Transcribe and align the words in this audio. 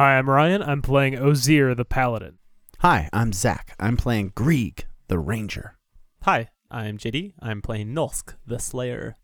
Hi, 0.00 0.16
I'm 0.16 0.30
Ryan. 0.30 0.62
I'm 0.62 0.80
playing 0.80 1.18
Ozir 1.18 1.74
the 1.74 1.84
Paladin. 1.84 2.38
Hi, 2.78 3.10
I'm 3.12 3.34
Zach. 3.34 3.76
I'm 3.78 3.98
playing 3.98 4.32
Grieg, 4.34 4.86
the 5.08 5.18
Ranger. 5.18 5.76
Hi, 6.22 6.48
I'm 6.70 6.96
JD. 6.96 7.34
I'm 7.42 7.60
playing 7.60 7.88
Nolsk, 7.88 8.32
the 8.46 8.58
Slayer. 8.58 9.18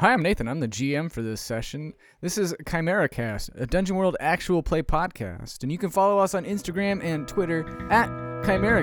Hi, 0.00 0.14
I'm 0.14 0.22
Nathan. 0.22 0.48
I'm 0.48 0.60
the 0.60 0.66
GM 0.66 1.12
for 1.12 1.20
this 1.20 1.42
session. 1.42 1.92
This 2.22 2.38
is 2.38 2.54
Chimera 2.66 3.06
Cast, 3.06 3.50
a 3.54 3.66
Dungeon 3.66 3.96
World 3.96 4.16
actual 4.18 4.62
play 4.62 4.80
podcast, 4.80 5.62
and 5.62 5.70
you 5.70 5.76
can 5.76 5.90
follow 5.90 6.18
us 6.18 6.34
on 6.34 6.46
Instagram 6.46 7.04
and 7.04 7.28
Twitter 7.28 7.86
at 7.92 8.06
Chimera 8.46 8.82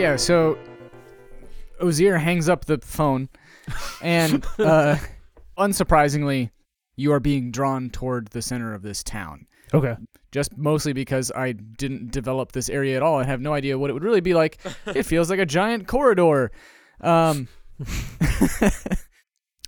yeah! 0.00 0.16
So 0.16 0.56
Ozir 1.78 2.16
hangs 2.16 2.48
up 2.48 2.64
the 2.64 2.78
phone, 2.78 3.28
and 4.00 4.44
uh, 4.58 4.96
unsurprisingly, 5.58 6.50
you 6.96 7.12
are 7.12 7.20
being 7.20 7.50
drawn 7.50 7.90
toward 7.90 8.28
the 8.28 8.40
center 8.40 8.72
of 8.72 8.80
this 8.82 9.02
town. 9.02 9.46
Okay. 9.74 9.96
Just 10.32 10.56
mostly 10.56 10.94
because 10.94 11.30
I 11.32 11.52
didn't 11.52 12.12
develop 12.12 12.52
this 12.52 12.70
area 12.70 12.96
at 12.96 13.02
all. 13.02 13.18
I 13.18 13.24
have 13.24 13.40
no 13.42 13.52
idea 13.52 13.78
what 13.78 13.90
it 13.90 13.92
would 13.92 14.04
really 14.04 14.20
be 14.22 14.32
like. 14.32 14.58
it 14.86 15.02
feels 15.04 15.28
like 15.28 15.38
a 15.38 15.46
giant 15.46 15.86
corridor. 15.86 16.50
Um, 17.00 17.48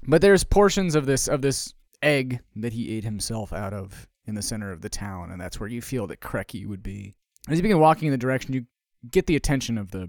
but 0.06 0.22
there's 0.22 0.44
portions 0.44 0.94
of 0.94 1.04
this 1.04 1.28
of 1.28 1.42
this 1.42 1.74
egg 2.02 2.40
that 2.56 2.72
he 2.72 2.96
ate 2.96 3.04
himself 3.04 3.52
out 3.52 3.74
of 3.74 4.08
in 4.26 4.34
the 4.34 4.42
center 4.42 4.72
of 4.72 4.80
the 4.80 4.88
town, 4.88 5.30
and 5.30 5.40
that's 5.40 5.60
where 5.60 5.68
you 5.68 5.82
feel 5.82 6.06
that 6.06 6.20
Kreki 6.20 6.66
would 6.66 6.82
be. 6.82 7.14
As 7.48 7.58
you 7.58 7.62
begin 7.62 7.80
walking 7.80 8.06
in 8.06 8.12
the 8.12 8.18
direction, 8.18 8.54
you 8.54 8.64
get 9.10 9.26
the 9.26 9.36
attention 9.36 9.78
of 9.78 9.90
the 9.90 10.08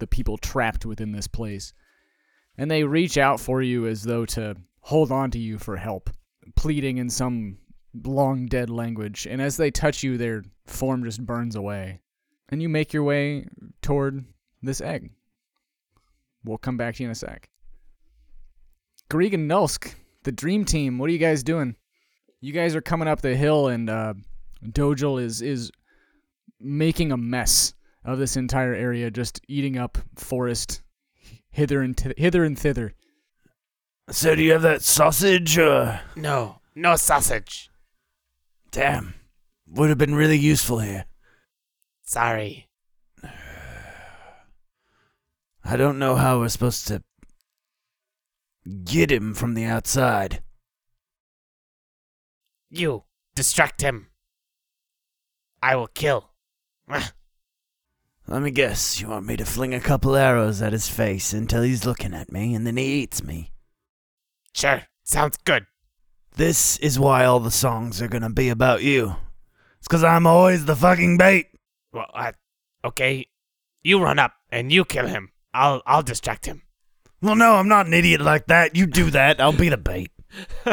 the 0.00 0.06
people 0.06 0.36
trapped 0.36 0.84
within 0.84 1.12
this 1.12 1.28
place, 1.28 1.72
and 2.58 2.70
they 2.70 2.84
reach 2.84 3.16
out 3.16 3.40
for 3.40 3.62
you 3.62 3.86
as 3.86 4.02
though 4.02 4.26
to 4.26 4.56
hold 4.80 5.12
on 5.12 5.30
to 5.30 5.38
you 5.38 5.58
for 5.58 5.76
help, 5.76 6.10
pleading 6.56 6.98
in 6.98 7.08
some 7.08 7.58
long 8.04 8.46
dead 8.46 8.70
language. 8.70 9.26
And 9.30 9.40
as 9.40 9.56
they 9.56 9.70
touch 9.70 10.02
you, 10.02 10.16
their 10.16 10.42
form 10.66 11.04
just 11.04 11.24
burns 11.24 11.56
away, 11.56 12.00
and 12.48 12.60
you 12.60 12.68
make 12.68 12.92
your 12.92 13.04
way 13.04 13.46
toward 13.82 14.24
this 14.62 14.80
egg. 14.80 15.10
We'll 16.44 16.58
come 16.58 16.76
back 16.76 16.96
to 16.96 17.02
you 17.02 17.08
in 17.08 17.12
a 17.12 17.14
sec. 17.14 17.48
Grieg 19.08 19.34
and 19.34 19.50
Nulsk, 19.50 19.94
the 20.22 20.32
dream 20.32 20.64
team. 20.64 20.98
What 20.98 21.10
are 21.10 21.12
you 21.12 21.18
guys 21.18 21.42
doing? 21.42 21.76
You 22.40 22.52
guys 22.52 22.74
are 22.74 22.80
coming 22.80 23.08
up 23.08 23.20
the 23.20 23.36
hill, 23.36 23.68
and 23.68 23.90
uh, 23.90 24.14
Dojel 24.64 25.20
is 25.20 25.42
is 25.42 25.70
making 26.60 27.10
a 27.10 27.16
mess 27.16 27.74
of 28.04 28.18
this 28.18 28.36
entire 28.36 28.74
area, 28.74 29.10
just 29.10 29.40
eating 29.48 29.76
up 29.78 29.98
forest 30.16 30.82
hither 31.50 31.82
and 31.82 31.96
t- 31.96 32.14
hither 32.16 32.44
and 32.44 32.58
thither. 32.58 32.94
So, 34.10 34.34
do 34.34 34.42
you 34.42 34.52
have 34.52 34.62
that 34.62 34.82
sausage? 34.82 35.58
Uh, 35.58 35.98
No, 36.16 36.60
no 36.74 36.96
sausage. 36.96 37.70
damn, 38.70 39.14
would 39.68 39.88
have 39.88 39.98
been 39.98 40.14
really 40.14 40.38
useful 40.38 40.78
here. 40.80 41.04
Sorry. 42.02 42.68
I 45.62 45.76
don't 45.76 45.98
know 45.98 46.16
how 46.16 46.38
we're 46.40 46.48
supposed 46.48 46.88
to 46.88 47.02
get 48.84 49.12
him 49.12 49.34
from 49.34 49.54
the 49.54 49.64
outside. 49.64 50.42
You 52.70 53.04
distract 53.34 53.80
him. 53.82 54.08
I 55.62 55.76
will 55.76 55.86
kill. 55.88 56.30
Let 58.30 58.42
me 58.42 58.52
guess, 58.52 59.00
you 59.00 59.08
want 59.08 59.26
me 59.26 59.36
to 59.38 59.44
fling 59.44 59.74
a 59.74 59.80
couple 59.80 60.14
arrows 60.14 60.62
at 60.62 60.72
his 60.72 60.88
face 60.88 61.32
until 61.32 61.62
he's 61.62 61.84
looking 61.84 62.14
at 62.14 62.30
me, 62.30 62.54
and 62.54 62.64
then 62.64 62.76
he 62.76 62.84
eats 63.02 63.24
me. 63.24 63.50
Sure, 64.54 64.82
sounds 65.02 65.36
good. 65.44 65.66
This 66.36 66.76
is 66.78 66.96
why 66.96 67.24
all 67.24 67.40
the 67.40 67.50
songs 67.50 68.00
are 68.00 68.06
gonna 68.06 68.30
be 68.30 68.48
about 68.48 68.82
you. 68.84 69.16
It's 69.80 69.88
'cause 69.88 70.04
I'm 70.04 70.28
always 70.28 70.64
the 70.64 70.76
fucking 70.76 71.18
bait. 71.18 71.48
Well, 71.92 72.06
I, 72.14 72.34
okay. 72.84 73.26
You 73.82 74.00
run 74.00 74.20
up 74.20 74.34
and 74.48 74.70
you 74.70 74.84
kill 74.84 75.08
him. 75.08 75.32
I'll 75.52 75.82
I'll 75.84 76.04
distract 76.04 76.46
him. 76.46 76.62
Well, 77.20 77.34
no, 77.34 77.56
I'm 77.56 77.66
not 77.66 77.86
an 77.86 77.94
idiot 77.94 78.20
like 78.20 78.46
that. 78.46 78.76
You 78.76 78.86
do 78.86 79.10
that, 79.10 79.40
I'll 79.40 79.52
be 79.52 79.70
the 79.70 79.76
bait. 79.76 80.12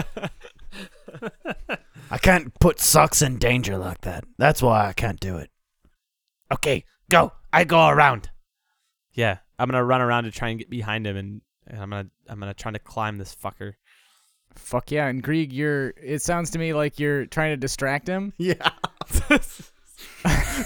I 2.12 2.20
can't 2.20 2.54
put 2.60 2.80
Socks 2.80 3.24
in 3.24 3.40
danger 3.40 3.78
like 3.80 4.02
that. 4.02 4.26
That's 4.38 4.62
why 4.62 4.88
I 4.88 4.94
can't 4.94 5.20
do 5.20 5.38
it. 5.38 5.50
Okay, 6.52 6.86
go. 7.10 7.32
I 7.58 7.64
go 7.64 7.88
around. 7.88 8.30
Yeah, 9.14 9.40
I'm 9.58 9.68
gonna 9.68 9.84
run 9.84 10.00
around 10.02 10.26
to 10.26 10.32
try 10.32 10.50
and 10.50 10.60
get 10.60 10.70
behind 10.70 11.08
him, 11.08 11.18
and, 11.18 11.42
and 11.66 11.82
I'm 11.82 11.90
gonna 11.90 12.10
I'm 12.30 12.40
gonna 12.40 12.54
try 12.54 12.72
to 12.72 12.78
climb 12.78 13.18
this 13.18 13.36
fucker. 13.36 13.74
Fuck 14.54 14.92
yeah! 14.92 15.08
And 15.08 15.24
Grieg, 15.24 15.52
you're. 15.52 15.94
It 16.02 16.22
sounds 16.22 16.52
to 16.52 16.60
me 16.60 16.74
like 16.74 17.00
you're 17.00 17.26
trying 17.26 17.54
to 17.54 17.58
distract 17.58 18.08
him. 18.08 18.34
Yeah. 18.38 18.70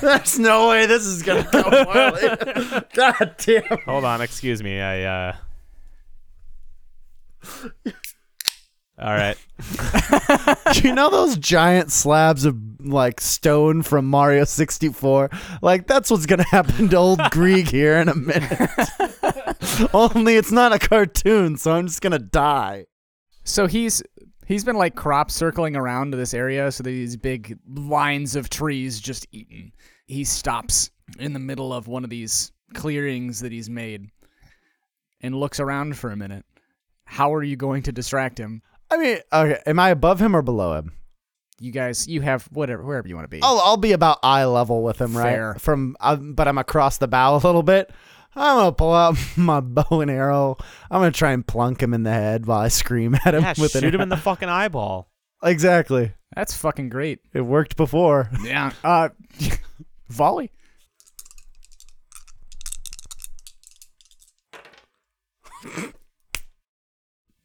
There's 0.01 0.38
no 0.40 0.68
way 0.68 0.85
this 0.88 1.03
is 1.06 1.24
gonna 1.24 1.47
go 1.51 1.63
well. 1.69 2.84
God 2.94 3.35
damn. 3.38 3.63
Hold 3.85 4.03
on, 4.03 4.22
excuse 4.22 4.62
me. 4.62 4.81
I 4.81 5.03
uh. 5.03 5.35
All 9.01 9.13
right. 9.13 9.35
Do 10.73 10.88
you 10.88 10.94
know 10.94 11.09
those 11.09 11.35
giant 11.38 11.91
slabs 11.91 12.45
of 12.45 12.56
like 12.79 13.19
stone 13.19 13.81
from 13.81 14.06
Mario 14.06 14.44
64? 14.44 15.29
Like 15.63 15.88
that's 15.88 16.12
what's 16.12 16.28
gonna 16.28 16.44
happen 16.44 16.89
to 16.89 16.97
old 16.97 17.19
Grieg 17.31 17.67
here 17.67 17.97
in 17.97 18.09
a 18.09 18.16
minute. 18.16 18.69
Only 19.94 20.35
it's 20.35 20.51
not 20.51 20.72
a 20.72 20.79
cartoon, 20.79 21.57
so 21.57 21.72
I'm 21.72 21.88
just 21.88 22.01
gonna 22.01 22.19
die. 22.19 22.85
So 23.44 23.66
he's 23.66 24.03
he's 24.45 24.63
been 24.63 24.78
like 24.78 24.95
crop 24.95 25.31
circling 25.31 25.75
around 25.75 26.12
this 26.12 26.35
area, 26.35 26.72
so 26.72 26.83
these 26.83 27.18
big 27.18 27.57
lines 27.68 28.35
of 28.35 28.50
trees 28.51 29.00
just 29.00 29.25
eaten. 29.31 29.72
He 30.06 30.23
stops 30.23 30.91
in 31.18 31.33
the 31.33 31.39
middle 31.39 31.73
of 31.73 31.88
one 31.88 32.03
of 32.03 32.12
these 32.12 32.51
clearings 32.75 33.39
that 33.39 33.51
he's 33.51 33.69
made 33.69 34.09
and 35.22 35.35
looks 35.35 35.59
around 35.59 35.97
for 35.97 36.12
a 36.12 36.18
minute. 36.18 36.45
How 37.06 37.33
are 37.33 37.44
you 37.44 37.56
going 37.56 37.83
to 37.83 37.91
distract 37.91 38.38
him? 38.38 38.62
I 38.91 38.97
mean, 38.97 39.18
okay, 39.31 39.59
am 39.66 39.79
I 39.79 39.90
above 39.90 40.22
him 40.22 40.35
or 40.35 40.41
below 40.41 40.78
him? 40.78 40.91
You 41.59 41.72
guys, 41.72 42.07
you 42.07 42.22
have 42.22 42.46
whatever, 42.52 42.84
wherever 42.84 43.07
you 43.07 43.16
want 43.16 43.25
to 43.25 43.29
be. 43.29 43.40
I'll 43.41 43.59
I'll 43.63 43.78
be 43.78 43.91
about 43.94 44.19
eye 44.24 44.46
level 44.46 44.84
with 44.84 45.00
him, 45.00 45.16
right? 45.16 45.31
Fair. 45.34 45.56
From 45.59 45.96
uh, 46.00 46.16
but 46.16 46.47
I'm 46.47 46.57
across 46.57 46.97
the 46.97 47.07
bow 47.07 47.35
a 47.35 47.38
little 47.38 47.63
bit. 47.63 47.91
I'm 48.35 48.57
gonna 48.57 48.72
pull 48.72 48.94
out 48.94 49.16
my 49.38 49.59
bow 49.59 50.01
and 50.01 50.09
arrow. 50.12 50.57
I'm 50.90 51.00
gonna 51.01 51.12
try 51.12 51.31
and 51.31 51.46
plunk 51.46 51.81
him 51.81 51.94
in 51.94 52.03
the 52.03 52.12
head 52.12 52.46
while 52.47 52.59
I 52.59 52.68
scream 52.69 53.16
at 53.25 53.34
him 53.35 53.44
Yeah, 53.44 53.53
with 53.57 53.72
shoot 53.72 53.84
an 53.84 53.94
him 53.96 54.01
in 54.01 54.09
the 54.09 54.18
fucking 54.18 54.50
eyeball. 54.50 55.09
exactly. 55.44 56.13
That's 56.35 56.56
fucking 56.56 56.90
great. 56.90 57.19
It 57.34 57.41
worked 57.41 57.78
before. 57.78 58.30
Yeah. 58.44 58.72
Uh, 58.84 59.09
volley. 60.09 60.51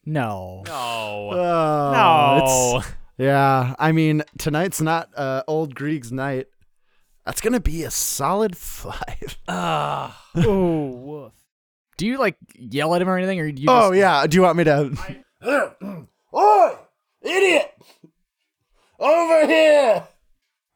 No. 0.06 0.62
No. 0.66 0.72
Oh, 0.72 1.92
no. 1.92 2.76
it's- 2.78 2.92
Yeah, 3.18 3.74
I 3.78 3.92
mean 3.92 4.22
tonight's 4.38 4.80
not 4.80 5.08
uh, 5.16 5.42
old 5.48 5.74
Grieg's 5.74 6.12
night. 6.12 6.46
That's 7.24 7.40
gonna 7.40 7.60
be 7.60 7.82
a 7.82 7.90
solid 7.90 8.56
five. 8.56 9.36
Ah. 9.48 10.22
Oh, 10.36 10.86
woof. 10.86 11.32
Do 11.96 12.06
you 12.06 12.18
like 12.18 12.36
yell 12.54 12.94
at 12.94 13.02
him 13.02 13.08
or 13.08 13.16
anything, 13.18 13.40
or 13.40 13.50
do 13.50 13.60
you? 13.62 13.68
oh 13.70 13.90
just, 13.90 13.98
yeah, 13.98 14.26
do 14.26 14.36
you 14.36 14.42
want 14.42 14.56
me 14.58 14.64
to? 14.64 14.96
Oi, 16.34 16.74
idiot! 17.22 17.72
Over 18.98 19.46
here! 19.46 20.06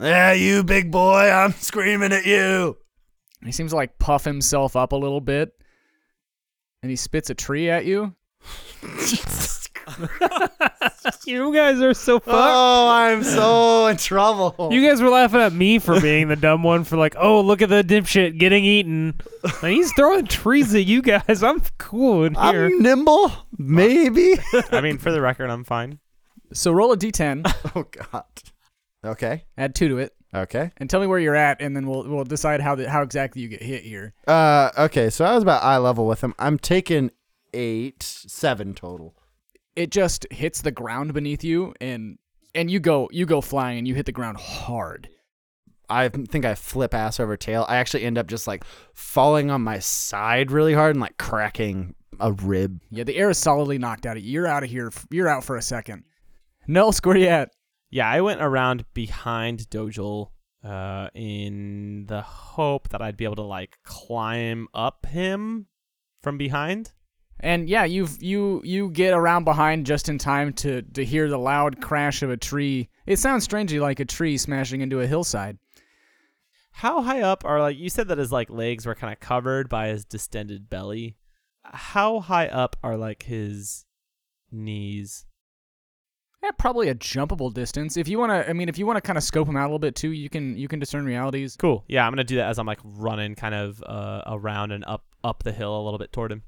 Yeah, 0.00 0.32
you 0.32 0.64
big 0.64 0.90
boy, 0.90 1.30
I'm 1.30 1.52
screaming 1.52 2.12
at 2.12 2.24
you. 2.24 2.78
He 3.44 3.52
seems 3.52 3.72
to 3.72 3.76
like 3.76 3.98
puff 3.98 4.24
himself 4.24 4.76
up 4.76 4.92
a 4.92 4.96
little 4.96 5.20
bit, 5.20 5.52
and 6.82 6.88
he 6.90 6.96
spits 6.96 7.28
a 7.28 7.34
tree 7.34 7.68
at 7.68 7.84
you. 7.84 8.14
You 11.26 11.54
guys 11.54 11.80
are 11.80 11.94
so 11.94 12.18
fucked. 12.20 12.28
Oh, 12.30 12.88
I'm 12.88 13.22
so 13.22 13.86
in 13.86 13.96
trouble. 13.96 14.68
You 14.70 14.86
guys 14.86 15.00
were 15.00 15.08
laughing 15.08 15.40
at 15.40 15.52
me 15.52 15.78
for 15.78 16.00
being 16.00 16.28
the 16.28 16.36
dumb 16.36 16.62
one 16.62 16.84
for 16.84 16.96
like, 16.96 17.14
oh, 17.18 17.40
look 17.40 17.62
at 17.62 17.68
the 17.68 17.82
dipshit 17.82 18.38
getting 18.38 18.64
eaten. 18.64 19.20
And 19.62 19.72
he's 19.72 19.92
throwing 19.94 20.26
trees 20.26 20.74
at 20.74 20.86
you 20.86 21.02
guys. 21.02 21.42
I'm 21.42 21.62
cool 21.78 22.24
in 22.24 22.34
here. 22.34 22.66
I'm 22.66 22.82
nimble, 22.82 23.32
maybe. 23.56 24.34
I 24.70 24.80
mean, 24.80 24.98
for 24.98 25.12
the 25.12 25.20
record, 25.20 25.50
I'm 25.50 25.64
fine. 25.64 25.98
So 26.52 26.72
roll 26.72 26.92
a 26.92 26.96
d10, 26.96 27.50
oh 27.76 27.84
God. 27.84 28.24
Okay. 29.04 29.44
add 29.56 29.74
two 29.74 29.88
to 29.88 29.98
it. 29.98 30.12
Okay. 30.34 30.70
and 30.76 30.88
tell 30.88 31.00
me 31.00 31.06
where 31.06 31.18
you're 31.18 31.36
at, 31.36 31.60
and 31.60 31.74
then 31.74 31.86
we'll 31.86 32.08
we'll 32.08 32.24
decide 32.24 32.60
how 32.60 32.74
the, 32.74 32.88
how 32.88 33.02
exactly 33.02 33.42
you 33.42 33.48
get 33.48 33.62
hit 33.62 33.82
here. 33.82 34.14
Uh, 34.28 34.70
okay. 34.78 35.10
So 35.10 35.24
I 35.24 35.34
was 35.34 35.42
about 35.42 35.62
eye 35.62 35.78
level 35.78 36.06
with 36.06 36.22
him. 36.22 36.34
I'm 36.38 36.58
taking 36.58 37.10
eight, 37.54 38.02
seven 38.02 38.74
total. 38.74 39.16
It 39.76 39.90
just 39.90 40.26
hits 40.30 40.62
the 40.62 40.70
ground 40.70 41.14
beneath 41.14 41.44
you, 41.44 41.74
and 41.80 42.18
and 42.54 42.70
you 42.70 42.80
go 42.80 43.08
you 43.12 43.26
go 43.26 43.40
flying, 43.40 43.78
and 43.78 43.88
you 43.88 43.94
hit 43.94 44.06
the 44.06 44.12
ground 44.12 44.38
hard. 44.38 45.08
I 45.88 46.08
think 46.08 46.44
I 46.44 46.54
flip 46.54 46.94
ass 46.94 47.18
over 47.18 47.36
tail. 47.36 47.66
I 47.68 47.76
actually 47.76 48.04
end 48.04 48.16
up 48.16 48.28
just 48.28 48.46
like 48.46 48.64
falling 48.94 49.50
on 49.50 49.62
my 49.62 49.80
side 49.80 50.52
really 50.52 50.72
hard 50.72 50.94
and 50.94 51.00
like 51.00 51.18
cracking 51.18 51.94
a 52.20 52.32
rib. 52.32 52.80
Yeah, 52.90 53.04
the 53.04 53.16
air 53.16 53.30
is 53.30 53.38
solidly 53.38 53.78
knocked 53.78 54.06
out 54.06 54.16
of 54.16 54.22
you. 54.22 54.30
You're 54.30 54.46
out 54.46 54.62
of 54.62 54.70
here. 54.70 54.92
You're 55.10 55.28
out 55.28 55.44
for 55.44 55.56
a 55.56 55.62
second. 55.62 56.04
No, 56.66 56.92
where 57.02 57.16
yet. 57.16 57.50
Yeah, 57.90 58.08
I 58.08 58.20
went 58.20 58.40
around 58.40 58.84
behind 58.94 59.68
Dojul 59.68 60.28
uh, 60.62 61.08
in 61.14 62.06
the 62.06 62.22
hope 62.22 62.90
that 62.90 63.02
I'd 63.02 63.16
be 63.16 63.24
able 63.24 63.36
to 63.36 63.42
like 63.42 63.78
climb 63.82 64.68
up 64.72 65.06
him 65.06 65.66
from 66.22 66.38
behind. 66.38 66.92
And 67.40 67.68
yeah, 67.68 67.84
you 67.84 68.06
you 68.18 68.60
you 68.64 68.90
get 68.90 69.14
around 69.14 69.44
behind 69.44 69.86
just 69.86 70.08
in 70.08 70.18
time 70.18 70.52
to 70.54 70.82
to 70.82 71.04
hear 71.04 71.28
the 71.28 71.38
loud 71.38 71.80
crash 71.80 72.22
of 72.22 72.30
a 72.30 72.36
tree. 72.36 72.88
It 73.06 73.18
sounds 73.18 73.44
strangely 73.44 73.80
like 73.80 73.98
a 73.98 74.04
tree 74.04 74.36
smashing 74.36 74.82
into 74.82 75.00
a 75.00 75.06
hillside. 75.06 75.58
How 76.72 77.02
high 77.02 77.22
up 77.22 77.44
are 77.44 77.60
like 77.60 77.78
you 77.78 77.88
said 77.88 78.08
that 78.08 78.18
his 78.18 78.30
like 78.30 78.50
legs 78.50 78.86
were 78.86 78.94
kind 78.94 79.12
of 79.12 79.20
covered 79.20 79.68
by 79.68 79.88
his 79.88 80.04
distended 80.04 80.68
belly? 80.68 81.16
How 81.64 82.20
high 82.20 82.48
up 82.48 82.76
are 82.82 82.96
like 82.96 83.22
his 83.22 83.86
knees? 84.50 85.24
Yeah, 86.42 86.52
probably 86.52 86.88
a 86.88 86.94
jumpable 86.94 87.52
distance. 87.52 87.98
If 87.98 88.08
you 88.08 88.18
want 88.18 88.30
to, 88.30 88.48
I 88.48 88.54
mean, 88.54 88.70
if 88.70 88.78
you 88.78 88.86
want 88.86 88.96
to 88.96 89.02
kind 89.02 89.18
of 89.18 89.24
scope 89.24 89.46
them 89.46 89.56
out 89.56 89.64
a 89.64 89.68
little 89.68 89.78
bit 89.78 89.94
too, 89.94 90.12
you 90.12 90.30
can 90.30 90.56
you 90.56 90.68
can 90.68 90.78
discern 90.78 91.04
realities. 91.04 91.56
Cool. 91.56 91.84
Yeah, 91.86 92.06
I'm 92.06 92.12
gonna 92.12 92.24
do 92.24 92.36
that 92.36 92.48
as 92.48 92.58
I'm 92.58 92.66
like 92.66 92.80
running 92.82 93.34
kind 93.34 93.54
of 93.54 93.82
uh, 93.82 94.22
around 94.26 94.72
and 94.72 94.84
up 94.86 95.04
up 95.22 95.42
the 95.42 95.52
hill 95.52 95.78
a 95.78 95.82
little 95.82 95.98
bit 95.98 96.12
toward 96.12 96.32
him. 96.32 96.42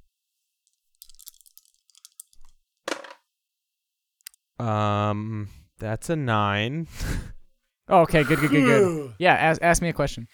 Um, 4.62 5.49
that's 5.79 6.11
a 6.11 6.17
nine. 6.17 6.88
Oh, 7.88 8.03
okay, 8.03 8.23
good, 8.23 8.38
good, 8.38 8.50
good, 8.50 8.64
good. 8.64 9.14
Yeah, 9.19 9.35
ask 9.35 9.61
ask 9.61 9.82
me 9.82 9.88
a 9.88 9.93
question. 9.93 10.29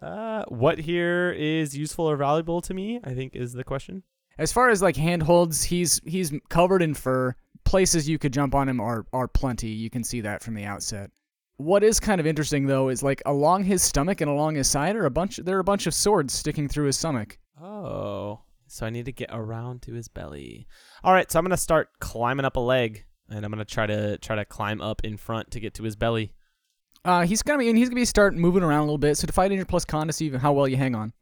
Uh, 0.00 0.44
what 0.48 0.78
here 0.78 1.32
is 1.32 1.76
useful 1.76 2.08
or 2.08 2.16
valuable 2.16 2.60
to 2.60 2.74
me? 2.74 3.00
I 3.02 3.14
think 3.14 3.34
is 3.34 3.52
the 3.52 3.64
question. 3.64 4.02
As 4.38 4.52
far 4.52 4.68
as 4.68 4.82
like 4.82 4.96
handholds, 4.96 5.62
he's 5.62 6.00
he's 6.04 6.32
covered 6.48 6.82
in 6.82 6.94
fur. 6.94 7.34
Places 7.64 8.08
you 8.08 8.18
could 8.18 8.32
jump 8.32 8.54
on 8.54 8.68
him 8.68 8.80
are 8.80 9.06
are 9.12 9.26
plenty. 9.26 9.68
You 9.68 9.88
can 9.90 10.04
see 10.04 10.20
that 10.20 10.42
from 10.42 10.54
the 10.54 10.64
outset. 10.64 11.10
What 11.56 11.82
is 11.84 12.00
kind 12.00 12.20
of 12.20 12.26
interesting 12.26 12.66
though 12.66 12.88
is 12.88 13.02
like 13.02 13.22
along 13.24 13.64
his 13.64 13.82
stomach 13.82 14.20
and 14.20 14.30
along 14.30 14.56
his 14.56 14.68
side 14.68 14.96
are 14.96 15.06
a 15.06 15.10
bunch 15.10 15.36
there 15.36 15.56
are 15.56 15.60
a 15.60 15.64
bunch 15.64 15.86
of 15.86 15.94
swords 15.94 16.34
sticking 16.34 16.68
through 16.68 16.86
his 16.86 16.98
stomach. 16.98 17.38
Oh, 17.60 18.40
so 18.66 18.86
I 18.86 18.90
need 18.90 19.04
to 19.04 19.12
get 19.12 19.30
around 19.32 19.82
to 19.82 19.92
his 19.92 20.08
belly. 20.08 20.66
All 21.04 21.12
right, 21.12 21.30
so 21.30 21.38
I'm 21.38 21.44
gonna 21.44 21.56
start 21.56 21.88
climbing 22.00 22.44
up 22.44 22.56
a 22.56 22.60
leg, 22.60 23.04
and 23.32 23.44
I'm 23.44 23.50
gonna 23.50 23.64
try 23.64 23.86
to 23.86 24.18
try 24.18 24.36
to 24.36 24.44
climb 24.44 24.80
up 24.80 25.02
in 25.04 25.16
front 25.16 25.50
to 25.52 25.60
get 25.60 25.74
to 25.74 25.82
his 25.82 25.96
belly. 25.96 26.32
Uh, 27.04 27.22
he's 27.26 27.42
gonna 27.42 27.58
be 27.58 27.68
and 27.68 27.78
he's 27.78 27.88
gonna 27.88 28.00
be 28.00 28.04
start 28.04 28.34
moving 28.34 28.62
around 28.62 28.80
a 28.80 28.84
little 28.84 28.98
bit. 28.98 29.16
So 29.16 29.26
to 29.26 29.32
fight 29.32 29.48
danger 29.48 29.64
plus 29.64 29.84
con 29.84 30.06
to 30.06 30.12
see 30.12 30.30
how 30.30 30.52
well 30.52 30.68
you 30.68 30.76
hang 30.76 30.94
on. 30.94 31.12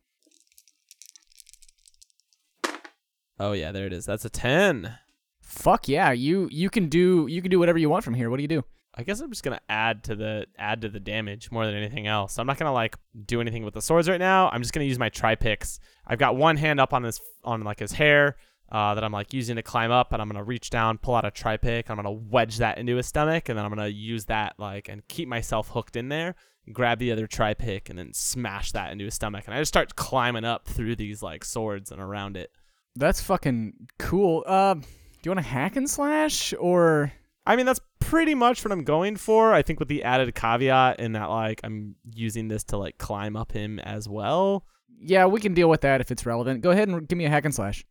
Oh 3.38 3.52
yeah, 3.52 3.72
there 3.72 3.86
it 3.86 3.92
is. 3.92 4.04
That's 4.04 4.24
a 4.24 4.30
ten. 4.30 4.98
Fuck 5.40 5.88
yeah, 5.88 6.12
you 6.12 6.48
you 6.50 6.68
can 6.68 6.88
do 6.88 7.26
you 7.28 7.40
can 7.40 7.50
do 7.50 7.58
whatever 7.58 7.78
you 7.78 7.88
want 7.88 8.04
from 8.04 8.14
here. 8.14 8.28
What 8.28 8.36
do 8.36 8.42
you 8.42 8.48
do? 8.48 8.64
I 8.94 9.02
guess 9.02 9.20
I'm 9.20 9.30
just 9.30 9.42
gonna 9.42 9.60
add 9.68 10.04
to 10.04 10.16
the 10.16 10.46
add 10.58 10.82
to 10.82 10.88
the 10.88 11.00
damage 11.00 11.50
more 11.50 11.64
than 11.64 11.74
anything 11.74 12.06
else. 12.06 12.38
I'm 12.38 12.46
not 12.46 12.58
gonna 12.58 12.72
like 12.72 12.96
do 13.24 13.40
anything 13.40 13.64
with 13.64 13.74
the 13.74 13.80
swords 13.80 14.08
right 14.08 14.18
now. 14.18 14.50
I'm 14.50 14.60
just 14.60 14.74
gonna 14.74 14.84
use 14.84 14.98
my 14.98 15.08
tri 15.08 15.36
picks. 15.36 15.78
I've 16.06 16.18
got 16.18 16.36
one 16.36 16.56
hand 16.56 16.80
up 16.80 16.92
on 16.92 17.04
his 17.04 17.20
on 17.44 17.62
like 17.62 17.78
his 17.78 17.92
hair 17.92 18.36
uh, 18.70 18.94
that 18.94 19.02
I'm 19.02 19.12
like 19.12 19.32
using 19.32 19.56
to 19.56 19.62
climb 19.62 19.90
up, 19.90 20.12
and 20.12 20.22
I'm 20.22 20.28
gonna 20.28 20.44
reach 20.44 20.70
down, 20.70 20.98
pull 20.98 21.14
out 21.14 21.24
a 21.24 21.30
tri 21.30 21.56
pick. 21.56 21.90
I'm 21.90 21.96
gonna 21.96 22.10
wedge 22.10 22.58
that 22.58 22.78
into 22.78 22.96
his 22.96 23.06
stomach, 23.06 23.48
and 23.48 23.58
then 23.58 23.64
I'm 23.64 23.70
gonna 23.70 23.88
use 23.88 24.26
that 24.26 24.54
like 24.58 24.88
and 24.88 25.06
keep 25.08 25.28
myself 25.28 25.70
hooked 25.70 25.96
in 25.96 26.08
there. 26.08 26.34
Grab 26.72 26.98
the 26.98 27.10
other 27.10 27.26
tri 27.26 27.54
pick 27.54 27.88
and 27.88 27.98
then 27.98 28.12
smash 28.12 28.72
that 28.72 28.92
into 28.92 29.06
his 29.06 29.14
stomach, 29.14 29.44
and 29.46 29.54
I 29.54 29.58
just 29.58 29.70
start 29.70 29.96
climbing 29.96 30.44
up 30.44 30.66
through 30.66 30.96
these 30.96 31.22
like 31.22 31.44
swords 31.44 31.90
and 31.90 32.00
around 32.00 32.36
it. 32.36 32.50
That's 32.96 33.20
fucking 33.20 33.88
cool. 33.98 34.44
Uh, 34.46 34.74
do 34.74 34.82
you 35.24 35.30
want 35.30 35.40
a 35.40 35.48
hack 35.48 35.76
and 35.76 35.88
slash 35.88 36.54
or? 36.58 37.12
I 37.46 37.56
mean, 37.56 37.66
that's 37.66 37.80
pretty 38.00 38.34
much 38.34 38.64
what 38.64 38.72
I'm 38.72 38.84
going 38.84 39.16
for. 39.16 39.52
I 39.52 39.62
think 39.62 39.78
with 39.78 39.88
the 39.88 40.04
added 40.04 40.34
caveat 40.34 41.00
in 41.00 41.12
that 41.12 41.30
like 41.30 41.60
I'm 41.64 41.96
using 42.14 42.48
this 42.48 42.64
to 42.64 42.76
like 42.76 42.98
climb 42.98 43.36
up 43.36 43.52
him 43.52 43.78
as 43.80 44.08
well. 44.08 44.64
Yeah, 45.02 45.26
we 45.26 45.40
can 45.40 45.54
deal 45.54 45.68
with 45.70 45.80
that 45.80 46.00
if 46.00 46.10
it's 46.10 46.26
relevant. 46.26 46.60
Go 46.60 46.70
ahead 46.70 46.88
and 46.88 47.08
give 47.08 47.16
me 47.16 47.24
a 47.24 47.30
hack 47.30 47.44
and 47.44 47.54
slash. 47.54 47.84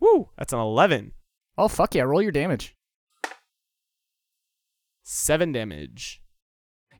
Woo! 0.00 0.30
That's 0.36 0.52
an 0.52 0.58
11. 0.58 1.12
Oh 1.56 1.68
fuck 1.68 1.94
yeah! 1.94 2.02
Roll 2.02 2.22
your 2.22 2.32
damage. 2.32 2.76
Seven 5.02 5.52
damage. 5.52 6.22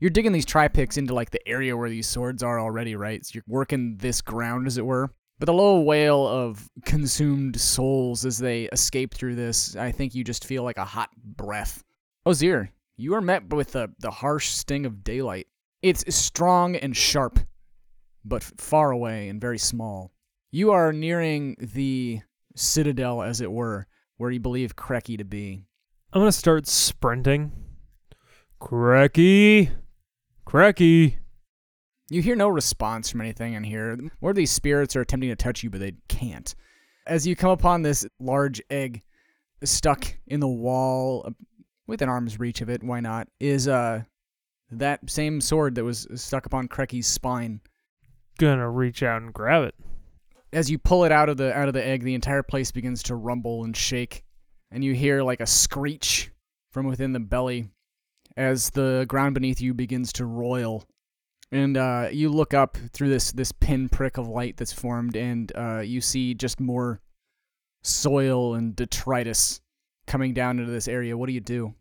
You're 0.00 0.10
digging 0.10 0.32
these 0.32 0.46
tri 0.46 0.68
picks 0.68 0.96
into 0.96 1.14
like 1.14 1.30
the 1.30 1.46
area 1.46 1.76
where 1.76 1.90
these 1.90 2.06
swords 2.06 2.42
are 2.42 2.60
already, 2.60 2.94
right? 2.94 3.24
So 3.24 3.32
you're 3.34 3.44
working 3.46 3.96
this 3.98 4.20
ground, 4.20 4.66
as 4.66 4.78
it 4.78 4.86
were. 4.86 5.10
But 5.38 5.46
the 5.46 5.52
low 5.52 5.80
wail 5.80 6.26
of 6.26 6.68
consumed 6.84 7.60
souls 7.60 8.24
as 8.24 8.38
they 8.38 8.64
escape 8.72 9.14
through 9.14 9.36
this, 9.36 9.76
I 9.76 9.92
think 9.92 10.14
you 10.14 10.24
just 10.24 10.44
feel 10.44 10.62
like 10.64 10.78
a 10.78 10.84
hot 10.84 11.10
breath. 11.22 11.84
Ozir, 12.26 12.72
you 12.96 13.14
are 13.14 13.20
met 13.20 13.52
with 13.52 13.72
the, 13.72 13.92
the 14.00 14.10
harsh 14.10 14.48
sting 14.48 14.84
of 14.84 15.04
daylight. 15.04 15.46
It's 15.82 16.14
strong 16.14 16.74
and 16.74 16.96
sharp, 16.96 17.38
but 18.24 18.42
far 18.42 18.90
away 18.90 19.28
and 19.28 19.40
very 19.40 19.58
small. 19.58 20.12
You 20.50 20.72
are 20.72 20.92
nearing 20.92 21.56
the 21.60 22.20
citadel, 22.58 23.22
as 23.22 23.40
it 23.40 23.50
were, 23.50 23.86
where 24.16 24.30
you 24.30 24.40
believe 24.40 24.76
Kreki 24.76 25.18
to 25.18 25.24
be. 25.24 25.64
I'm 26.12 26.20
gonna 26.20 26.32
start 26.32 26.66
sprinting. 26.66 27.52
Cracky, 28.60 29.70
cracky. 30.44 31.18
You 32.10 32.22
hear 32.22 32.36
no 32.36 32.48
response 32.48 33.10
from 33.10 33.20
anything 33.20 33.52
in 33.52 33.62
here. 33.62 33.98
More 34.20 34.30
of 34.30 34.36
these 34.36 34.50
spirits 34.50 34.96
are 34.96 35.02
attempting 35.02 35.30
to 35.30 35.36
touch 35.36 35.62
you, 35.62 35.70
but 35.70 35.80
they 35.80 35.92
can't. 36.08 36.54
As 37.06 37.26
you 37.26 37.36
come 37.36 37.50
upon 37.50 37.82
this 37.82 38.06
large 38.18 38.62
egg 38.70 39.02
stuck 39.62 40.06
in 40.26 40.40
the 40.40 40.48
wall, 40.48 41.24
uh, 41.26 41.30
within 41.86 42.08
arm's 42.08 42.38
reach 42.38 42.60
of 42.60 42.68
it, 42.68 42.82
why 42.82 43.00
not, 43.00 43.28
is 43.38 43.68
uh 43.68 44.02
that 44.70 45.08
same 45.08 45.40
sword 45.40 45.74
that 45.74 45.84
was 45.84 46.06
stuck 46.14 46.46
upon 46.46 46.68
Kreki's 46.68 47.06
spine. 47.06 47.60
Gonna 48.38 48.68
reach 48.70 49.02
out 49.02 49.22
and 49.22 49.32
grab 49.32 49.64
it. 49.64 49.74
As 50.52 50.70
you 50.70 50.78
pull 50.78 51.04
it 51.04 51.12
out 51.12 51.28
of 51.28 51.36
the 51.36 51.52
out 51.56 51.68
of 51.68 51.74
the 51.74 51.86
egg, 51.86 52.02
the 52.02 52.14
entire 52.14 52.42
place 52.42 52.70
begins 52.70 53.02
to 53.04 53.14
rumble 53.14 53.64
and 53.64 53.76
shake, 53.76 54.24
and 54.70 54.82
you 54.82 54.94
hear 54.94 55.22
like 55.22 55.40
a 55.40 55.46
screech 55.46 56.30
from 56.72 56.86
within 56.86 57.12
the 57.12 57.20
belly 57.20 57.68
as 58.36 58.70
the 58.70 59.04
ground 59.08 59.34
beneath 59.34 59.60
you 59.60 59.74
begins 59.74 60.12
to 60.14 60.24
roil 60.24 60.84
and 61.50 61.76
uh, 61.76 62.08
you 62.10 62.28
look 62.28 62.52
up 62.52 62.76
through 62.92 63.08
this 63.08 63.32
this 63.32 63.52
pinprick 63.52 64.18
of 64.18 64.28
light 64.28 64.56
that's 64.56 64.72
formed, 64.72 65.16
and 65.16 65.50
uh, 65.56 65.80
you 65.80 66.00
see 66.00 66.34
just 66.34 66.60
more 66.60 67.00
soil 67.82 68.54
and 68.54 68.76
detritus 68.76 69.60
coming 70.06 70.34
down 70.34 70.58
into 70.58 70.70
this 70.70 70.88
area. 70.88 71.16
What 71.16 71.26
do 71.26 71.32
you 71.32 71.40
do? 71.40 71.74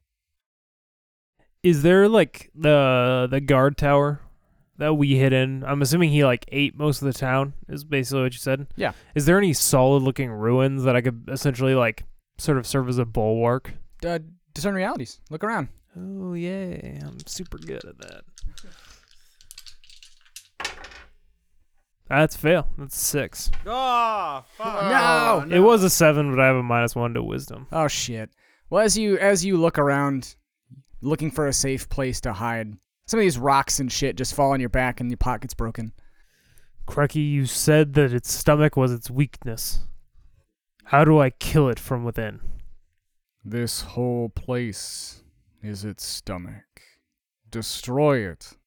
Is 1.64 1.84
there 1.84 2.08
like 2.08 2.50
the 2.56 3.28
the 3.30 3.42
guard 3.42 3.78
tower 3.78 4.22
that 4.78 4.94
we 4.96 5.16
hid 5.16 5.34
in? 5.34 5.64
I'm 5.64 5.82
assuming 5.82 6.10
he 6.10 6.24
like 6.24 6.46
ate 6.52 6.78
most 6.78 7.02
of 7.02 7.06
the 7.06 7.14
town. 7.18 7.54
Is 7.68 7.84
basically 7.84 8.24
what 8.24 8.34
you 8.34 8.40
said. 8.40 8.68
Yeah. 8.76 8.94
Is 9.16 9.26
there 9.26 9.38
any 9.38 9.54
solid 9.54 10.04
looking 10.04 10.32
ruins 10.32 10.84
that 10.84 10.96
I 10.96 11.02
could 11.02 11.26
essentially 11.32 11.76
like 11.76 12.04
sort 12.38 12.58
of 12.58 12.68
serve 12.68 12.90
as 12.90 12.98
a 12.98 13.06
bulwark? 13.06 13.74
Uh, 14.06 14.20
discern 14.54 14.76
realities. 14.76 15.20
Look 15.30 15.44
around. 15.44 15.70
Oh 15.98 16.34
yeah, 16.34 17.00
I'm 17.06 17.18
super 17.26 17.58
good 17.58 17.84
at 17.84 17.98
that. 18.00 18.22
That's 22.10 22.38
fail. 22.38 22.70
That's 22.78 22.98
six. 22.98 23.52
Oh, 23.66 24.46
fuck. 24.58 24.84
No! 24.84 25.46
It 25.54 25.60
was 25.60 25.84
a 25.84 25.90
seven, 25.90 26.32
but 26.32 26.40
I 26.40 26.48
have 26.48 26.56
a 26.56 26.64
minus 26.64 26.96
one 26.96 27.14
to 27.16 27.24
wisdom. 27.24 27.68
Oh 27.72 27.88
shit. 27.90 28.30
Well, 28.70 28.84
as 28.84 28.98
you 28.98 29.18
as 29.18 29.44
you 29.44 29.58
look 29.58 29.78
around, 29.78 30.36
looking 31.02 31.32
for 31.32 31.48
a 31.48 31.54
safe 31.54 31.90
place 31.90 32.22
to 32.22 32.34
hide, 32.34 32.74
some 33.08 33.20
of 33.20 33.24
these 33.24 33.40
rocks 33.40 33.80
and 33.80 33.92
shit 33.92 34.18
just 34.18 34.36
fall 34.36 34.52
on 34.52 34.60
your 34.60 34.70
back, 34.70 35.00
and 35.00 35.10
your 35.10 35.18
pocket's 35.18 35.54
broken. 35.54 35.94
Crucky, 36.88 37.32
you 37.32 37.46
said 37.46 37.94
that 37.94 38.14
its 38.14 38.32
stomach 38.32 38.78
was 38.78 38.94
its 38.94 39.10
weakness. 39.10 39.80
How 40.86 41.04
do 41.04 41.20
I 41.20 41.32
kill 41.32 41.68
it 41.68 41.80
from 41.80 42.04
within? 42.04 42.40
This 43.44 43.82
whole 43.82 44.30
place 44.30 45.24
is 45.64 45.84
its 45.84 46.06
stomach. 46.06 46.64
Destroy 47.50 48.20
it. 48.20 48.58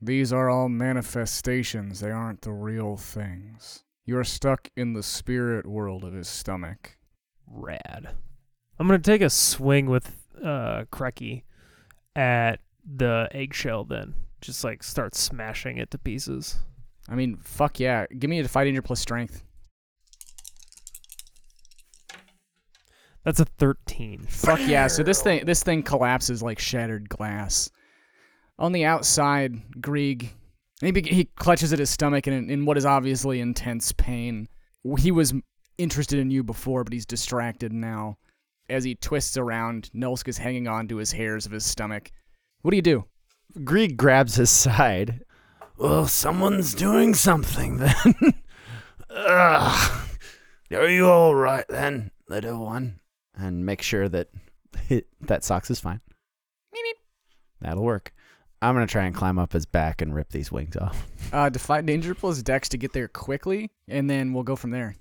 These 0.00 0.32
are 0.32 0.48
all 0.48 0.68
manifestations, 0.68 2.00
they 2.00 2.10
aren't 2.10 2.42
the 2.42 2.52
real 2.52 2.96
things. 2.96 3.84
You 4.04 4.18
are 4.18 4.24
stuck 4.24 4.68
in 4.76 4.92
the 4.92 5.02
spirit 5.02 5.66
world 5.66 6.04
of 6.04 6.12
his 6.12 6.28
stomach. 6.28 6.98
Rad. 7.48 8.10
I'm 8.78 8.86
gonna 8.86 8.98
take 8.98 9.22
a 9.22 9.30
swing 9.30 9.86
with 9.86 10.16
uh, 10.44 10.84
Cracky 10.90 11.44
at 12.14 12.60
the 12.86 13.28
eggshell. 13.32 13.84
Then 13.84 14.14
just 14.40 14.64
like 14.64 14.82
start 14.82 15.14
smashing 15.14 15.78
it 15.78 15.90
to 15.90 15.98
pieces. 15.98 16.58
I 17.08 17.14
mean, 17.14 17.36
fuck 17.36 17.80
yeah. 17.80 18.06
Give 18.18 18.30
me 18.30 18.40
a 18.40 18.48
fight 18.48 18.64
danger 18.64 18.82
plus 18.82 19.00
strength. 19.00 19.42
That's 23.24 23.40
a 23.40 23.44
thirteen. 23.44 24.26
Fuck 24.28 24.60
yeah. 24.66 24.86
So 24.86 25.02
this 25.02 25.22
thing 25.22 25.44
this 25.44 25.62
thing 25.62 25.82
collapses 25.82 26.42
like 26.42 26.58
shattered 26.58 27.08
glass. 27.08 27.70
On 28.58 28.72
the 28.72 28.84
outside, 28.84 29.80
Grieg 29.82 30.32
he, 30.80 30.90
be- 30.90 31.02
he 31.02 31.24
clutches 31.36 31.72
at 31.72 31.78
his 31.78 31.90
stomach 31.90 32.26
in, 32.26 32.50
in 32.50 32.64
what 32.64 32.76
is 32.76 32.84
obviously 32.84 33.40
intense 33.40 33.92
pain. 33.92 34.48
He 34.98 35.10
was 35.10 35.34
interested 35.78 36.18
in 36.18 36.30
you 36.30 36.42
before, 36.42 36.84
but 36.84 36.92
he's 36.92 37.06
distracted 37.06 37.72
now. 37.72 38.18
As 38.68 38.84
he 38.84 38.94
twists 38.94 39.36
around, 39.36 39.90
Nulsk 39.94 40.28
is 40.28 40.38
hanging 40.38 40.68
on 40.68 40.88
to 40.88 40.96
his 40.96 41.12
hairs 41.12 41.46
of 41.46 41.52
his 41.52 41.64
stomach. 41.64 42.10
What 42.66 42.72
do 42.72 42.78
you 42.78 42.82
do? 42.82 43.04
Grieg 43.62 43.96
grabs 43.96 44.34
his 44.34 44.50
side. 44.50 45.22
Well, 45.78 46.08
someone's 46.08 46.74
doing 46.74 47.14
something 47.14 47.76
then. 47.76 48.34
Ugh. 49.08 50.08
Are 50.72 50.88
you 50.88 51.08
all 51.08 51.32
right 51.32 51.64
then, 51.68 52.10
little 52.28 52.64
one? 52.64 52.98
And 53.36 53.64
make 53.64 53.82
sure 53.82 54.08
that 54.08 54.30
that 55.20 55.44
socks 55.44 55.70
is 55.70 55.78
fine. 55.78 56.00
That'll 57.60 57.84
work. 57.84 58.12
I'm 58.60 58.74
gonna 58.74 58.88
try 58.88 59.04
and 59.04 59.14
climb 59.14 59.38
up 59.38 59.52
his 59.52 59.64
back 59.64 60.02
and 60.02 60.12
rip 60.12 60.30
these 60.30 60.50
wings 60.50 60.76
off. 60.76 61.06
Uh, 61.32 61.48
defy 61.48 61.82
danger 61.82 62.16
plus 62.16 62.42
dex 62.42 62.68
to 62.70 62.76
get 62.76 62.92
there 62.92 63.06
quickly, 63.06 63.70
and 63.86 64.10
then 64.10 64.32
we'll 64.32 64.42
go 64.42 64.56
from 64.56 64.72
there. 64.72 64.96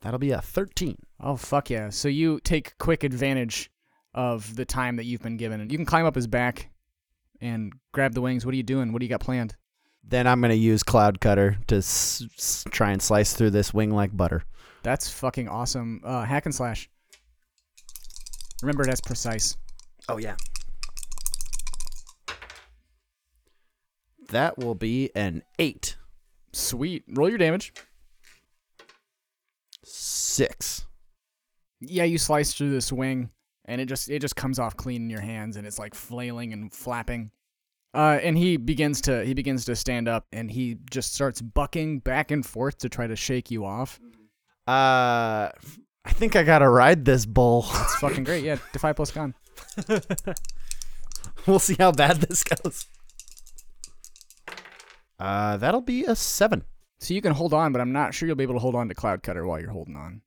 That'll 0.00 0.18
be 0.18 0.30
a 0.30 0.40
13. 0.40 0.96
Oh 1.20 1.36
fuck 1.36 1.68
yeah! 1.68 1.90
So 1.90 2.08
you 2.08 2.40
take 2.42 2.78
quick 2.78 3.04
advantage 3.04 3.68
of 4.14 4.54
the 4.56 4.64
time 4.64 4.96
that 4.96 5.04
you've 5.04 5.22
been 5.22 5.36
given. 5.36 5.68
You 5.70 5.76
can 5.78 5.86
climb 5.86 6.04
up 6.06 6.14
his 6.14 6.26
back 6.26 6.70
and 7.40 7.72
grab 7.92 8.14
the 8.14 8.20
wings. 8.20 8.44
What 8.44 8.52
are 8.52 8.56
you 8.56 8.62
doing? 8.62 8.92
What 8.92 9.00
do 9.00 9.06
you 9.06 9.10
got 9.10 9.20
planned? 9.20 9.56
Then 10.04 10.26
I'm 10.26 10.40
gonna 10.40 10.54
use 10.54 10.82
Cloud 10.82 11.20
Cutter 11.20 11.58
to 11.68 11.76
s- 11.76 12.24
s- 12.36 12.64
try 12.70 12.90
and 12.90 13.00
slice 13.00 13.34
through 13.34 13.50
this 13.50 13.72
wing 13.72 13.90
like 13.90 14.16
butter. 14.16 14.42
That's 14.82 15.08
fucking 15.10 15.48
awesome. 15.48 16.00
Uh, 16.04 16.24
hack 16.24 16.44
and 16.46 16.54
slash. 16.54 16.90
Remember, 18.62 18.84
that's 18.84 19.00
precise. 19.00 19.56
Oh 20.08 20.18
yeah. 20.18 20.34
That 24.30 24.58
will 24.58 24.74
be 24.74 25.10
an 25.14 25.42
eight. 25.58 25.96
Sweet. 26.52 27.04
Roll 27.08 27.28
your 27.28 27.38
damage. 27.38 27.72
Six. 29.84 30.86
Yeah, 31.80 32.04
you 32.04 32.18
slice 32.18 32.54
through 32.54 32.70
this 32.70 32.92
wing, 32.92 33.30
and 33.64 33.80
it 33.80 33.86
just 33.86 34.10
it 34.10 34.20
just 34.20 34.36
comes 34.36 34.58
off 34.58 34.76
clean 34.76 35.02
in 35.02 35.10
your 35.10 35.20
hands, 35.20 35.56
and 35.56 35.66
it's 35.66 35.78
like 35.78 35.94
flailing 35.94 36.52
and 36.52 36.72
flapping. 36.72 37.30
Uh, 37.94 38.18
and 38.22 38.38
he 38.38 38.56
begins 38.56 39.00
to 39.02 39.24
he 39.24 39.34
begins 39.34 39.64
to 39.66 39.76
stand 39.76 40.08
up, 40.08 40.26
and 40.32 40.50
he 40.50 40.78
just 40.90 41.14
starts 41.14 41.40
bucking 41.40 41.98
back 42.00 42.30
and 42.30 42.44
forth 42.44 42.78
to 42.78 42.88
try 42.88 43.06
to 43.06 43.16
shake 43.16 43.50
you 43.50 43.64
off. 43.64 44.00
Uh, 44.66 45.50
I 46.04 46.12
think 46.12 46.34
I 46.34 46.42
gotta 46.42 46.68
ride 46.68 47.04
this 47.04 47.26
bull. 47.26 47.66
It's 47.68 47.96
fucking 47.96 48.24
great. 48.24 48.44
Yeah, 48.44 48.56
defy 48.72 48.92
plus 48.92 49.10
con. 49.10 49.34
we'll 51.46 51.58
see 51.58 51.76
how 51.78 51.92
bad 51.92 52.16
this 52.22 52.42
goes. 52.44 52.86
Uh, 55.18 55.56
that'll 55.58 55.80
be 55.80 56.04
a 56.04 56.16
seven. 56.16 56.64
So 56.98 57.14
you 57.14 57.20
can 57.22 57.32
hold 57.32 57.52
on, 57.52 57.72
but 57.72 57.80
I'm 57.80 57.92
not 57.92 58.14
sure 58.14 58.26
you'll 58.26 58.36
be 58.36 58.44
able 58.44 58.54
to 58.54 58.60
hold 58.60 58.74
on 58.74 58.88
to 58.88 58.94
Cloud 58.94 59.22
Cutter 59.22 59.46
while 59.46 59.60
you're 59.60 59.70
holding 59.70 59.96
on. 59.96 60.22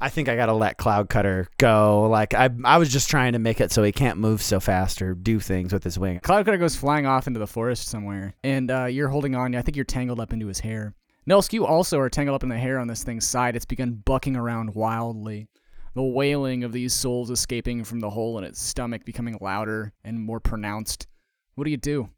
I 0.00 0.08
think 0.08 0.28
I 0.28 0.36
gotta 0.36 0.52
let 0.52 0.78
Cloud 0.78 1.08
Cutter 1.08 1.48
go. 1.58 2.08
Like 2.10 2.34
I, 2.34 2.50
I 2.64 2.78
was 2.78 2.88
just 2.88 3.08
trying 3.08 3.32
to 3.32 3.38
make 3.38 3.60
it 3.60 3.72
so 3.72 3.82
he 3.82 3.92
can't 3.92 4.18
move 4.18 4.42
so 4.42 4.60
fast 4.60 5.02
or 5.02 5.14
do 5.14 5.40
things 5.40 5.72
with 5.72 5.84
his 5.84 5.98
wing. 5.98 6.20
Cloud 6.20 6.44
Cutter 6.44 6.58
goes 6.58 6.76
flying 6.76 7.06
off 7.06 7.26
into 7.26 7.40
the 7.40 7.46
forest 7.46 7.88
somewhere, 7.88 8.34
and 8.42 8.70
uh, 8.70 8.84
you're 8.84 9.08
holding 9.08 9.34
on. 9.34 9.54
I 9.54 9.62
think 9.62 9.76
you're 9.76 9.84
tangled 9.84 10.20
up 10.20 10.32
into 10.32 10.46
his 10.46 10.60
hair. 10.60 10.94
Nelsk, 11.28 11.52
you 11.52 11.66
also 11.66 11.98
are 11.98 12.08
tangled 12.08 12.36
up 12.36 12.42
in 12.42 12.48
the 12.48 12.58
hair 12.58 12.78
on 12.78 12.86
this 12.86 13.02
thing's 13.02 13.26
side. 13.26 13.56
It's 13.56 13.64
begun 13.64 14.02
bucking 14.04 14.36
around 14.36 14.74
wildly. 14.74 15.48
The 15.94 16.02
wailing 16.02 16.62
of 16.62 16.72
these 16.72 16.92
souls 16.92 17.30
escaping 17.30 17.82
from 17.82 18.00
the 18.00 18.10
hole 18.10 18.38
in 18.38 18.44
its 18.44 18.60
stomach 18.60 19.04
becoming 19.04 19.38
louder 19.40 19.92
and 20.04 20.20
more 20.20 20.40
pronounced. 20.40 21.06
What 21.54 21.64
do 21.64 21.70
you 21.70 21.78
do? 21.78 22.10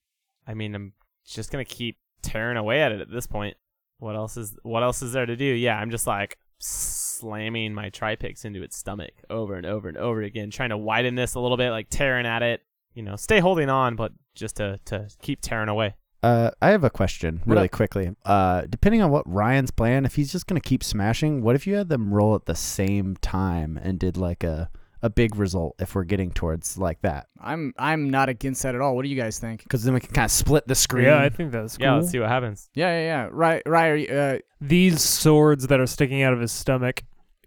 I 0.47 0.55
mean, 0.55 0.75
I'm 0.75 0.93
just 1.25 1.51
gonna 1.51 1.65
keep 1.65 1.97
tearing 2.23 2.57
away 2.57 2.83
at 2.83 2.93
it 2.93 3.01
at 3.01 3.11
this 3.11 3.27
point. 3.27 3.57
What 3.99 4.15
else 4.15 4.37
is 4.37 4.57
what 4.63 4.83
else 4.83 5.01
is 5.01 5.13
there 5.13 5.27
to 5.27 5.37
do? 5.37 5.45
Yeah, 5.45 5.79
I'm 5.79 5.91
just 5.91 6.07
like 6.07 6.39
slamming 6.59 7.75
my 7.75 7.91
tripix 7.91 8.45
into 8.45 8.63
its 8.63 8.77
stomach 8.77 9.13
over 9.31 9.55
and 9.55 9.67
over 9.67 9.89
and 9.89 9.97
over 9.97 10.23
again, 10.23 10.51
trying 10.51 10.71
to 10.71 10.79
widen 10.79 11.15
this 11.15 11.35
a 11.35 11.41
little 11.41 11.57
bit, 11.57 11.71
like 11.71 11.89
tearing 11.91 12.27
at 12.27 12.43
it. 12.43 12.63
You 12.95 13.03
know, 13.03 13.17
stay 13.17 13.39
holding 13.41 13.69
on, 13.69 13.97
but 13.97 14.13
just 14.35 14.57
to 14.57 14.79
to 14.87 15.09
keep 15.23 15.41
tearing 15.41 15.69
away. 15.69 15.95
Uh, 16.21 16.51
I 16.61 16.71
have 16.71 16.83
a 16.83 16.91
question 16.91 17.43
What 17.45 17.55
really 17.55 17.67
up? 17.67 17.73
quickly. 17.73 18.11
Uh, 18.25 18.63
depending 18.69 19.03
on 19.03 19.11
what 19.11 19.23
Ryan's 19.29 19.71
plan, 19.71 20.05
if 20.05 20.17
he's 20.17 20.33
just 20.33 20.47
gonna 20.49 20.61
keep 20.61 20.83
smashing, 20.83 21.43
what 21.43 21.55
if 21.55 21.65
you 21.67 21.77
had 21.77 21.89
them 21.89 22.13
roll 22.13 22.35
at 22.35 22.47
the 22.47 22.57
same 22.57 23.17
time 23.21 23.79
and 23.81 24.01
did 24.01 24.17
like 24.17 24.43
a 24.43 24.69
a 25.03 25.11
big 25.11 25.37
result 25.37 25.77
if 25.79 25.95
we're 25.95 26.05
getting 26.05 26.31
towards 26.31 26.77
like 26.79 27.01
that? 27.03 27.27
I'm 27.41 27.73
I'm 27.79 28.11
not 28.11 28.29
against 28.29 28.63
that 28.63 28.75
at 28.75 28.81
all. 28.81 28.97
What 28.97 29.03
do 29.03 29.09
you 29.09 29.17
guys 29.21 29.39
think? 29.39 29.63
Because 29.63 29.85
then 29.85 29.95
we 29.95 30.01
can 30.01 30.13
kind 30.13 30.25
of 30.25 30.31
split 30.31 30.67
the 30.67 30.75
screen. 30.75 31.05
Yeah, 31.05 31.21
I 31.23 31.29
think 31.29 31.53
that's 31.53 31.77
cool. 31.77 31.87
Yeah, 31.87 31.95
let's 31.95 32.11
see 32.11 32.19
what 32.19 32.29
happens. 32.29 32.69
Yeah, 32.75 32.91
yeah, 32.91 33.05
yeah. 33.07 33.29
Right, 33.33 33.63
right. 33.67 34.11
Uh, 34.11 34.39
These 34.61 35.03
swords 35.03 35.67
that 35.69 35.81
are 35.81 35.87
sticking 35.87 36.23
out 36.23 36.33
of 36.33 36.41
his 36.41 36.53
stomach. 36.53 37.03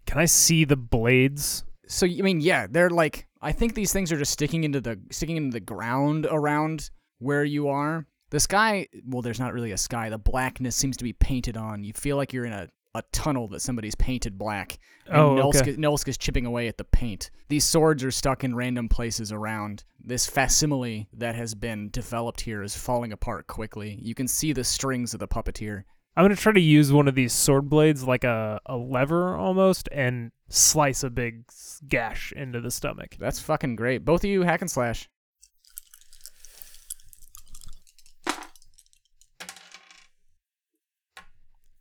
Can 0.06 0.18
I 0.18 0.24
see 0.26 0.64
the 0.64 0.76
blades? 0.76 1.64
so 1.86 2.06
I 2.06 2.22
mean, 2.22 2.40
yeah, 2.40 2.66
they're 2.68 2.90
like 2.90 3.26
I 3.40 3.52
think 3.52 3.74
these 3.74 3.92
things 3.92 4.12
are 4.12 4.18
just 4.18 4.32
sticking 4.32 4.64
into 4.64 4.80
the 4.80 4.98
sticking 5.10 5.36
into 5.36 5.52
the 5.52 5.60
ground 5.60 6.26
around 6.30 6.90
where 7.18 7.44
you 7.44 7.68
are. 7.68 8.06
The 8.30 8.40
sky, 8.40 8.88
well, 9.06 9.20
there's 9.20 9.38
not 9.40 9.52
really 9.52 9.72
a 9.72 9.76
sky. 9.76 10.08
The 10.08 10.16
blackness 10.16 10.74
seems 10.74 10.96
to 10.96 11.04
be 11.04 11.12
painted 11.12 11.56
on. 11.56 11.84
You 11.84 11.92
feel 11.92 12.16
like 12.16 12.32
you're 12.32 12.46
in 12.46 12.52
a, 12.54 12.68
a 12.94 13.02
tunnel 13.12 13.48
that 13.48 13.60
somebody's 13.60 13.94
painted 13.94 14.36
black. 14.36 14.78
And 15.06 15.16
Oh, 15.16 15.34
Nelsk, 15.36 15.62
okay. 15.62 15.76
Nelsk 15.76 16.08
is 16.08 16.18
chipping 16.18 16.44
away 16.46 16.68
at 16.68 16.76
the 16.76 16.84
paint. 16.84 17.30
These 17.48 17.64
swords 17.64 18.04
are 18.04 18.10
stuck 18.10 18.44
in 18.44 18.54
random 18.54 18.88
places 18.88 19.32
around. 19.32 19.84
This 20.04 20.26
facsimile 20.26 21.08
that 21.14 21.34
has 21.34 21.54
been 21.54 21.88
developed 21.90 22.42
here 22.42 22.62
is 22.62 22.76
falling 22.76 23.12
apart 23.12 23.46
quickly. 23.46 23.98
You 24.02 24.14
can 24.14 24.28
see 24.28 24.52
the 24.52 24.64
strings 24.64 25.14
of 25.14 25.20
the 25.20 25.28
puppeteer. 25.28 25.84
I'm 26.14 26.24
gonna 26.24 26.36
try 26.36 26.52
to 26.52 26.60
use 26.60 26.92
one 26.92 27.08
of 27.08 27.14
these 27.14 27.32
sword 27.32 27.70
blades 27.70 28.04
like 28.04 28.24
a, 28.24 28.60
a 28.66 28.76
lever 28.76 29.34
almost 29.34 29.88
and 29.90 30.30
slice 30.50 31.02
a 31.02 31.08
big 31.08 31.44
gash 31.88 32.32
into 32.36 32.60
the 32.60 32.70
stomach. 32.70 33.16
That's 33.18 33.40
fucking 33.40 33.76
great. 33.76 34.04
Both 34.04 34.22
of 34.24 34.28
you 34.28 34.42
hack 34.42 34.60
and 34.60 34.70
slash. 34.70 35.08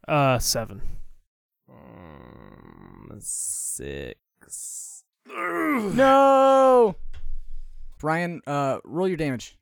Uh, 0.07 0.39
seven. 0.39 0.81
Six. 3.19 5.03
No. 5.27 6.95
Ryan, 8.01 8.41
uh, 8.47 8.79
roll 8.83 9.07
your 9.07 9.17
damage. 9.17 9.57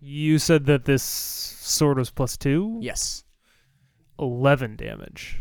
You 0.00 0.38
said 0.38 0.66
that 0.66 0.84
this 0.84 1.02
sword 1.02 1.98
was 1.98 2.10
plus 2.10 2.36
two. 2.36 2.78
Yes. 2.82 3.24
Eleven 4.18 4.76
damage. 4.76 5.40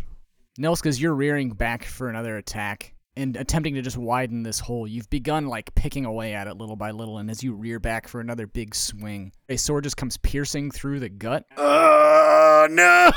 Nelska's, 0.59 1.01
you're 1.01 1.15
rearing 1.15 1.51
back 1.51 1.83
for 1.85 2.09
another 2.09 2.37
attack 2.37 2.93
and 3.15 3.35
attempting 3.35 3.75
to 3.75 3.81
just 3.81 3.97
widen 3.97 4.43
this 4.43 4.59
hole. 4.59 4.87
You've 4.87 5.09
begun 5.09 5.47
like 5.47 5.73
picking 5.75 6.05
away 6.05 6.33
at 6.33 6.47
it 6.47 6.57
little 6.57 6.75
by 6.75 6.91
little, 6.91 7.17
and 7.17 7.29
as 7.29 7.43
you 7.43 7.53
rear 7.53 7.79
back 7.79 8.07
for 8.07 8.21
another 8.21 8.47
big 8.47 8.73
swing, 8.75 9.31
a 9.49 9.57
sword 9.57 9.83
just 9.83 9.97
comes 9.97 10.17
piercing 10.17 10.71
through 10.71 10.99
the 11.01 11.09
gut. 11.09 11.45
Oh 11.57 12.67
no! 12.69 13.11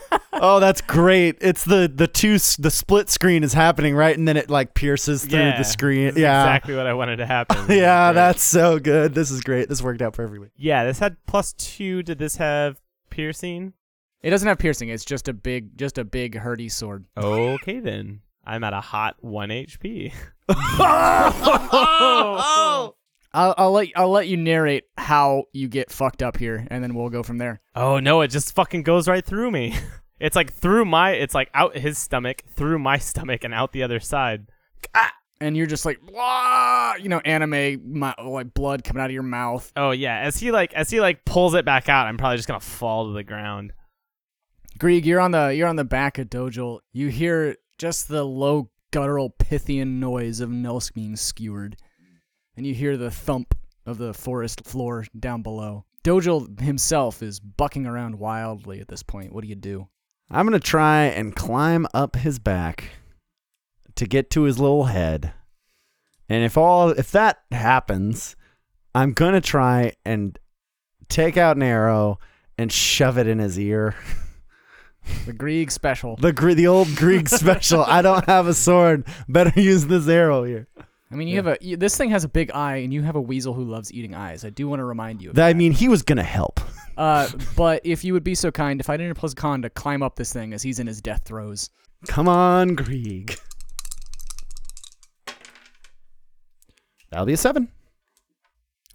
oh, 0.40 0.58
that's 0.58 0.80
great. 0.80 1.36
It's 1.40 1.64
the 1.64 1.90
the 1.94 2.08
two 2.08 2.32
the 2.58 2.70
split 2.70 3.08
screen 3.10 3.44
is 3.44 3.52
happening 3.52 3.94
right, 3.94 4.16
and 4.18 4.26
then 4.26 4.36
it 4.36 4.50
like 4.50 4.74
pierces 4.74 5.24
through 5.24 5.38
Yeah, 5.38 5.58
the 5.58 5.62
screen. 5.64 6.14
Yeah, 6.16 6.42
exactly 6.42 6.74
what 6.74 6.88
I 6.88 6.94
wanted 6.94 7.18
to 7.18 7.26
happen. 7.26 7.58
yeah, 7.68 8.08
Great. 8.08 8.14
that's 8.16 8.42
so 8.42 8.80
good. 8.80 9.14
This 9.14 9.30
is 9.30 9.40
great. 9.42 9.68
This 9.68 9.80
worked 9.82 10.02
out 10.02 10.14
perfectly. 10.14 10.48
yeah. 10.56 10.82
This 10.84 10.98
had 10.98 11.16
plus 11.26 11.52
two. 11.52 12.02
Did 12.02 12.18
this 12.18 12.36
have 12.36 12.80
piercing? 13.10 13.74
It 14.22 14.30
doesn't 14.30 14.48
have 14.48 14.58
piercing. 14.58 14.88
It's 14.90 15.04
just 15.04 15.28
a 15.28 15.32
big, 15.32 15.78
just 15.78 15.96
a 15.96 16.04
big 16.04 16.36
hurdy 16.36 16.68
sword. 16.68 17.04
Okay 17.16 17.78
then. 17.80 18.20
I'm 18.44 18.64
at 18.64 18.72
a 18.72 18.80
hot 18.80 19.16
one 19.20 19.50
HP. 19.50 20.12
oh, 20.48 20.54
I'll, 23.32 23.54
I'll 23.56 23.70
let 23.72 23.88
I'll 23.94 24.10
let 24.10 24.26
you 24.26 24.36
narrate 24.36 24.84
how 24.98 25.44
you 25.52 25.68
get 25.68 25.90
fucked 25.92 26.20
up 26.22 26.36
here, 26.36 26.66
and 26.70 26.82
then 26.82 26.94
we'll 26.94 27.10
go 27.10 27.22
from 27.22 27.38
there. 27.38 27.60
Oh 27.76 28.00
no! 28.00 28.22
It 28.22 28.28
just 28.28 28.54
fucking 28.54 28.82
goes 28.82 29.06
right 29.06 29.24
through 29.24 29.50
me. 29.52 29.76
It's 30.20 30.36
like 30.36 30.52
through 30.52 30.84
my. 30.84 31.12
It's 31.12 31.34
like 31.34 31.50
out 31.54 31.76
his 31.76 31.98
stomach, 31.98 32.42
through 32.54 32.78
my 32.78 32.98
stomach, 33.10 33.44
and 33.44 33.54
out 33.54 33.72
the 33.72 33.82
other 33.82 34.00
side. 34.00 34.46
Ah! 34.94 35.12
And 35.42 35.56
you're 35.56 35.66
just 35.66 35.86
like, 35.86 35.98
you 36.02 37.08
know, 37.08 37.20
anime, 37.24 37.98
my, 37.98 38.14
like 38.22 38.52
blood 38.52 38.84
coming 38.84 39.02
out 39.02 39.06
of 39.06 39.14
your 39.14 39.22
mouth. 39.22 39.72
Oh 39.74 39.90
yeah. 39.90 40.18
As 40.18 40.36
he 40.36 40.50
like 40.50 40.74
as 40.74 40.90
he 40.90 41.00
like 41.00 41.24
pulls 41.24 41.54
it 41.54 41.64
back 41.64 41.88
out, 41.88 42.06
I'm 42.06 42.18
probably 42.18 42.36
just 42.36 42.46
gonna 42.46 42.60
fall 42.60 43.06
to 43.06 43.14
the 43.14 43.24
ground. 43.24 43.72
Grieg, 44.78 45.06
you're 45.06 45.20
on 45.20 45.30
the 45.30 45.48
you're 45.48 45.68
on 45.68 45.76
the 45.76 45.84
back 45.84 46.18
of 46.18 46.28
Dojel. 46.28 46.80
You 46.92 47.08
hear 47.08 47.56
just 47.78 48.08
the 48.08 48.22
low 48.22 48.70
guttural 48.90 49.30
Pythian 49.30 49.98
noise 49.98 50.40
of 50.40 50.50
Nelsk 50.50 50.92
being 50.92 51.16
skewered. 51.16 51.76
And 52.56 52.66
you 52.66 52.74
hear 52.74 52.98
the 52.98 53.10
thump 53.10 53.54
of 53.86 53.96
the 53.96 54.12
forest 54.12 54.66
floor 54.66 55.06
down 55.18 55.42
below. 55.42 55.86
Dojil 56.04 56.60
himself 56.60 57.22
is 57.22 57.40
bucking 57.40 57.86
around 57.86 58.18
wildly 58.18 58.80
at 58.80 58.88
this 58.88 59.02
point. 59.02 59.32
What 59.32 59.42
do 59.42 59.48
you 59.48 59.54
do? 59.54 59.88
I'm 60.30 60.46
gonna 60.46 60.60
try 60.60 61.04
and 61.04 61.34
climb 61.34 61.86
up 61.92 62.16
his 62.16 62.38
back 62.38 62.90
to 63.96 64.06
get 64.06 64.30
to 64.30 64.42
his 64.42 64.58
little 64.58 64.84
head. 64.84 65.32
And 66.28 66.44
if 66.44 66.56
all 66.56 66.90
if 66.90 67.10
that 67.10 67.40
happens, 67.50 68.36
I'm 68.94 69.12
gonna 69.12 69.40
try 69.40 69.92
and 70.04 70.38
take 71.08 71.36
out 71.36 71.56
an 71.56 71.62
arrow 71.64 72.20
and 72.56 72.70
shove 72.70 73.18
it 73.18 73.26
in 73.26 73.38
his 73.38 73.58
ear. 73.58 73.96
The 75.24 75.32
Grieg 75.32 75.70
special. 75.70 76.16
The 76.16 76.30
the 76.30 76.66
old 76.66 76.94
Grieg 76.94 77.28
special. 77.28 77.82
I 77.82 78.02
don't 78.02 78.24
have 78.26 78.46
a 78.46 78.54
sword. 78.54 79.06
Better 79.28 79.58
use 79.58 79.86
this 79.86 80.06
arrow 80.06 80.44
here. 80.44 80.68
I 81.12 81.16
mean, 81.16 81.26
you 81.26 81.36
have 81.36 81.48
a 81.48 81.58
you, 81.60 81.76
this 81.76 81.96
thing 81.96 82.10
has 82.10 82.22
a 82.22 82.28
big 82.28 82.52
eye, 82.52 82.76
and 82.76 82.92
you 82.92 83.02
have 83.02 83.16
a 83.16 83.20
weasel 83.20 83.52
who 83.52 83.64
loves 83.64 83.92
eating 83.92 84.14
eyes. 84.14 84.44
I 84.44 84.50
do 84.50 84.68
want 84.68 84.78
to 84.80 84.84
remind 84.84 85.20
you 85.20 85.30
of 85.30 85.36
That, 85.36 85.48
I 85.48 85.54
mean, 85.54 85.72
he 85.72 85.88
was 85.88 86.02
gonna 86.02 86.22
help. 86.22 86.60
Uh, 86.96 87.26
but 87.56 87.80
if 87.82 88.04
you 88.04 88.12
would 88.12 88.24
be 88.24 88.34
so 88.34 88.50
kind, 88.50 88.78
if 88.78 88.90
I 88.90 88.98
didn't 88.98 89.14
plus 89.14 89.32
con 89.32 89.62
to 89.62 89.70
climb 89.70 90.02
up 90.02 90.16
this 90.16 90.34
thing 90.34 90.52
as 90.52 90.62
he's 90.62 90.78
in 90.78 90.86
his 90.86 91.00
death 91.00 91.22
throes. 91.24 91.70
Come 92.08 92.28
on, 92.28 92.74
Grieg. 92.74 93.38
That'll 97.08 97.24
be 97.24 97.32
a 97.32 97.38
seven. 97.38 97.70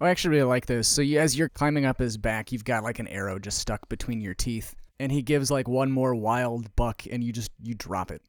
Oh, 0.00 0.06
I 0.06 0.10
actually 0.10 0.36
really 0.36 0.48
like 0.48 0.66
this. 0.66 0.86
So 0.86 1.02
you, 1.02 1.18
as 1.18 1.36
you're 1.36 1.48
climbing 1.48 1.84
up 1.84 1.98
his 1.98 2.16
back, 2.16 2.52
you've 2.52 2.64
got 2.64 2.84
like 2.84 3.00
an 3.00 3.08
arrow 3.08 3.40
just 3.40 3.58
stuck 3.58 3.88
between 3.88 4.20
your 4.20 4.34
teeth, 4.34 4.76
and 5.00 5.10
he 5.10 5.22
gives 5.22 5.50
like 5.50 5.66
one 5.66 5.90
more 5.90 6.14
wild 6.14 6.76
buck, 6.76 7.02
and 7.10 7.24
you 7.24 7.32
just 7.32 7.50
you 7.60 7.74
drop 7.74 8.12
it. 8.12 8.22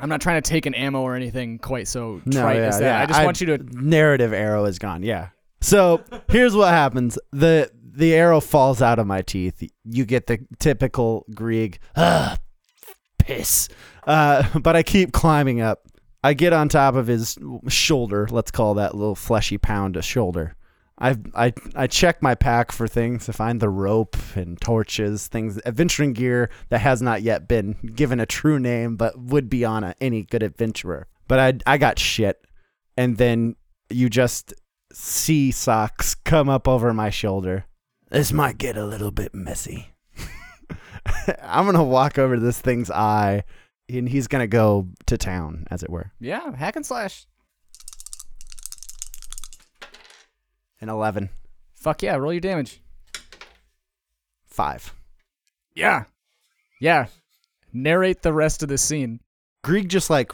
I'm 0.00 0.08
not 0.08 0.20
trying 0.20 0.42
to 0.42 0.48
take 0.48 0.66
an 0.66 0.74
ammo 0.74 1.00
or 1.02 1.14
anything 1.14 1.58
quite 1.58 1.86
so 1.88 2.20
No, 2.24 2.40
trite 2.40 2.56
yeah, 2.56 2.62
as 2.62 2.78
that. 2.78 2.84
yeah. 2.84 3.02
I 3.02 3.06
just 3.06 3.24
want 3.24 3.40
you 3.40 3.56
to. 3.56 3.58
narrative 3.72 4.32
arrow 4.32 4.64
is 4.64 4.78
gone. 4.78 5.02
Yeah. 5.02 5.28
So 5.60 6.02
here's 6.28 6.54
what 6.54 6.68
happens: 6.68 7.18
the 7.32 7.70
the 7.96 8.14
arrow 8.14 8.40
falls 8.40 8.82
out 8.82 8.98
of 8.98 9.06
my 9.06 9.22
teeth. 9.22 9.62
You 9.84 10.04
get 10.04 10.26
the 10.26 10.44
typical 10.58 11.24
Grieg, 11.34 11.78
ah, 11.96 12.36
piss. 13.18 13.68
Uh, 14.06 14.58
but 14.58 14.76
I 14.76 14.82
keep 14.82 15.12
climbing 15.12 15.60
up. 15.60 15.80
I 16.22 16.34
get 16.34 16.52
on 16.52 16.68
top 16.68 16.94
of 16.94 17.06
his 17.06 17.38
shoulder. 17.68 18.26
Let's 18.30 18.50
call 18.50 18.74
that 18.74 18.94
little 18.94 19.14
fleshy 19.14 19.58
pound 19.58 19.96
a 19.96 20.02
shoulder. 20.02 20.56
I 20.98 21.16
I 21.34 21.52
I 21.74 21.86
check 21.86 22.22
my 22.22 22.34
pack 22.34 22.70
for 22.70 22.86
things 22.86 23.26
to 23.26 23.32
find 23.32 23.60
the 23.60 23.68
rope 23.68 24.16
and 24.36 24.60
torches, 24.60 25.26
things 25.26 25.60
adventuring 25.66 26.12
gear 26.12 26.50
that 26.68 26.80
has 26.80 27.02
not 27.02 27.22
yet 27.22 27.48
been 27.48 27.92
given 27.94 28.20
a 28.20 28.26
true 28.26 28.58
name, 28.58 28.96
but 28.96 29.18
would 29.18 29.50
be 29.50 29.64
on 29.64 29.82
a, 29.82 29.94
any 30.00 30.22
good 30.22 30.42
adventurer. 30.42 31.08
But 31.26 31.40
I 31.40 31.72
I 31.74 31.78
got 31.78 31.98
shit, 31.98 32.44
and 32.96 33.16
then 33.16 33.56
you 33.90 34.08
just 34.08 34.54
see 34.92 35.50
socks 35.50 36.14
come 36.14 36.48
up 36.48 36.68
over 36.68 36.94
my 36.94 37.10
shoulder. 37.10 37.66
This 38.10 38.32
might 38.32 38.58
get 38.58 38.76
a 38.76 38.86
little 38.86 39.10
bit 39.10 39.34
messy. 39.34 39.88
I'm 41.42 41.66
gonna 41.66 41.82
walk 41.82 42.18
over 42.18 42.36
to 42.36 42.40
this 42.40 42.60
thing's 42.60 42.90
eye, 42.90 43.42
and 43.88 44.08
he's 44.08 44.28
gonna 44.28 44.46
go 44.46 44.88
to 45.06 45.18
town, 45.18 45.66
as 45.72 45.82
it 45.82 45.90
were. 45.90 46.12
Yeah, 46.20 46.54
hack 46.54 46.76
and 46.76 46.86
slash. 46.86 47.26
An 50.84 50.90
eleven, 50.90 51.30
Fuck 51.74 52.02
yeah, 52.02 52.14
roll 52.16 52.34
your 52.34 52.42
damage. 52.42 52.82
five. 54.44 54.92
Yeah, 55.74 56.04
yeah. 56.78 57.06
Narrate 57.72 58.20
the 58.20 58.34
rest 58.34 58.62
of 58.62 58.68
the 58.68 58.76
scene. 58.76 59.20
Grieg 59.62 59.88
just 59.88 60.10
like 60.10 60.30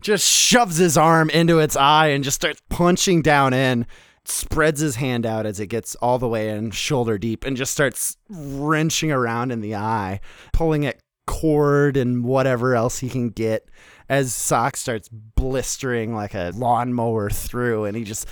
just 0.00 0.24
shoves 0.24 0.76
his 0.76 0.96
arm 0.96 1.30
into 1.30 1.58
its 1.58 1.74
eye 1.74 2.10
and 2.10 2.22
just 2.22 2.36
starts 2.36 2.62
punching 2.70 3.22
down 3.22 3.52
in, 3.52 3.88
spreads 4.24 4.78
his 4.78 4.94
hand 4.94 5.26
out 5.26 5.46
as 5.46 5.58
it 5.58 5.66
gets 5.66 5.96
all 5.96 6.20
the 6.20 6.28
way 6.28 6.50
in 6.50 6.70
shoulder 6.70 7.18
deep 7.18 7.44
and 7.44 7.56
just 7.56 7.72
starts 7.72 8.16
wrenching 8.30 9.10
around 9.10 9.50
in 9.50 9.60
the 9.62 9.74
eye, 9.74 10.20
pulling 10.52 10.86
at 10.86 11.00
cord 11.26 11.96
and 11.96 12.24
whatever 12.24 12.76
else 12.76 13.00
he 13.00 13.08
can 13.08 13.30
get 13.30 13.68
as 14.08 14.32
Sock 14.32 14.76
starts 14.76 15.08
blistering 15.08 16.14
like 16.14 16.34
a 16.34 16.52
lawnmower 16.54 17.30
through 17.30 17.84
and 17.84 17.96
he 17.96 18.04
just 18.04 18.28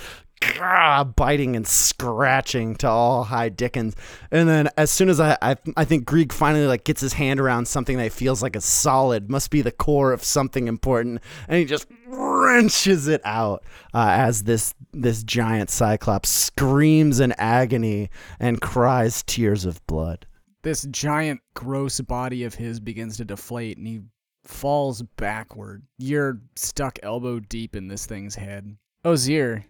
biting 1.15 1.55
and 1.55 1.67
scratching 1.67 2.75
to 2.75 2.87
all 2.87 3.23
high 3.23 3.49
dickens 3.49 3.95
and 4.31 4.47
then 4.47 4.69
as 4.77 4.91
soon 4.91 5.09
as 5.09 5.19
I, 5.19 5.37
I 5.41 5.55
i 5.75 5.83
think 5.83 6.05
grieg 6.05 6.31
finally 6.31 6.67
like 6.67 6.83
gets 6.83 7.01
his 7.01 7.13
hand 7.13 7.39
around 7.39 7.67
something 7.67 7.97
that 7.97 8.11
feels 8.11 8.41
like 8.43 8.55
a 8.55 8.61
solid 8.61 9.29
must 9.29 9.49
be 9.49 9.61
the 9.61 9.71
core 9.71 10.13
of 10.13 10.23
something 10.23 10.67
important 10.67 11.21
and 11.47 11.57
he 11.57 11.65
just 11.65 11.87
wrenches 12.07 13.07
it 13.07 13.21
out 13.25 13.63
uh, 13.93 14.09
as 14.11 14.43
this 14.43 14.73
this 14.93 15.23
giant 15.23 15.69
cyclops 15.69 16.29
screams 16.29 17.19
in 17.19 17.31
agony 17.33 18.09
and 18.39 18.61
cries 18.61 19.23
tears 19.23 19.65
of 19.65 19.85
blood 19.87 20.25
This 20.63 20.83
giant, 20.91 21.39
gross 21.53 22.01
body 22.01 22.43
of 22.43 22.55
his 22.55 22.79
begins 22.81 23.15
to 23.17 23.25
deflate, 23.25 23.77
and 23.77 23.87
he 23.87 24.01
falls 24.43 25.01
backward. 25.15 25.83
You're 25.97 26.41
stuck 26.55 26.99
elbow 27.03 27.39
deep 27.39 27.75
in 27.75 27.87
this 27.87 28.05
thing's 28.05 28.35
head. 28.35 28.75
Ozir, 29.05 29.65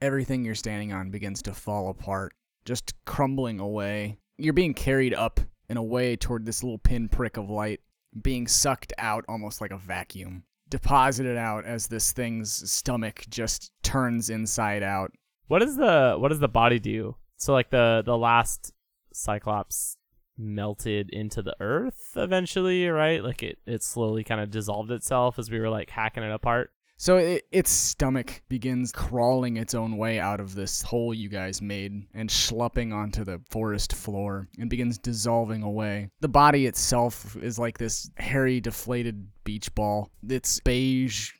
everything 0.00 0.44
you're 0.44 0.54
standing 0.54 0.92
on 0.92 1.10
begins 1.10 1.42
to 1.42 1.54
fall 1.54 1.90
apart, 1.90 2.34
just 2.64 2.94
crumbling 3.04 3.60
away. 3.60 4.18
You're 4.38 4.52
being 4.52 4.74
carried 4.74 5.14
up 5.14 5.40
and 5.68 5.78
away 5.78 6.16
toward 6.16 6.44
this 6.44 6.62
little 6.62 6.78
pinprick 6.78 7.36
of 7.36 7.50
light, 7.50 7.80
being 8.20 8.46
sucked 8.46 8.92
out 8.98 9.24
almost 9.28 9.60
like 9.60 9.70
a 9.70 9.78
vacuum. 9.78 10.44
Deposited 10.68 11.36
out 11.36 11.64
as 11.64 11.88
this 11.88 12.12
thing's 12.12 12.70
stomach 12.70 13.24
just 13.28 13.72
turns 13.82 14.30
inside 14.30 14.82
out. 14.82 15.12
What 15.48 15.60
does 15.60 15.76
the 15.76 16.16
what 16.16 16.28
does 16.28 16.38
the 16.38 16.48
body 16.48 16.78
do? 16.78 17.16
So 17.36 17.52
like 17.52 17.70
the 17.70 18.02
the 18.04 18.16
last 18.16 18.72
Cyclops 19.12 19.96
melted 20.38 21.10
into 21.10 21.42
the 21.42 21.56
earth 21.60 22.12
eventually, 22.16 22.86
right? 22.88 23.22
Like 23.22 23.42
it 23.42 23.58
it 23.66 23.82
slowly 23.82 24.22
kind 24.22 24.40
of 24.40 24.50
dissolved 24.50 24.90
itself 24.90 25.38
as 25.38 25.50
we 25.50 25.58
were 25.58 25.68
like 25.68 25.90
hacking 25.90 26.22
it 26.22 26.32
apart. 26.32 26.72
So 27.00 27.16
it, 27.16 27.46
its 27.50 27.70
stomach 27.70 28.42
begins 28.50 28.92
crawling 28.92 29.56
its 29.56 29.74
own 29.74 29.96
way 29.96 30.20
out 30.20 30.38
of 30.38 30.54
this 30.54 30.82
hole 30.82 31.14
you 31.14 31.30
guys 31.30 31.62
made 31.62 32.06
and 32.12 32.28
schlupping 32.28 32.92
onto 32.92 33.24
the 33.24 33.40
forest 33.48 33.94
floor 33.94 34.48
and 34.58 34.68
begins 34.68 34.98
dissolving 34.98 35.62
away. 35.62 36.10
The 36.20 36.28
body 36.28 36.66
itself 36.66 37.38
is 37.40 37.58
like 37.58 37.78
this 37.78 38.10
hairy, 38.18 38.60
deflated 38.60 39.28
beach 39.44 39.74
ball. 39.74 40.10
It's 40.28 40.60
beige, 40.60 41.32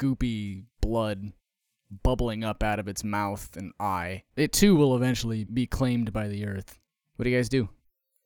goopy 0.00 0.64
blood 0.80 1.32
bubbling 2.02 2.42
up 2.42 2.64
out 2.64 2.80
of 2.80 2.88
its 2.88 3.04
mouth 3.04 3.56
and 3.56 3.72
eye. 3.78 4.24
It 4.34 4.52
too 4.52 4.74
will 4.74 4.96
eventually 4.96 5.44
be 5.44 5.68
claimed 5.68 6.12
by 6.12 6.26
the 6.26 6.44
earth. 6.44 6.80
What 7.14 7.22
do 7.22 7.30
you 7.30 7.38
guys 7.38 7.48
do? 7.48 7.68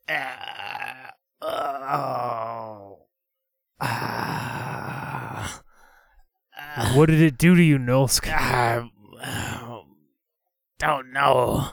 Uh, 0.09 1.11
oh. 1.42 3.01
Ah. 3.79 4.38
What 6.95 7.07
did 7.07 7.21
it 7.21 7.38
do 7.38 7.57
to 7.57 7.62
you, 7.62 7.79
Nulsk? 7.79 8.29
I 8.29 8.88
don't 10.79 11.12
know. 11.12 11.71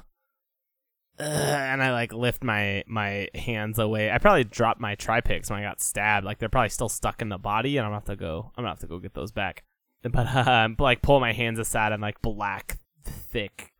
Uh, 1.18 1.24
and 1.24 1.82
I 1.82 1.92
like 1.94 2.12
lift 2.12 2.44
my 2.44 2.84
my 2.88 3.30
hands 3.34 3.80
away. 3.80 4.12
I 4.12 4.18
probably 4.18 4.44
dropped 4.44 4.82
my 4.82 4.96
tripix 4.96 5.50
when 5.50 5.60
I 5.60 5.64
got 5.64 5.80
stabbed. 5.80 6.26
Like 6.26 6.40
they're 6.40 6.50
probably 6.50 6.70
still 6.70 6.90
stuck 6.90 7.22
in 7.22 7.30
the 7.30 7.38
body, 7.38 7.78
and 7.78 7.86
I'm 7.86 7.92
gonna 7.92 8.02
have 8.02 8.06
to 8.06 8.16
go. 8.18 8.52
I'm 8.58 8.64
gonna 8.64 8.72
have 8.72 8.80
to 8.80 8.88
go 8.88 9.00
get 9.00 9.14
those 9.14 9.32
back. 9.32 9.64
But 10.04 10.28
uh, 10.28 10.44
I'm 10.48 10.76
like 10.78 11.02
pull 11.02 11.20
my 11.20 11.32
hands 11.32 11.60
aside, 11.60 11.94
and 11.94 12.02
like 12.02 12.22
black, 12.22 12.80
thick, 13.04 13.72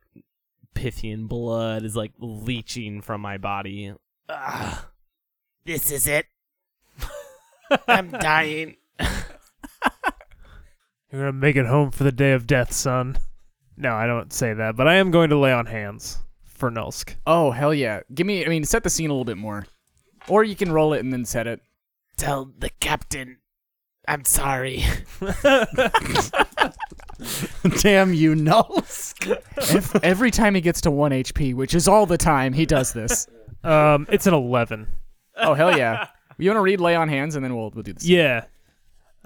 Pythian 0.74 1.26
blood 1.26 1.84
is 1.84 1.94
like 1.94 2.12
leaching 2.18 3.02
from 3.02 3.20
my 3.20 3.36
body. 3.36 3.92
Ah, 4.30 4.88
this 5.66 5.90
is 5.90 6.06
it. 6.06 6.26
I'm 7.88 8.10
dying. 8.10 8.76
You're 11.10 11.22
gonna 11.22 11.32
make 11.32 11.56
it 11.56 11.66
home 11.66 11.90
for 11.90 12.04
the 12.04 12.12
day 12.12 12.32
of 12.32 12.46
death, 12.46 12.72
son. 12.72 13.18
No, 13.76 13.94
I 13.94 14.06
don't 14.06 14.32
say 14.32 14.54
that, 14.54 14.76
but 14.76 14.88
I 14.88 14.94
am 14.94 15.10
going 15.10 15.30
to 15.30 15.38
lay 15.38 15.52
on 15.52 15.66
hands 15.66 16.18
for 16.44 16.70
Nulsk. 16.70 17.14
Oh, 17.26 17.50
hell 17.50 17.74
yeah. 17.74 18.00
Give 18.14 18.26
me, 18.26 18.44
I 18.44 18.48
mean, 18.48 18.64
set 18.64 18.82
the 18.82 18.90
scene 18.90 19.10
a 19.10 19.12
little 19.12 19.24
bit 19.26 19.36
more. 19.36 19.66
Or 20.28 20.42
you 20.44 20.56
can 20.56 20.72
roll 20.72 20.94
it 20.94 21.00
and 21.00 21.12
then 21.12 21.24
set 21.26 21.46
it. 21.46 21.60
Tell 22.16 22.50
the 22.58 22.70
captain 22.80 23.36
I'm 24.08 24.24
sorry. 24.24 24.84
damn 27.80 28.12
you 28.14 28.34
nulls 28.34 29.14
Ev- 29.74 30.00
Every 30.04 30.30
time 30.30 30.54
he 30.54 30.60
gets 30.60 30.80
to 30.82 30.90
1 30.90 31.10
HP, 31.10 31.54
which 31.54 31.74
is 31.74 31.88
all 31.88 32.06
the 32.06 32.18
time, 32.18 32.52
he 32.52 32.66
does 32.66 32.92
this. 32.92 33.26
Um, 33.64 34.06
it's 34.10 34.26
an 34.26 34.34
eleven. 34.34 34.86
Oh, 35.36 35.54
hell 35.54 35.76
yeah. 35.76 36.06
You 36.38 36.50
want 36.50 36.58
to 36.58 36.62
read 36.62 36.80
Lay 36.80 36.94
on 36.94 37.08
Hands, 37.08 37.34
and 37.34 37.44
then 37.44 37.56
we'll, 37.56 37.70
we'll 37.70 37.82
do 37.82 37.92
this. 37.94 38.04
Yeah. 38.04 38.44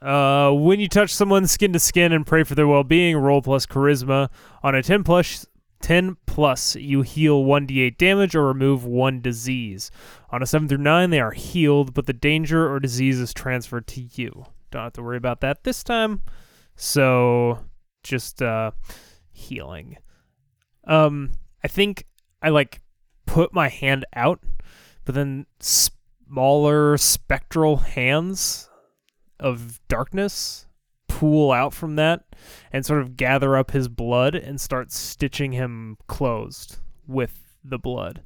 Uh, 0.01 0.51
when 0.53 0.81
you 0.81 0.89
touch 0.89 1.15
someone 1.15 1.47
skin 1.47 1.73
to 1.75 1.79
skin 1.79 2.13
and 2.13 2.27
pray 2.27 2.43
for 2.43 2.55
their 2.55 2.67
well-being, 2.67 3.17
roll 3.17 3.43
plus 3.43 3.67
charisma. 3.67 4.31
On 4.63 4.75
a 4.75 4.83
10 4.83 5.05
plus, 5.05 5.47
10 5.83 6.17
plus, 6.27 6.75
you 6.77 7.03
heal 7.03 7.45
1d8 7.45 7.99
damage 7.99 8.35
or 8.35 8.47
remove 8.47 8.85
one 8.85 9.21
disease. 9.21 9.91
On 10.31 10.43
a 10.43 10.47
7 10.47 10.69
through 10.69 10.79
9, 10.79 11.11
they 11.11 11.21
are 11.21 11.33
healed, 11.33 11.93
but 11.93 12.07
the 12.07 12.15
danger 12.15 12.71
or 12.71 12.81
disease 12.81 13.21
is 13.21 13.35
transferred 13.35 13.87
to 13.89 14.01
you. 14.15 14.47
don't 14.71 14.85
have 14.85 14.93
to 14.95 15.03
worry 15.03 15.19
about 15.19 15.41
that 15.41 15.65
this 15.65 15.85
time. 15.85 16.23
So 16.77 17.67
just 18.03 18.41
uh 18.41 18.71
healing. 19.33 19.99
Um 20.87 21.33
I 21.63 21.69
think 21.69 22.07
I 22.41 22.49
like 22.49 22.81
put 23.27 23.53
my 23.53 23.69
hand 23.69 24.07
out, 24.15 24.41
but 25.05 25.15
then 25.15 25.45
smaller 25.61 26.97
spectral 26.97 27.77
hands 27.79 28.70
of 29.41 29.81
darkness 29.89 30.67
pool 31.09 31.51
out 31.51 31.75
from 31.75 31.97
that 31.97 32.25
and 32.73 32.87
sort 32.87 33.01
of 33.03 33.17
gather 33.17 33.57
up 33.57 33.73
his 33.73 33.89
blood 33.89 34.35
and 34.37 34.61
start 34.61 34.93
stitching 34.93 35.53
him 35.53 35.97
closed 36.07 36.79
with 37.07 37.57
the 37.65 37.79
blood. 37.79 38.23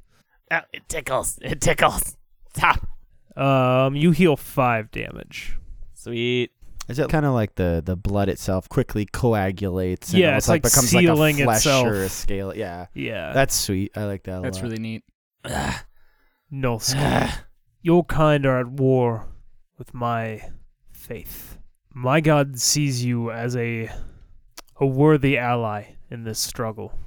Oh, 0.51 0.59
it 0.71 0.87
tickles. 0.87 1.39
It 1.41 1.59
tickles. 1.61 2.15
Stop. 2.55 2.87
Um, 3.35 3.95
you 3.95 4.11
heal 4.11 4.37
five 4.37 4.91
damage. 4.91 5.57
Sweet. 5.93 6.51
Is 6.87 6.99
it 6.99 7.09
kind 7.09 7.25
of 7.25 7.33
like 7.33 7.55
the 7.55 7.81
the 7.83 7.95
blood 7.95 8.29
itself 8.29 8.69
quickly 8.69 9.07
coagulates? 9.07 10.11
And 10.11 10.19
Yeah, 10.19 10.37
it's 10.37 10.47
like 10.47 10.61
becomes 10.61 10.89
sealing 10.89 11.37
like 11.37 11.41
a 11.41 11.43
flesh 11.45 11.57
itself. 11.57 11.87
or 11.87 12.03
a 12.03 12.09
scale. 12.09 12.55
Yeah, 12.55 12.85
Yeah, 12.93 13.33
that's 13.33 13.55
sweet. 13.55 13.91
I 13.97 14.03
like 14.05 14.23
that. 14.23 14.37
A 14.37 14.41
That's 14.41 14.57
lot. 14.57 14.63
really 14.65 14.77
neat. 14.79 15.03
Ugh. 15.45 15.73
Nolsky. 16.53 17.31
Your 17.81 18.03
kind 18.05 18.45
are 18.45 18.59
at 18.59 18.67
war 18.67 19.25
with 19.79 19.93
my 19.95 20.41
faith. 21.05 21.57
My 21.93 22.19
God 22.19 22.59
sees 22.59 23.05
you 23.05 23.31
as 23.31 23.55
a 23.55 23.89
a 24.77 24.85
worthy 24.85 25.37
ally 25.37 25.93
in 26.09 26.23
this 26.23 26.39
struggle. 26.39 26.97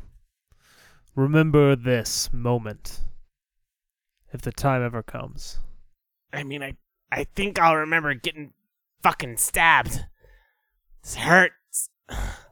Remember 1.14 1.74
this 1.74 2.32
moment 2.32 3.00
if 4.32 4.40
the 4.40 4.52
time 4.52 4.82
ever 4.82 5.02
comes. 5.02 5.58
I 6.32 6.44
mean, 6.44 6.62
I, 6.62 6.76
I 7.10 7.24
think 7.24 7.58
I'll 7.58 7.76
remember 7.76 8.14
getting 8.14 8.52
fucking 9.02 9.36
stabbed. 9.38 10.04
This 11.02 11.16
hurts. 11.16 11.90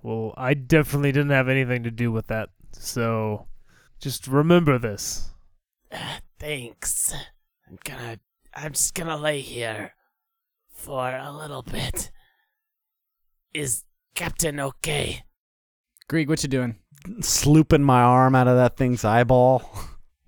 Well, 0.02 0.34
I 0.36 0.54
definitely 0.54 1.12
didn't 1.12 1.30
have 1.30 1.48
anything 1.48 1.84
to 1.84 1.90
do 1.90 2.12
with 2.12 2.26
that. 2.26 2.50
So 2.72 3.46
just 3.98 4.26
remember 4.26 4.78
this. 4.78 5.30
Ugh, 5.92 6.22
Thanks. 6.38 7.14
I'm 7.66 7.78
gonna. 7.84 8.18
I'm 8.54 8.72
just 8.72 8.94
gonna 8.94 9.16
lay 9.16 9.40
here 9.40 9.95
for 10.86 11.10
a 11.10 11.32
little 11.32 11.62
bit. 11.62 12.12
Is 13.52 13.82
Captain 14.14 14.60
okay? 14.60 15.24
Grieg, 16.08 16.28
what 16.28 16.42
you 16.44 16.48
doing? 16.48 16.76
Slooping 17.18 17.82
my 17.82 18.00
arm 18.02 18.36
out 18.36 18.46
of 18.46 18.56
that 18.56 18.76
thing's 18.76 19.04
eyeball. 19.04 19.68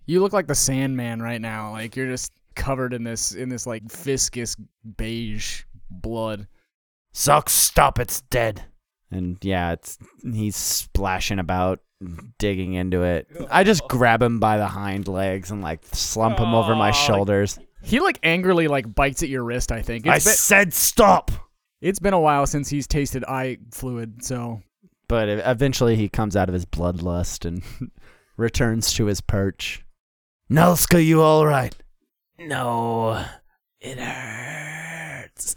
You 0.07 0.21
look 0.21 0.33
like 0.33 0.49
the 0.49 0.57
Sandman 0.57 1.23
right 1.23 1.41
now. 1.41 1.71
Like 1.71 1.95
you're 1.95 2.09
just 2.09 2.33
covered 2.57 2.93
in 2.93 3.05
this 3.05 3.35
in 3.35 3.49
this 3.49 3.67
like 3.67 3.85
viscous 3.85 4.57
beige 4.97 5.63
blood. 5.91 6.49
Socks. 7.13 7.53
Stop. 7.53 8.01
It's 8.01 8.23
dead. 8.23 8.65
And 9.13 9.39
yeah, 9.43 9.73
it's 9.73 9.97
he's 10.25 10.57
splashing 10.57 11.39
about, 11.39 11.81
digging 12.39 12.75
into 12.75 13.05
it. 13.05 13.29
I 13.49 13.63
just 13.63 13.87
grab 13.89 14.23
him 14.23 14.41
by 14.41 14.59
the 14.59 14.67
hind 14.67 15.07
legs 15.07 15.53
and 15.53 15.63
like 15.63 15.85
slump 15.93 16.39
him 16.39 16.53
over 16.53 16.75
my 16.75 16.91
shoulders. 16.91 17.59
He 17.83 18.01
like 18.01 18.19
angrily 18.23 18.69
like 18.69 18.95
bites 18.95 19.23
at 19.23 19.29
your 19.29 19.45
wrist. 19.45 19.73
I 19.73 19.83
think 19.83 20.07
I 20.07 20.13
been, 20.15 20.21
said 20.21 20.73
stop. 20.75 21.31
it's 21.81 21.99
been 21.99 22.15
a 22.15 22.21
while 22.21 22.47
since 22.47 22.69
he's 22.69 22.87
tasted 22.87 23.25
eye 23.25 23.59
fluid. 23.73 24.25
So 24.25 24.63
But 25.09 25.29
eventually 25.29 25.97
he 25.97 26.09
comes 26.09 26.37
out 26.37 26.49
of 26.49 26.53
his 26.55 26.67
bloodlust 26.67 27.45
and 27.45 27.63
returns 28.37 28.93
to 28.95 29.07
his 29.07 29.21
perch. 29.21 29.85
Nelska, 30.51 31.05
you 31.05 31.23
all 31.23 31.47
right? 31.47 31.75
No, 32.39 33.25
it 33.81 33.99
hurts. 33.99 35.55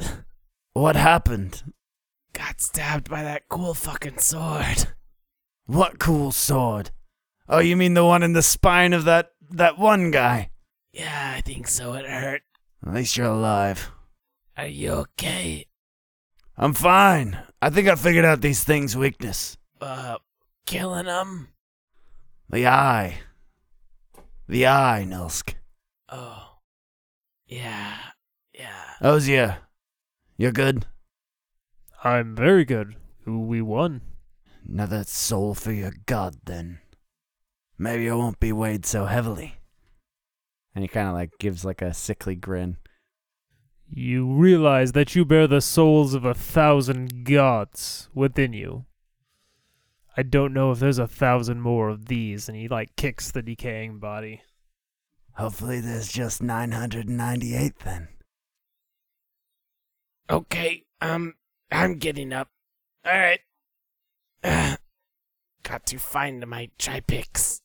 What 0.74 0.96
happened? 0.96 1.64
Got 2.34 2.62
stabbed 2.62 3.10
by 3.10 3.24
that 3.24 3.48
cool 3.50 3.74
fucking 3.74 4.18
sword. 4.20 4.88
What 5.66 6.00
cool 6.00 6.32
sword? 6.32 6.92
Oh, 7.48 7.60
you 7.60 7.76
mean 7.78 7.94
the 7.94 8.06
one 8.06 8.24
in 8.24 8.34
the 8.34 8.42
spine 8.42 8.94
of 8.94 9.04
that 9.06 9.32
that 9.50 9.78
one 9.78 10.12
guy? 10.12 10.50
Yeah, 10.94 11.34
I 11.38 11.42
think 11.42 11.68
so. 11.68 11.94
It 11.94 12.06
hurt. 12.06 12.42
At 12.86 12.94
least 12.94 13.16
you're 13.16 13.28
alive. 13.28 13.92
Are 14.58 14.68
you 14.68 14.92
okay? 14.92 15.68
I'm 16.58 16.74
fine. 16.74 17.40
I 17.62 17.70
think 17.70 17.88
I 17.88 17.96
figured 17.96 18.26
out 18.26 18.42
these 18.42 18.64
things' 18.64 18.98
weakness. 18.98 19.58
Uh, 19.80 20.18
killing 20.66 21.06
them? 21.06 21.50
The 22.50 22.68
eye. 22.68 23.20
The 24.48 24.68
eye, 24.68 25.06
Nilsk. 25.08 25.54
Oh, 26.10 26.58
yeah, 27.46 27.98
yeah. 28.54 28.96
Ozia, 29.02 29.60
you're 30.36 30.52
good. 30.52 30.86
I'm 32.04 32.36
very 32.36 32.66
good. 32.66 32.96
We 33.26 33.62
won. 33.62 34.02
Another 34.68 35.04
soul 35.06 35.54
for 35.54 35.72
your 35.72 35.94
god, 36.06 36.38
then. 36.46 36.80
Maybe 37.78 38.10
I 38.10 38.16
won't 38.16 38.40
be 38.40 38.52
weighed 38.52 38.86
so 38.86 39.06
heavily. 39.06 39.61
And 40.74 40.84
he 40.84 40.88
kind 40.88 41.08
of 41.08 41.14
like 41.14 41.32
gives 41.40 41.66
like 41.66 41.82
a 41.82 41.94
sickly 41.94 42.36
grin. 42.36 42.78
You 43.94 44.26
realize 44.26 44.94
that 44.94 45.16
you 45.16 45.26
bear 45.26 45.48
the 45.48 45.60
souls 45.60 46.14
of 46.14 46.24
a 46.24 46.34
thousand 46.34 47.26
gods 47.26 48.10
within 48.14 48.54
you. 48.54 48.86
I 50.16 50.24
don't 50.24 50.54
know 50.54 50.72
if 50.72 50.80
there's 50.80 50.98
a 50.98 51.08
thousand 51.08 51.62
more 51.62 51.90
of 51.90 52.06
these, 52.06 52.48
and 52.48 52.58
he 52.58 52.68
like 52.70 52.96
kicks 52.96 53.32
the 53.32 53.42
decaying 53.42 54.00
body. 54.00 54.42
Hopefully, 55.34 55.82
there's 55.82 56.12
just 56.12 56.42
998 56.42 57.80
then. 57.80 58.08
Okay, 60.30 60.84
um, 61.02 61.34
I'm 61.72 61.98
getting 61.98 62.32
up. 62.32 62.50
All 63.06 63.12
right. 63.12 63.40
Ugh. 64.44 64.78
Got 65.64 65.86
to 65.88 66.00
find 66.00 66.46
my 66.48 66.70
tripix. 66.80 67.62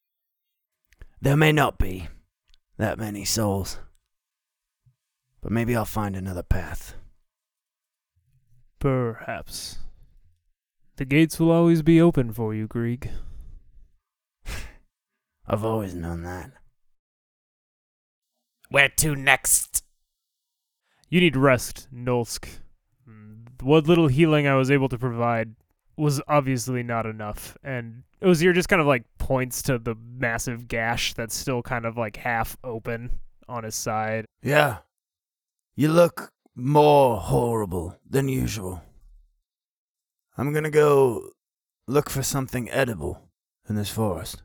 There 1.21 1.37
may 1.37 1.51
not 1.53 1.79
be 1.79 2.09
that 2.78 2.98
many 2.98 3.24
souls. 3.24 3.78
But 5.40 5.52
maybe 5.52 5.76
I'll 5.76 5.84
find 5.84 6.16
another 6.16 6.42
path. 6.42 6.94
Perhaps. 8.78 9.78
The 10.96 11.04
gates 11.04 11.38
will 11.38 11.50
always 11.50 11.82
be 11.82 12.00
open 12.00 12.32
for 12.32 12.54
you, 12.54 12.66
Grieg. 12.66 13.10
I've 15.46 15.64
always 15.64 15.94
known 15.94 16.22
that. 16.22 16.52
Where 18.68 18.88
to 18.88 19.14
next? 19.14 19.84
You 21.08 21.20
need 21.20 21.36
rest, 21.36 21.88
Nolsk. 21.94 22.48
What 23.62 23.86
little 23.86 24.08
healing 24.08 24.46
I 24.46 24.54
was 24.54 24.70
able 24.70 24.88
to 24.88 24.98
provide 24.98 25.54
was 25.96 26.20
obviously 26.28 26.82
not 26.82 27.06
enough, 27.06 27.56
and 27.62 28.02
Ozir 28.22 28.52
just 28.52 28.68
kind 28.68 28.80
of 28.80 28.87
like 28.87 29.04
points 29.18 29.62
to 29.62 29.78
the 29.78 29.94
massive 29.94 30.68
gash 30.68 31.14
that's 31.14 31.35
still 31.35 31.62
kind 31.62 31.85
of 31.85 31.96
like 31.96 32.16
half 32.16 32.56
open 32.64 33.18
on 33.48 33.64
his 33.64 33.74
side. 33.74 34.26
Yeah. 34.42 34.78
You 35.74 35.88
look 35.88 36.32
more 36.54 37.18
horrible 37.18 37.98
than 38.09 38.28
usual. 38.28 38.82
I'm 40.38 40.52
gonna 40.52 40.70
go 40.70 41.30
look 41.87 42.11
for 42.11 42.22
something 42.22 42.70
edible 42.70 43.22
in 43.68 43.76
this 43.76 43.90
forest. 43.90 44.42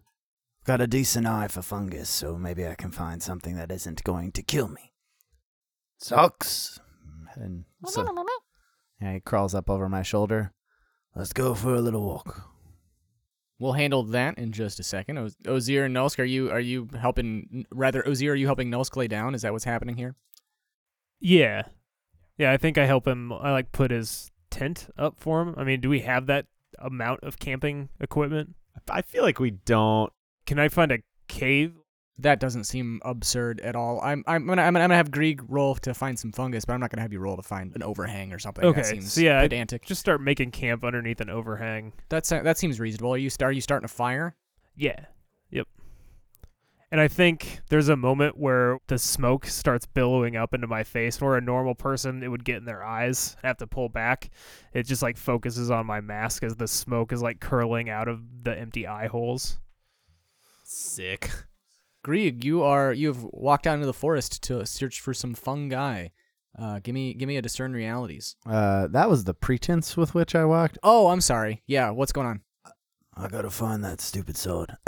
Got 0.63 0.81
a 0.81 0.87
decent 0.87 1.25
eye 1.25 1.47
for 1.47 1.61
fungus, 1.61 2.09
so 2.09 2.37
maybe 2.37 2.67
I 2.67 2.75
can 2.75 2.91
find 2.91 3.23
something 3.23 3.55
that 3.55 3.71
isn't 3.71 4.03
going 4.03 4.31
to 4.33 4.43
kill 4.43 4.67
me. 4.67 4.93
Socks. 5.97 6.79
And 7.35 7.65
so, 7.85 8.05
yeah, 9.01 9.13
he 9.13 9.19
crawls 9.21 9.55
up 9.55 9.69
over 9.69 9.89
my 9.89 10.03
shoulder. 10.03 10.51
Let's 11.15 11.33
go 11.33 11.53
for 11.53 11.75
a 11.75 11.81
little 11.81 12.03
walk. 12.05 12.49
we'll 13.59 13.73
handle 13.73 14.01
that 14.03 14.37
in 14.37 14.51
just 14.51 14.79
a 14.79 14.83
second. 14.83 15.17
Oz- 15.17 15.35
Ozir 15.45 15.85
and 15.85 15.95
Nulsk, 15.95 16.19
are 16.19 16.23
you 16.23 16.49
are 16.51 16.59
you 16.59 16.87
helping? 16.99 17.65
Rather, 17.71 18.07
Ozir, 18.07 18.31
are 18.31 18.35
you 18.35 18.45
helping 18.47 18.71
Nulsk 18.71 18.95
lay 18.95 19.07
down? 19.07 19.35
Is 19.35 19.41
that 19.43 19.51
what's 19.53 19.65
happening 19.65 19.97
here? 19.97 20.15
Yeah. 21.19 21.63
Yeah, 22.37 22.51
I 22.51 22.57
think 22.57 22.77
I 22.77 22.85
help 22.85 23.07
him. 23.07 23.31
I 23.33 23.51
like 23.51 23.71
put 23.71 23.91
his 23.91 24.31
tent 24.49 24.87
up 24.97 25.15
for 25.19 25.41
him. 25.41 25.53
I 25.57 25.63
mean, 25.63 25.79
do 25.81 25.89
we 25.89 25.99
have 26.01 26.25
that 26.27 26.47
amount 26.79 27.23
of 27.23 27.37
camping 27.39 27.89
equipment? 27.99 28.55
I 28.89 29.01
feel 29.01 29.21
like 29.23 29.39
we 29.39 29.51
don't. 29.51 30.11
Can 30.45 30.57
I 30.57 30.69
find 30.69 30.91
a 30.91 30.99
cave? 31.27 31.73
That 32.21 32.39
doesn't 32.39 32.65
seem 32.65 33.01
absurd 33.03 33.61
at 33.61 33.75
all. 33.75 33.99
I'm 34.01 34.23
I'm 34.27 34.45
gonna 34.45 34.61
I'm 34.61 34.73
gonna, 34.73 34.83
I'm 34.83 34.89
gonna 34.89 34.95
have 34.95 35.11
Grieg 35.11 35.41
roll 35.47 35.75
to 35.75 35.93
find 35.93 36.17
some 36.17 36.31
fungus, 36.31 36.65
but 36.65 36.73
I'm 36.73 36.79
not 36.79 36.91
gonna 36.91 37.01
have 37.01 37.13
you 37.13 37.19
roll 37.19 37.35
to 37.35 37.43
find 37.43 37.75
an 37.75 37.83
overhang 37.83 38.31
or 38.31 38.39
something. 38.39 38.63
Okay, 38.63 38.81
that 38.81 38.87
seems 38.87 39.13
so 39.13 39.21
yeah, 39.21 39.41
pedantic. 39.41 39.85
Just 39.85 40.01
start 40.01 40.21
making 40.21 40.51
camp 40.51 40.83
underneath 40.83 41.21
an 41.21 41.29
overhang. 41.29 41.93
That's 42.09 42.29
that 42.29 42.57
seems 42.57 42.79
reasonable. 42.79 43.13
Are 43.13 43.17
you 43.17 43.29
start 43.29 43.49
are 43.49 43.53
you 43.53 43.61
starting 43.61 43.85
a 43.85 43.89
fire? 43.89 44.35
Yeah. 44.75 45.05
Yep. 45.49 45.67
And 46.91 46.99
I 46.99 47.07
think 47.07 47.61
there's 47.69 47.87
a 47.87 47.95
moment 47.95 48.37
where 48.37 48.79
the 48.87 48.97
smoke 48.97 49.45
starts 49.45 49.85
billowing 49.85 50.35
up 50.35 50.53
into 50.53 50.67
my 50.67 50.83
face 50.83 51.21
where 51.21 51.37
a 51.37 51.41
normal 51.41 51.73
person 51.73 52.21
it 52.21 52.27
would 52.27 52.43
get 52.43 52.57
in 52.57 52.65
their 52.65 52.83
eyes 52.83 53.37
and 53.41 53.47
have 53.47 53.57
to 53.57 53.67
pull 53.67 53.87
back. 53.87 54.29
It 54.73 54.83
just 54.83 55.01
like 55.01 55.17
focuses 55.17 55.71
on 55.71 55.85
my 55.85 56.01
mask 56.01 56.43
as 56.43 56.57
the 56.57 56.67
smoke 56.67 57.13
is 57.13 57.21
like 57.21 57.39
curling 57.39 57.89
out 57.89 58.09
of 58.09 58.21
the 58.43 58.57
empty 58.57 58.87
eye 58.87 59.07
holes. 59.07 59.57
Sick. 60.65 61.31
Grieg, 62.03 62.43
you 62.43 62.63
are 62.63 62.91
you 62.93 63.07
have 63.07 63.23
walked 63.23 63.67
out 63.67 63.75
into 63.75 63.85
the 63.85 63.93
forest 63.93 64.41
to 64.43 64.65
search 64.65 64.99
for 65.01 65.13
some 65.13 65.33
fungi. 65.35 66.07
Uh, 66.57 66.79
give 66.83 66.93
me 66.95 67.13
give 67.13 67.27
me 67.27 67.37
a 67.37 67.41
discern 67.41 67.73
realities. 67.73 68.35
Uh, 68.45 68.87
that 68.87 69.09
was 69.09 69.23
the 69.23 69.33
pretense 69.33 69.95
with 69.95 70.13
which 70.13 70.35
I 70.35 70.45
walked. 70.45 70.77
Oh, 70.83 71.07
I'm 71.07 71.21
sorry. 71.21 71.61
Yeah, 71.67 71.91
what's 71.91 72.11
going 72.11 72.27
on? 72.27 72.41
I 73.15 73.27
gotta 73.27 73.49
find 73.49 73.83
that 73.83 74.01
stupid 74.01 74.37
sword. 74.37 74.75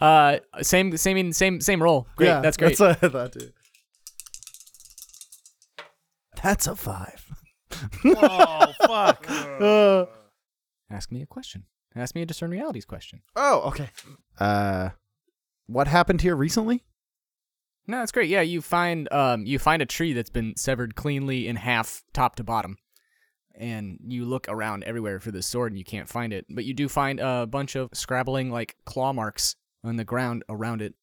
Uh, 0.00 0.38
same 0.62 0.96
same 0.96 1.32
same 1.32 1.60
same 1.60 1.80
roll. 1.80 2.08
Great, 2.16 2.26
Yeah, 2.26 2.40
that's 2.40 2.56
great. 2.56 2.76
That's 2.76 2.80
what 3.00 3.04
I 3.04 3.08
thought 3.08 3.32
too. 3.32 3.50
That's 6.42 6.66
a 6.66 6.74
five. 6.74 7.24
oh 8.04 8.72
fuck! 8.84 9.24
Uh, 9.62 10.06
Ask 10.90 11.12
me 11.12 11.22
a 11.22 11.26
question. 11.26 11.66
Ask 11.94 12.14
me 12.14 12.22
a 12.22 12.26
discern 12.26 12.50
realities 12.50 12.84
question. 12.84 13.22
oh, 13.36 13.60
okay. 13.68 13.90
Uh, 14.38 14.90
what 15.66 15.88
happened 15.88 16.22
here 16.22 16.34
recently? 16.34 16.82
No, 17.86 17.98
that's 17.98 18.12
great. 18.12 18.28
Yeah, 18.30 18.42
you 18.42 18.62
find 18.62 19.12
um 19.12 19.44
you 19.44 19.58
find 19.58 19.82
a 19.82 19.86
tree 19.86 20.12
that's 20.12 20.30
been 20.30 20.54
severed 20.56 20.94
cleanly 20.94 21.48
in 21.48 21.56
half, 21.56 22.02
top 22.12 22.36
to 22.36 22.44
bottom, 22.44 22.76
and 23.54 23.98
you 24.06 24.24
look 24.24 24.46
around 24.48 24.84
everywhere 24.84 25.18
for 25.20 25.30
this 25.32 25.46
sword 25.46 25.72
and 25.72 25.78
you 25.78 25.84
can't 25.84 26.08
find 26.08 26.32
it. 26.32 26.46
But 26.48 26.64
you 26.64 26.74
do 26.74 26.88
find 26.88 27.18
a 27.20 27.46
bunch 27.46 27.74
of 27.76 27.90
scrabbling 27.92 28.50
like 28.50 28.76
claw 28.86 29.12
marks 29.12 29.56
on 29.84 29.96
the 29.96 30.04
ground 30.04 30.44
around 30.48 30.80
it, 30.80 30.94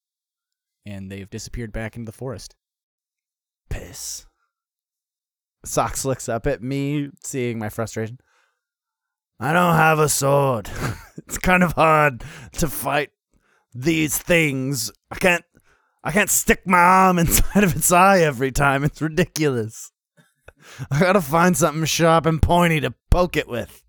and 0.85 1.11
they've 1.11 1.29
disappeared 1.29 1.71
back 1.73 1.95
into 1.97 2.05
the 2.09 2.17
forest. 2.17 2.55
Piss. 3.69 4.25
Socks 5.65 6.05
looks 6.05 6.29
up 6.29 6.47
at 6.47 6.63
me, 6.63 7.09
seeing 7.23 7.59
my 7.59 7.67
frustration. 7.69 8.19
I 9.39 9.53
don't 9.53 9.75
have 9.75 9.99
a 9.99 10.09
sword. 10.09 10.69
it's 11.17 11.37
kind 11.37 11.63
of 11.63 11.73
hard 11.73 12.23
to 12.53 12.67
fight 12.67 13.11
these 13.73 14.17
things. 14.17 14.91
I 15.09 15.15
can't 15.15 15.45
I 16.03 16.11
can't 16.11 16.29
stick 16.29 16.65
my 16.65 16.79
arm 16.79 17.19
inside 17.19 17.63
of 17.63 17.75
its 17.75 17.91
eye 17.91 18.19
every 18.19 18.51
time. 18.51 18.83
It's 18.83 19.01
ridiculous. 19.01 19.91
I 20.91 20.99
gotta 20.99 21.21
find 21.21 21.55
something 21.55 21.85
sharp 21.85 22.25
and 22.25 22.41
pointy 22.41 22.79
to 22.81 22.93
poke 23.09 23.37
it 23.37 23.47
with. 23.47 23.83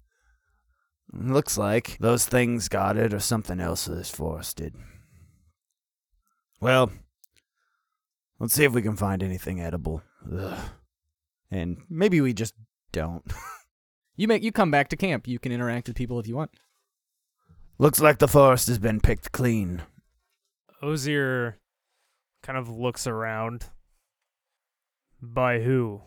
Looks 1.12 1.58
like 1.58 1.98
those 1.98 2.26
things 2.26 2.68
got 2.68 2.96
it 2.96 3.12
or 3.12 3.18
something 3.18 3.60
else 3.60 3.86
this 3.86 4.10
forest 4.10 4.58
did. 4.58 4.74
Well, 6.60 6.92
let's 8.38 8.54
see 8.54 8.64
if 8.64 8.72
we 8.72 8.82
can 8.82 8.96
find 8.96 9.22
anything 9.22 9.60
edible. 9.60 10.02
Ugh. 10.32 10.58
And 11.50 11.78
maybe 11.88 12.20
we 12.20 12.32
just 12.32 12.54
don't. 12.92 13.24
You 14.20 14.28
make 14.28 14.42
you 14.42 14.52
come 14.52 14.70
back 14.70 14.88
to 14.88 14.98
camp. 14.98 15.26
You 15.26 15.38
can 15.38 15.50
interact 15.50 15.88
with 15.88 15.96
people 15.96 16.20
if 16.20 16.28
you 16.28 16.36
want. 16.36 16.50
Looks 17.78 18.02
like 18.02 18.18
the 18.18 18.28
forest 18.28 18.66
has 18.66 18.78
been 18.78 19.00
picked 19.00 19.32
clean. 19.32 19.80
Osier 20.82 21.56
kind 22.42 22.58
of 22.58 22.68
looks 22.68 23.06
around. 23.06 23.70
By 25.22 25.60
who? 25.60 26.02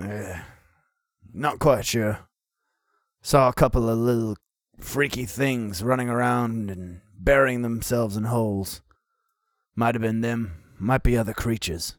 Eh, 0.00 0.40
not 1.34 1.58
quite 1.58 1.84
sure. 1.84 2.20
Saw 3.22 3.48
a 3.48 3.54
couple 3.54 3.88
of 3.88 3.98
little 3.98 4.36
freaky 4.78 5.26
things 5.26 5.82
running 5.82 6.08
around 6.08 6.70
and 6.70 7.00
burying 7.18 7.62
themselves 7.62 8.16
in 8.16 8.22
holes. 8.22 8.82
Might 9.74 9.96
have 9.96 10.02
been 10.02 10.20
them, 10.20 10.62
might 10.78 11.02
be 11.02 11.16
other 11.16 11.34
creatures. 11.34 11.96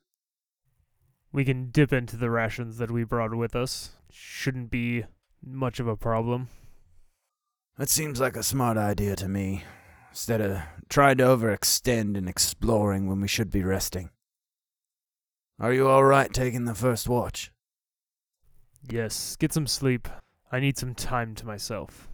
We 1.33 1.43
can 1.43 1.69
dip 1.69 1.91
into 1.91 2.15
the 2.15 2.29
rations 2.29 2.77
that 2.77 2.91
we 2.91 3.03
brought 3.03 3.35
with 3.35 3.57
us. 3.57 3.97
Shouldn't 4.15 4.69
be 4.69 5.05
much 5.43 5.79
of 5.79 5.87
a 5.87 5.97
problem. 5.97 6.49
That 7.79 7.89
seems 7.89 8.19
like 8.19 8.35
a 8.35 8.43
smart 8.43 8.77
idea 8.77 9.15
to 9.15 9.27
me. 9.27 9.63
Instead 10.11 10.39
of 10.41 10.59
trying 10.87 11.17
to 11.17 11.23
overextend 11.23 12.15
and 12.15 12.29
exploring 12.29 13.07
when 13.07 13.19
we 13.19 13.27
should 13.27 13.49
be 13.49 13.63
resting. 13.63 14.11
Are 15.59 15.73
you 15.73 15.89
alright 15.89 16.31
taking 16.31 16.65
the 16.65 16.75
first 16.75 17.09
watch? 17.09 17.51
Yes, 18.87 19.35
get 19.35 19.51
some 19.51 19.65
sleep. 19.65 20.07
I 20.51 20.59
need 20.59 20.77
some 20.77 20.93
time 20.93 21.33
to 21.35 21.47
myself. 21.47 22.07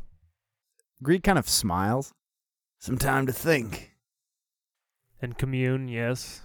Grieg 1.03 1.23
kind 1.23 1.37
of 1.37 1.49
smiles. 1.49 2.13
Some 2.77 2.97
time 2.97 3.25
to 3.25 3.33
think 3.33 3.91
And 5.21 5.37
commune, 5.37 5.89
yes. 5.89 6.39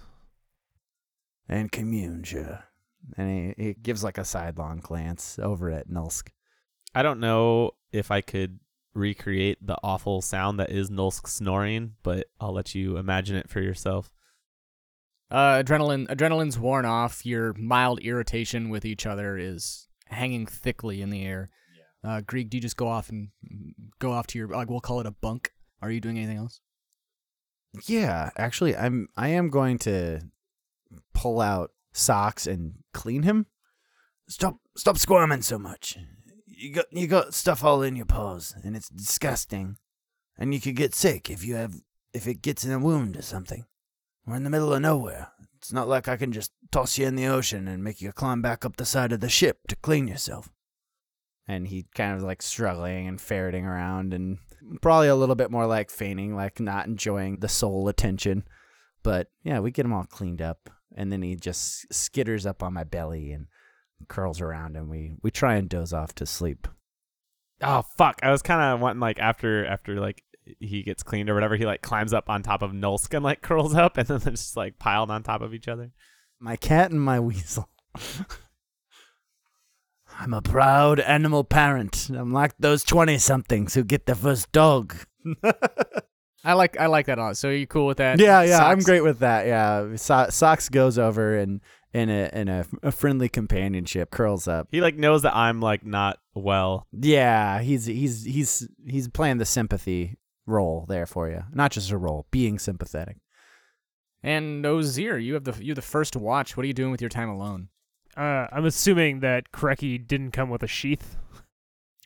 and 1.47 1.71
commune, 1.71 2.23
sure. 2.23 2.65
And 3.17 3.55
he, 3.57 3.63
he 3.63 3.73
gives 3.73 4.03
like 4.03 4.17
a 4.17 4.25
sidelong 4.25 4.79
glance 4.79 5.39
over 5.41 5.69
at 5.69 5.89
Nulsk. 5.89 6.29
I 6.93 7.03
don't 7.03 7.19
know 7.19 7.71
if 7.91 8.11
I 8.11 8.21
could 8.21 8.59
recreate 8.93 9.65
the 9.65 9.77
awful 9.83 10.21
sound 10.21 10.59
that 10.59 10.71
is 10.71 10.89
Nulsk 10.89 11.27
snoring, 11.27 11.93
but 12.03 12.27
I'll 12.39 12.53
let 12.53 12.73
you 12.73 12.97
imagine 12.97 13.35
it 13.35 13.49
for 13.49 13.61
yourself. 13.61 14.11
Uh, 15.29 15.61
adrenaline 15.61 16.07
adrenaline's 16.07 16.57
worn 16.57 16.85
off. 16.85 17.25
Your 17.25 17.53
mild 17.53 17.99
irritation 17.99 18.69
with 18.69 18.85
each 18.85 19.05
other 19.05 19.37
is 19.37 19.87
hanging 20.07 20.45
thickly 20.45 21.01
in 21.01 21.09
the 21.09 21.25
air. 21.25 21.49
Uh, 22.03 22.21
Grieg, 22.21 22.49
do 22.49 22.57
you 22.57 22.61
just 22.61 22.77
go 22.77 22.87
off 22.87 23.09
and 23.09 23.29
go 23.99 24.11
off 24.11 24.27
to 24.27 24.37
your 24.37 24.47
like 24.49 24.69
we'll 24.69 24.79
call 24.79 24.99
it 24.99 25.07
a 25.07 25.11
bunk? 25.11 25.51
Are 25.81 25.91
you 25.91 25.99
doing 25.99 26.17
anything 26.17 26.37
else? 26.37 26.61
Yeah, 27.87 28.29
actually, 28.37 28.75
I'm. 28.75 29.09
I 29.17 29.29
am 29.29 29.49
going 29.49 29.79
to 29.79 30.21
pull 31.13 31.41
out 31.41 31.71
socks 31.95 32.45
and 32.45 32.73
clean 32.93 33.23
him. 33.23 33.47
Stop! 34.27 34.57
Stop 34.75 34.97
squirming 34.97 35.41
so 35.41 35.57
much. 35.57 35.97
You 36.45 36.73
got 36.73 36.85
you 36.91 37.07
got 37.07 37.33
stuff 37.33 37.63
all 37.63 37.81
in 37.81 37.95
your 37.95 38.05
paws, 38.05 38.55
and 38.63 38.75
it's 38.75 38.89
disgusting. 38.89 39.77
And 40.37 40.53
you 40.53 40.59
could 40.59 40.75
get 40.75 40.93
sick 40.93 41.29
if 41.29 41.45
you 41.45 41.55
have 41.55 41.75
if 42.13 42.27
it 42.27 42.41
gets 42.41 42.65
in 42.65 42.71
a 42.71 42.79
wound 42.79 43.17
or 43.17 43.21
something. 43.21 43.65
We're 44.25 44.35
in 44.35 44.43
the 44.43 44.49
middle 44.49 44.73
of 44.73 44.81
nowhere. 44.81 45.29
It's 45.57 45.71
not 45.71 45.87
like 45.87 46.07
I 46.07 46.17
can 46.17 46.31
just 46.31 46.51
toss 46.71 46.97
you 46.97 47.05
in 47.07 47.15
the 47.15 47.27
ocean 47.27 47.67
and 47.67 47.83
make 47.83 48.01
you 48.01 48.11
climb 48.11 48.41
back 48.41 48.65
up 48.65 48.77
the 48.77 48.85
side 48.85 49.11
of 49.11 49.19
the 49.19 49.29
ship 49.29 49.59
to 49.67 49.75
clean 49.75 50.07
yourself. 50.07 50.49
And 51.47 51.67
he 51.67 51.85
kind 51.93 52.15
of 52.15 52.23
like 52.23 52.41
struggling 52.41 53.07
and 53.07 53.21
ferreting 53.21 53.65
around 53.65 54.13
and 54.13 54.39
probably 54.81 55.07
a 55.07 55.15
little 55.15 55.35
bit 55.35 55.51
more 55.51 55.67
like 55.67 55.91
feigning, 55.91 56.35
like 56.35 56.59
not 56.59 56.87
enjoying 56.87 57.39
the 57.39 57.49
soul 57.49 57.87
attention. 57.87 58.43
But 59.03 59.27
yeah, 59.43 59.59
we 59.59 59.71
get 59.71 59.85
him 59.85 59.93
all 59.93 60.05
cleaned 60.05 60.41
up, 60.41 60.69
and 60.95 61.11
then 61.11 61.21
he 61.21 61.35
just 61.35 61.87
skitters 61.89 62.45
up 62.45 62.63
on 62.63 62.73
my 62.73 62.83
belly 62.83 63.31
and 63.31 63.47
curls 64.07 64.41
around, 64.41 64.75
and 64.75 64.89
we 64.89 65.13
we 65.21 65.29
try 65.31 65.55
and 65.55 65.69
doze 65.69 65.93
off 65.93 66.15
to 66.15 66.25
sleep. 66.25 66.67
Oh 67.61 67.83
fuck! 67.97 68.19
I 68.23 68.31
was 68.31 68.41
kind 68.41 68.61
of 68.61 68.79
wanting 68.79 69.01
like 69.01 69.19
after 69.19 69.65
after 69.65 69.99
like 69.99 70.23
he 70.59 70.83
gets 70.83 71.03
cleaned 71.03 71.29
or 71.29 71.33
whatever, 71.33 71.55
he 71.55 71.65
like 71.65 71.81
climbs 71.81 72.13
up 72.13 72.29
on 72.29 72.43
top 72.43 72.61
of 72.61 72.71
Nulsk 72.71 73.13
and 73.13 73.23
like 73.23 73.41
curls 73.43 73.75
up, 73.75 73.97
and 73.97 74.07
then 74.07 74.19
they're 74.19 74.31
just 74.31 74.57
like 74.57 74.79
piled 74.79 75.11
on 75.11 75.23
top 75.23 75.41
of 75.41 75.53
each 75.53 75.67
other. 75.67 75.91
My 76.39 76.55
cat 76.55 76.91
and 76.91 77.01
my 77.01 77.19
weasel. 77.19 77.69
I'm 80.17 80.33
a 80.33 80.41
proud 80.41 81.01
animal 81.01 81.43
parent. 81.43 82.09
I'm 82.09 82.31
like 82.31 82.53
those 82.57 82.83
twenty 82.83 83.17
somethings 83.17 83.73
who 83.73 83.83
get 83.83 84.05
their 84.05 84.15
first 84.15 84.51
dog. 84.51 84.95
I 86.45 86.53
like 86.53 86.79
I 86.79 86.85
like 86.85 87.07
that 87.07 87.17
a 87.17 87.21
lot. 87.21 87.37
So 87.37 87.49
you're 87.49 87.65
cool 87.65 87.87
with 87.87 87.97
that? 87.97 88.19
Yeah, 88.19 88.43
yeah, 88.43 88.65
I'm 88.65 88.79
great 88.79 89.01
with 89.03 89.19
that. 89.19 89.47
Yeah, 89.47 89.95
so- 89.95 90.27
Socks 90.29 90.69
goes 90.69 90.97
over 90.99 91.35
and 91.37 91.59
in 91.93 92.09
a 92.09 92.29
in 92.33 92.47
a, 92.47 92.65
a 92.83 92.91
friendly 92.91 93.29
companionship 93.29 94.11
curls 94.11 94.47
up. 94.47 94.67
He 94.71 94.81
like 94.81 94.95
knows 94.95 95.23
that 95.23 95.35
I'm 95.35 95.59
like 95.59 95.85
not 95.85 96.19
well. 96.33 96.85
Yeah, 96.91 97.61
he's 97.61 97.85
he's 97.85 98.23
he's 98.25 98.67
he's 98.87 99.07
playing 99.07 99.37
the 99.37 99.45
sympathy 99.45 100.17
role 100.45 100.85
there 100.87 101.05
for 101.05 101.29
you, 101.29 101.43
not 101.53 101.71
just 101.71 101.89
a 101.91 101.97
role, 101.97 102.27
being 102.31 102.59
sympathetic. 102.59 103.17
And 104.21 104.65
Ozir, 104.65 105.17
you 105.17 105.33
have 105.35 105.45
the 105.45 105.55
you're 105.63 105.75
the 105.75 105.81
first 105.81 106.13
to 106.13 106.19
watch. 106.19 106.55
What 106.57 106.63
are 106.63 106.67
you 106.67 106.73
doing 106.73 106.91
with 106.91 107.01
your 107.01 107.09
time 107.09 107.29
alone? 107.29 107.69
Uh, 108.17 108.47
I'm 108.51 108.65
assuming 108.65 109.19
that 109.21 109.51
Kreki 109.51 110.05
didn't 110.05 110.31
come 110.31 110.49
with 110.49 110.63
a 110.63 110.67
sheath. 110.67 111.17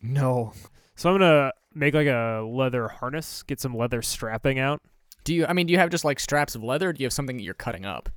No. 0.01 0.53
So 0.95 1.09
I'm 1.09 1.19
gonna 1.19 1.51
make 1.73 1.93
like 1.93 2.07
a 2.07 2.45
leather 2.47 2.87
harness, 2.87 3.43
get 3.43 3.59
some 3.59 3.75
leather 3.75 4.01
strapping 4.01 4.59
out. 4.59 4.81
Do 5.23 5.33
you? 5.33 5.45
I 5.45 5.53
mean, 5.53 5.67
do 5.67 5.73
you 5.73 5.79
have 5.79 5.89
just 5.89 6.05
like 6.05 6.19
straps 6.19 6.55
of 6.55 6.63
leather? 6.63 6.89
Or 6.89 6.93
do 6.93 7.01
you 7.01 7.05
have 7.05 7.13
something 7.13 7.37
that 7.37 7.43
you're 7.43 7.53
cutting 7.53 7.85
up? 7.85 8.09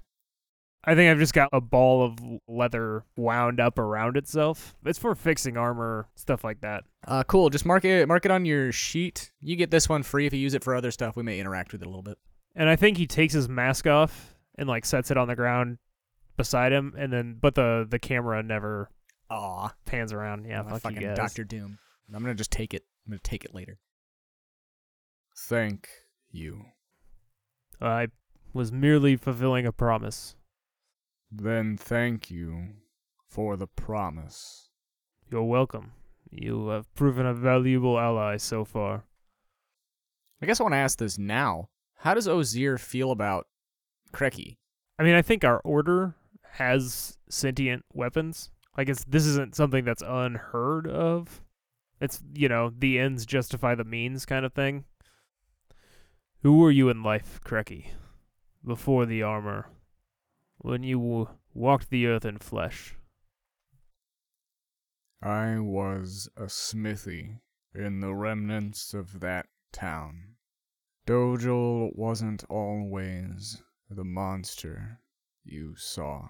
I 0.84 0.96
think 0.96 1.10
I've 1.10 1.18
just 1.18 1.34
got 1.34 1.48
a 1.52 1.60
ball 1.60 2.04
of 2.04 2.18
leather 2.48 3.04
wound 3.16 3.60
up 3.60 3.78
around 3.78 4.16
itself. 4.16 4.74
It's 4.84 4.98
for 4.98 5.14
fixing 5.14 5.56
armor, 5.56 6.08
stuff 6.16 6.42
like 6.42 6.60
that. 6.62 6.82
Uh, 7.06 7.22
cool. 7.22 7.50
Just 7.50 7.64
mark 7.64 7.84
it 7.84 8.08
mark 8.08 8.24
it 8.24 8.30
on 8.30 8.44
your 8.44 8.72
sheet. 8.72 9.30
You 9.40 9.54
get 9.54 9.70
this 9.70 9.88
one 9.88 10.02
free 10.02 10.26
if 10.26 10.32
you 10.32 10.40
use 10.40 10.54
it 10.54 10.64
for 10.64 10.74
other 10.74 10.90
stuff. 10.90 11.14
We 11.14 11.22
may 11.22 11.38
interact 11.38 11.72
with 11.72 11.82
it 11.82 11.86
a 11.86 11.88
little 11.88 12.02
bit. 12.02 12.18
And 12.56 12.68
I 12.68 12.76
think 12.76 12.96
he 12.96 13.06
takes 13.06 13.32
his 13.32 13.48
mask 13.48 13.86
off 13.86 14.34
and 14.58 14.68
like 14.68 14.84
sets 14.84 15.10
it 15.10 15.16
on 15.16 15.28
the 15.28 15.36
ground 15.36 15.78
beside 16.36 16.72
him, 16.72 16.94
and 16.98 17.12
then 17.12 17.38
but 17.40 17.54
the 17.54 17.86
the 17.88 17.98
camera 17.98 18.42
never 18.42 18.90
Aw, 19.30 19.72
pans 19.84 20.12
around. 20.12 20.46
Yeah, 20.46 20.62
fuck 20.62 20.72
you 20.72 20.78
fucking 20.78 21.00
guys. 21.00 21.16
Doctor 21.16 21.44
Doom. 21.44 21.78
I'm 22.14 22.22
gonna 22.22 22.34
just 22.34 22.50
take 22.50 22.74
it. 22.74 22.84
I'm 23.06 23.12
gonna 23.12 23.20
take 23.22 23.44
it 23.44 23.54
later. 23.54 23.78
Thank 25.36 25.88
you. 26.30 26.66
I 27.80 28.08
was 28.52 28.70
merely 28.70 29.16
fulfilling 29.16 29.66
a 29.66 29.72
promise. 29.72 30.36
Then 31.30 31.76
thank 31.76 32.30
you 32.30 32.68
for 33.26 33.56
the 33.56 33.66
promise. 33.66 34.68
You're 35.30 35.42
welcome. 35.42 35.92
You 36.30 36.68
have 36.68 36.94
proven 36.94 37.26
a 37.26 37.34
valuable 37.34 37.98
ally 37.98 38.36
so 38.36 38.64
far. 38.64 39.04
I 40.40 40.46
guess 40.46 40.60
I 40.60 40.64
want 40.64 40.74
to 40.74 40.78
ask 40.78 40.98
this 40.98 41.18
now. 41.18 41.68
How 41.98 42.14
does 42.14 42.28
Ozir 42.28 42.78
feel 42.78 43.10
about 43.10 43.46
Kreki? 44.12 44.56
I 44.98 45.04
mean, 45.04 45.14
I 45.14 45.22
think 45.22 45.44
our 45.44 45.60
order 45.60 46.14
has 46.52 47.16
sentient 47.28 47.84
weapons. 47.92 48.50
Like 48.76 48.88
it's 48.88 49.04
this 49.04 49.26
isn't 49.26 49.54
something 49.54 49.84
that's 49.84 50.02
unheard 50.04 50.86
of. 50.86 51.42
It's 52.02 52.20
you 52.34 52.48
know 52.48 52.72
the 52.76 52.98
ends 52.98 53.24
justify 53.24 53.76
the 53.76 53.84
means 53.84 54.26
kind 54.26 54.44
of 54.44 54.52
thing. 54.54 54.86
Who 56.40 56.58
were 56.58 56.72
you 56.72 56.88
in 56.88 57.04
life, 57.04 57.40
Kreki? 57.44 57.90
Before 58.66 59.06
the 59.06 59.22
armor, 59.22 59.68
when 60.58 60.82
you 60.82 60.98
w- 60.98 61.28
walked 61.54 61.90
the 61.90 62.08
earth 62.08 62.24
in 62.24 62.38
flesh. 62.38 62.96
I 65.22 65.60
was 65.60 66.28
a 66.36 66.48
smithy 66.48 67.38
in 67.72 68.00
the 68.00 68.16
remnants 68.16 68.94
of 68.94 69.20
that 69.20 69.46
town. 69.70 70.34
Dojel 71.06 71.94
wasn't 71.94 72.42
always 72.48 73.62
the 73.88 74.04
monster 74.04 74.98
you 75.44 75.76
saw. 75.76 76.26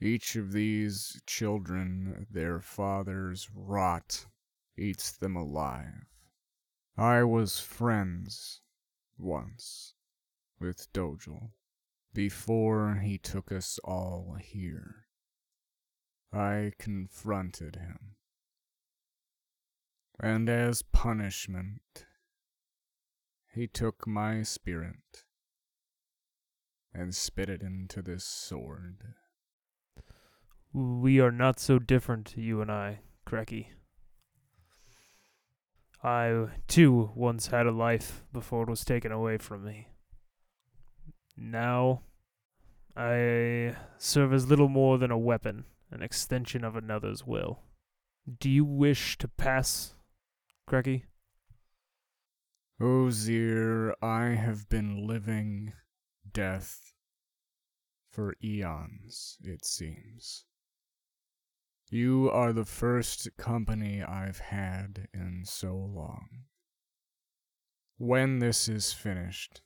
Each 0.00 0.36
of 0.36 0.52
these 0.52 1.20
children, 1.26 2.26
their 2.30 2.60
father's 2.60 3.50
rot 3.54 4.24
eats 4.78 5.12
them 5.12 5.36
alive. 5.36 6.06
I 6.96 7.24
was 7.24 7.60
friends 7.60 8.60
once 9.16 9.94
with 10.60 10.92
Dojel 10.92 11.50
before 12.14 13.00
he 13.02 13.18
took 13.18 13.52
us 13.52 13.78
all 13.84 14.36
here. 14.40 15.06
I 16.32 16.72
confronted 16.78 17.76
him. 17.76 18.16
And 20.20 20.48
as 20.48 20.82
punishment, 20.82 22.06
he 23.54 23.66
took 23.66 24.06
my 24.06 24.42
spirit 24.42 25.24
and 26.92 27.14
spit 27.14 27.48
it 27.48 27.62
into 27.62 28.02
this 28.02 28.24
sword. 28.24 29.14
We 30.72 31.20
are 31.20 31.30
not 31.30 31.60
so 31.60 31.78
different, 31.78 32.36
you 32.36 32.60
and 32.60 32.70
I, 32.70 33.00
Kreki. 33.26 33.68
I, 36.02 36.46
too, 36.68 37.10
once 37.14 37.48
had 37.48 37.66
a 37.66 37.72
life 37.72 38.24
before 38.32 38.62
it 38.62 38.70
was 38.70 38.84
taken 38.84 39.10
away 39.10 39.38
from 39.38 39.64
me. 39.64 39.88
Now, 41.36 42.02
I 42.96 43.76
serve 43.96 44.32
as 44.32 44.48
little 44.48 44.68
more 44.68 44.98
than 44.98 45.10
a 45.10 45.18
weapon, 45.18 45.64
an 45.90 46.02
extension 46.02 46.64
of 46.64 46.76
another's 46.76 47.26
will. 47.26 47.60
Do 48.38 48.48
you 48.50 48.64
wish 48.64 49.18
to 49.18 49.28
pass, 49.28 49.94
Kreki? 50.68 51.04
Ozir, 52.80 53.94
I 54.00 54.28
have 54.34 54.68
been 54.68 55.06
living 55.06 55.72
death 56.32 56.92
for 58.10 58.34
eons, 58.42 59.38
it 59.42 59.64
seems. 59.64 60.44
You 61.90 62.30
are 62.30 62.52
the 62.52 62.66
first 62.66 63.30
company 63.38 64.02
I've 64.02 64.40
had 64.40 65.08
in 65.14 65.44
so 65.46 65.74
long. 65.74 66.28
When 67.96 68.40
this 68.40 68.68
is 68.68 68.92
finished, 68.92 69.62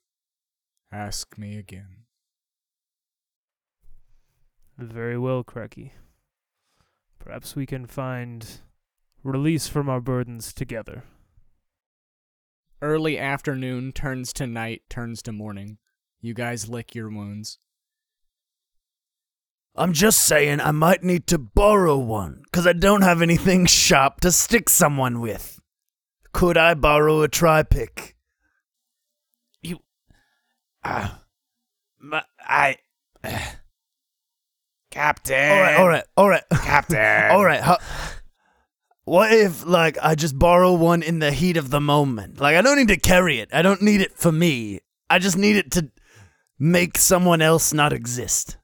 ask 0.92 1.36
me 1.36 1.58
again. 1.58 2.04
Very 4.78 5.18
well, 5.18 5.42
Kreki. 5.42 5.90
Perhaps 7.18 7.56
we 7.56 7.66
can 7.66 7.86
find 7.86 8.60
release 9.24 9.66
from 9.66 9.88
our 9.88 10.00
burdens 10.00 10.52
together. 10.52 11.02
Early 12.80 13.18
afternoon 13.18 13.92
turns 13.92 14.32
to 14.34 14.46
night, 14.46 14.82
turns 14.88 15.22
to 15.22 15.32
morning. 15.32 15.78
You 16.20 16.34
guys 16.34 16.68
lick 16.68 16.94
your 16.94 17.10
wounds. 17.10 17.58
I'm 19.74 19.92
just 19.92 20.26
saying 20.26 20.60
I 20.60 20.70
might 20.70 21.02
need 21.02 21.26
to 21.28 21.38
borrow 21.38 21.96
one, 21.96 22.42
'cause 22.52 22.66
I 22.66 22.72
don't 22.74 23.02
have 23.02 23.22
anything 23.22 23.66
sharp 23.80 24.20
to 24.20 24.30
stick 24.32 24.68
someone 24.68 25.20
with. 25.20 25.58
Could 26.32 26.56
I 26.56 26.74
borrow 26.74 27.22
a 27.22 27.28
tri-pick? 27.28 28.16
Uh, 30.84 31.08
my, 32.00 32.24
I. 32.40 32.76
Captain. 34.90 35.52
All 35.52 35.60
right, 35.60 35.76
all 35.76 35.88
right, 35.88 36.04
all 36.16 36.28
right. 36.28 36.42
Captain. 36.50 36.98
all 37.30 37.44
right. 37.44 37.60
How, 37.60 37.78
what 39.04 39.32
if, 39.32 39.64
like, 39.64 39.96
I 40.02 40.14
just 40.16 40.38
borrow 40.38 40.72
one 40.74 41.02
in 41.02 41.18
the 41.20 41.30
heat 41.32 41.56
of 41.56 41.70
the 41.70 41.80
moment? 41.80 42.40
Like, 42.40 42.56
I 42.56 42.62
don't 42.62 42.76
need 42.76 42.88
to 42.88 42.98
carry 42.98 43.38
it. 43.38 43.48
I 43.52 43.62
don't 43.62 43.80
need 43.80 44.00
it 44.00 44.18
for 44.18 44.32
me. 44.32 44.80
I 45.08 45.18
just 45.18 45.38
need 45.38 45.56
it 45.56 45.70
to 45.72 45.90
make 46.58 46.98
someone 46.98 47.40
else 47.40 47.72
not 47.72 47.92
exist. 47.92 48.56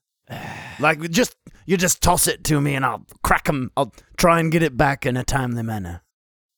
Like, 0.80 1.00
just 1.10 1.36
you 1.66 1.76
just 1.76 2.02
toss 2.02 2.26
it 2.26 2.44
to 2.44 2.60
me, 2.60 2.74
and 2.74 2.84
I'll 2.84 3.06
crack 3.22 3.48
'em. 3.48 3.70
I'll 3.76 3.92
try 4.16 4.40
and 4.40 4.52
get 4.52 4.62
it 4.62 4.76
back 4.76 5.04
in 5.06 5.16
a 5.16 5.24
timely 5.24 5.62
manner. 5.62 6.02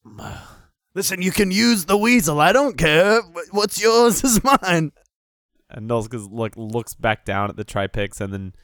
Listen, 0.94 1.22
you 1.22 1.30
can 1.30 1.50
use 1.50 1.84
the 1.84 1.96
weasel. 1.96 2.40
I 2.40 2.52
don't 2.52 2.76
care. 2.76 3.22
What's 3.52 3.80
yours 3.80 4.24
is 4.24 4.42
mine. 4.42 4.92
And 5.70 5.88
Nulskus 5.88 6.28
look 6.30 6.54
looks 6.56 6.94
back 6.94 7.24
down 7.24 7.48
at 7.48 7.56
the 7.56 7.64
tripix 7.64 8.20
and 8.20 8.32
then 8.32 8.54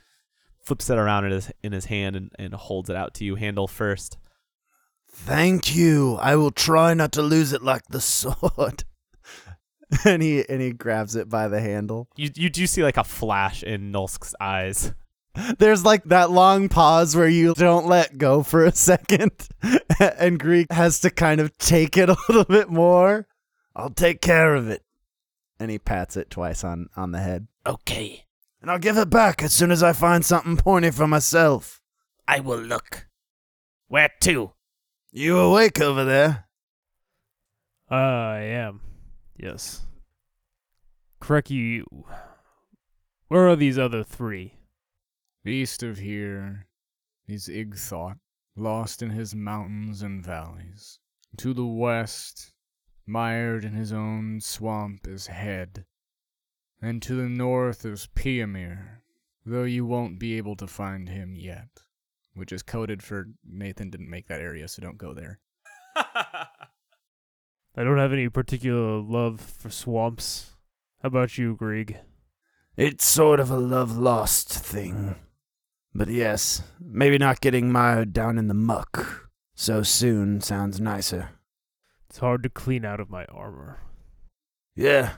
flips 0.61 0.91
it 0.91 0.99
around 0.99 1.27
in 1.27 1.31
his 1.31 1.53
in 1.63 1.73
his 1.73 1.85
hand 1.85 2.17
and, 2.17 2.33
and 2.39 2.53
holds 2.53 2.91
it 2.91 2.97
out 2.97 3.15
to 3.15 3.25
you, 3.25 3.37
handle 3.37 3.69
first. 3.69 4.19
Thank 5.09 5.75
you. 5.75 6.17
I 6.17 6.35
will 6.37 6.51
try 6.51 6.95
not 6.95 7.13
to 7.13 7.23
lose 7.23 7.53
it 7.53 7.63
like 7.63 7.85
the 7.89 8.01
sword. 8.03 8.85
and 10.05 10.23
he 10.23 10.45
and 10.49 10.61
he 10.61 10.73
grabs 10.73 11.17
it 11.17 11.29
by 11.29 11.49
the 11.49 11.61
handle. 11.61 12.09
You 12.17 12.31
you 12.35 12.51
do 12.51 12.67
see 12.67 12.83
like 12.83 12.97
a 12.97 13.05
flash 13.05 13.63
in 13.63 13.93
Nulsk's 13.93 14.35
eyes. 14.41 14.93
There's 15.59 15.85
like 15.85 16.05
that 16.05 16.31
long 16.31 16.69
pause 16.69 17.15
where 17.15 17.29
you 17.29 17.55
don't 17.55 17.87
let 17.87 18.19
go 18.19 18.43
for 18.43 18.65
a 18.65 18.73
second, 18.73 19.49
and 20.01 20.39
Grieg 20.41 20.73
has 20.73 21.01
to 21.01 21.11
kind 21.11 21.41
of 21.41 21.57
take 21.59 21.97
it 21.97 22.09
a 22.09 22.17
little 22.29 22.45
bit 22.45 22.71
more. 22.71 23.27
I'll 23.75 23.91
take 23.91 24.21
care 24.21 24.55
of 24.55 24.69
it. 24.69 24.83
And 25.61 25.71
he 25.71 25.79
pats 25.79 26.17
it 26.17 26.31
twice 26.31 26.65
on 26.65 26.89
on 26.97 27.13
the 27.13 27.21
head. 27.21 27.47
Okay. 27.67 28.25
And 28.63 28.71
I'll 28.71 28.79
give 28.79 28.97
it 28.97 29.11
back 29.11 29.43
as 29.43 29.53
soon 29.53 29.71
as 29.71 29.83
I 29.83 29.93
find 29.93 30.25
something 30.25 30.57
pointy 30.57 30.91
for 30.91 31.07
myself. 31.07 31.81
I 32.27 32.41
will 32.41 32.59
look. 32.59 33.07
Where 33.89 34.11
to? 34.23 34.53
You 35.13 35.39
awake 35.39 35.81
over 35.81 36.05
there? 36.05 36.47
Uh, 37.91 37.95
I 37.95 38.39
am. 38.41 38.81
Yes. 39.39 39.87
Kreki, 41.21 41.83
where 43.29 43.49
are 43.49 43.57
these 43.57 43.79
other 43.79 44.03
three? 44.03 44.55
East 45.45 45.83
of 45.83 45.99
here 45.99 46.67
is 47.29 47.49
Igthot, 47.49 48.19
lost 48.57 49.03
in 49.03 49.11
his 49.11 49.35
mountains 49.35 50.03
and 50.03 50.25
valleys. 50.25 50.99
To 51.39 51.53
the 51.53 51.67
west, 51.67 52.53
mired 53.07 53.65
in 53.65 53.73
his 53.73 53.93
own 53.93 54.41
swamp 54.41 55.07
is 55.07 55.27
Head. 55.27 55.85
And 56.81 57.03
to 57.03 57.15
the 57.15 57.29
north 57.29 57.85
is 57.85 58.09
Piamir, 58.15 59.03
though 59.45 59.65
you 59.65 59.85
won't 59.85 60.19
be 60.19 60.37
able 60.37 60.57
to 60.57 60.67
find 60.67 61.09
him 61.09 61.35
yet. 61.37 61.69
Which 62.35 62.53
is 62.53 62.63
coded 62.63 63.03
for 63.03 63.29
Nathan 63.45 63.91
didn't 63.91 64.11
make 64.11 64.29
that 64.29 64.41
area, 64.41 64.69
so 64.69 64.83
don't 64.83 64.99
go 64.99 65.15
there. 65.15 65.41
I 67.77 67.85
don't 67.85 67.99
have 67.99 68.13
any 68.13 68.29
particular 68.31 69.01
love 69.01 69.41
for 69.41 69.69
swamps. 69.69 70.53
How 71.03 71.09
about 71.09 71.37
you, 71.37 71.55
Grieg? 71.57 71.99
It's 72.77 73.05
sort 73.05 73.39
of 73.39 73.51
a 73.51 73.59
love 73.59 73.97
lost 73.97 74.49
thing. 74.51 75.17
But 75.95 76.09
yes, 76.09 76.63
maybe 76.81 77.19
not 77.19 77.41
getting 77.41 77.71
mired 77.71 78.13
down 78.13 78.39
in 78.39 78.49
the 78.49 78.55
muck 78.55 79.29
so 79.55 79.83
soon 79.83 80.41
sounds 80.41 80.81
nicer. 80.81 81.31
It's 82.09 82.19
hard 82.19 82.43
to 82.45 82.49
clean 82.49 82.85
out 82.85 83.01
of 83.01 83.11
my 83.11 83.25
armor. 83.27 83.81
Yeah. 84.75 85.13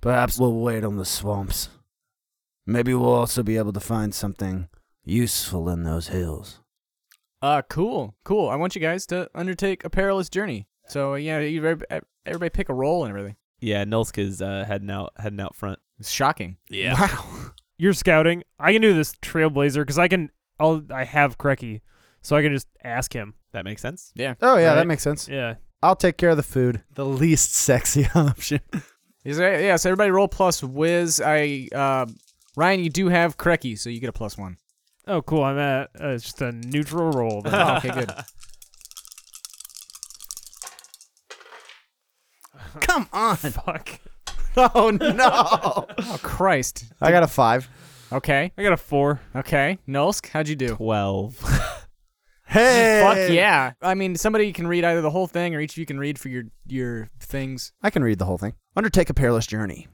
Perhaps 0.00 0.38
we'll 0.38 0.58
wait 0.58 0.84
on 0.84 0.96
the 0.96 1.04
swamps. 1.04 1.68
Maybe 2.64 2.94
we'll 2.94 3.12
also 3.12 3.42
be 3.42 3.56
able 3.56 3.72
to 3.72 3.80
find 3.80 4.12
something 4.14 4.68
useful 5.04 5.68
in 5.68 5.84
those 5.84 6.08
hills. 6.08 6.60
Uh, 7.40 7.62
cool, 7.62 8.16
cool. 8.24 8.48
I 8.48 8.56
want 8.56 8.74
you 8.74 8.80
guys 8.80 9.06
to 9.06 9.30
undertake 9.34 9.84
a 9.84 9.90
perilous 9.90 10.28
journey. 10.28 10.66
So 10.88 11.14
yeah, 11.14 11.40
you 11.40 11.58
everybody, 11.64 12.00
everybody 12.24 12.50
pick 12.50 12.68
a 12.68 12.74
role 12.74 13.04
and 13.04 13.10
everything. 13.10 13.36
Yeah, 13.60 13.84
Nulsk 13.84 14.18
is 14.18 14.40
uh, 14.42 14.64
heading 14.66 14.90
out 14.90 15.12
heading 15.16 15.40
out 15.40 15.54
front. 15.56 15.78
It's 15.98 16.10
shocking. 16.10 16.56
Yeah. 16.68 16.94
Wow. 17.00 17.50
You're 17.78 17.92
scouting. 17.92 18.42
I 18.58 18.72
can 18.72 18.82
do 18.82 18.94
this 18.94 19.14
trailblazer 19.22 19.80
because 19.82 19.98
I 19.98 20.08
can. 20.08 20.30
I'll. 20.60 20.82
I 20.90 21.04
have 21.04 21.36
Kreki, 21.38 21.80
so 22.22 22.36
I 22.36 22.42
can 22.42 22.52
just 22.52 22.68
ask 22.84 23.12
him. 23.12 23.34
That 23.52 23.64
makes 23.64 23.82
sense. 23.82 24.12
Yeah. 24.14 24.34
Oh 24.42 24.56
yeah, 24.56 24.68
Right. 24.68 24.74
that 24.76 24.86
makes 24.86 25.02
sense. 25.02 25.28
Yeah. 25.28 25.54
I'll 25.82 25.96
take 25.96 26.16
care 26.16 26.30
of 26.30 26.36
the 26.38 26.42
food. 26.42 26.82
The 26.94 27.04
least 27.04 27.54
sexy 27.54 28.06
option. 28.14 28.60
Is 29.24 29.36
there, 29.38 29.60
yeah, 29.60 29.76
so 29.76 29.90
everybody 29.90 30.10
roll 30.10 30.28
plus 30.28 30.62
whiz. 30.62 31.20
I 31.24 31.68
uh 31.74 32.06
Ryan, 32.56 32.80
you 32.84 32.90
do 32.90 33.08
have 33.08 33.36
Kreki, 33.36 33.78
so 33.78 33.90
you 33.90 34.00
get 34.00 34.08
a 34.08 34.12
plus 34.12 34.38
one. 34.38 34.56
Oh, 35.06 35.20
cool. 35.22 35.44
I'm 35.44 35.58
at. 35.58 35.90
Uh, 36.00 36.08
it's 36.08 36.24
just 36.24 36.40
a 36.42 36.52
neutral 36.52 37.10
roll. 37.12 37.42
Oh, 37.44 37.76
okay, 37.76 37.90
good. 37.90 38.10
Come 42.80 43.08
on. 43.12 43.36
Fuck. 43.36 44.00
Oh 44.58 44.88
no! 44.90 45.86
Oh 45.98 46.18
Christ. 46.22 46.86
I 47.02 47.10
got 47.10 47.22
a 47.22 47.26
five. 47.26 47.68
Okay. 48.10 48.52
I 48.56 48.62
got 48.62 48.72
a 48.72 48.78
four. 48.78 49.20
Okay. 49.34 49.76
Nulsk, 49.86 50.28
how'd 50.28 50.48
you 50.48 50.56
do? 50.56 50.76
Twelve. 50.76 51.38
Hey! 52.46 53.02
Fuck 53.04 53.34
yeah. 53.34 53.72
I 53.82 53.94
mean, 53.94 54.16
somebody 54.16 54.52
can 54.52 54.66
read 54.66 54.84
either 54.84 55.02
the 55.02 55.10
whole 55.10 55.26
thing 55.26 55.54
or 55.54 55.60
each 55.60 55.72
of 55.74 55.78
you 55.78 55.84
can 55.84 55.98
read 55.98 56.18
for 56.18 56.28
your 56.30 56.44
your 56.66 57.10
things. 57.20 57.72
I 57.82 57.90
can 57.90 58.02
read 58.02 58.18
the 58.18 58.24
whole 58.24 58.38
thing. 58.38 58.54
Undertake 58.76 59.10
a 59.10 59.14
perilous 59.14 59.46
journey. 59.46 59.88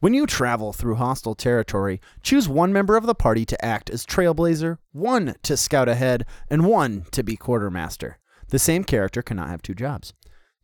When 0.00 0.14
you 0.14 0.26
travel 0.26 0.72
through 0.72 0.94
hostile 0.94 1.34
territory, 1.34 2.00
choose 2.22 2.48
one 2.48 2.72
member 2.72 2.96
of 2.96 3.04
the 3.06 3.14
party 3.14 3.44
to 3.44 3.64
act 3.64 3.90
as 3.90 4.06
trailblazer, 4.06 4.78
one 4.92 5.34
to 5.42 5.56
scout 5.58 5.88
ahead, 5.90 6.24
and 6.48 6.64
one 6.66 7.04
to 7.12 7.22
be 7.22 7.36
quartermaster. 7.36 8.18
The 8.48 8.58
same 8.58 8.82
character 8.82 9.20
cannot 9.20 9.50
have 9.50 9.60
two 9.62 9.74
jobs. 9.74 10.14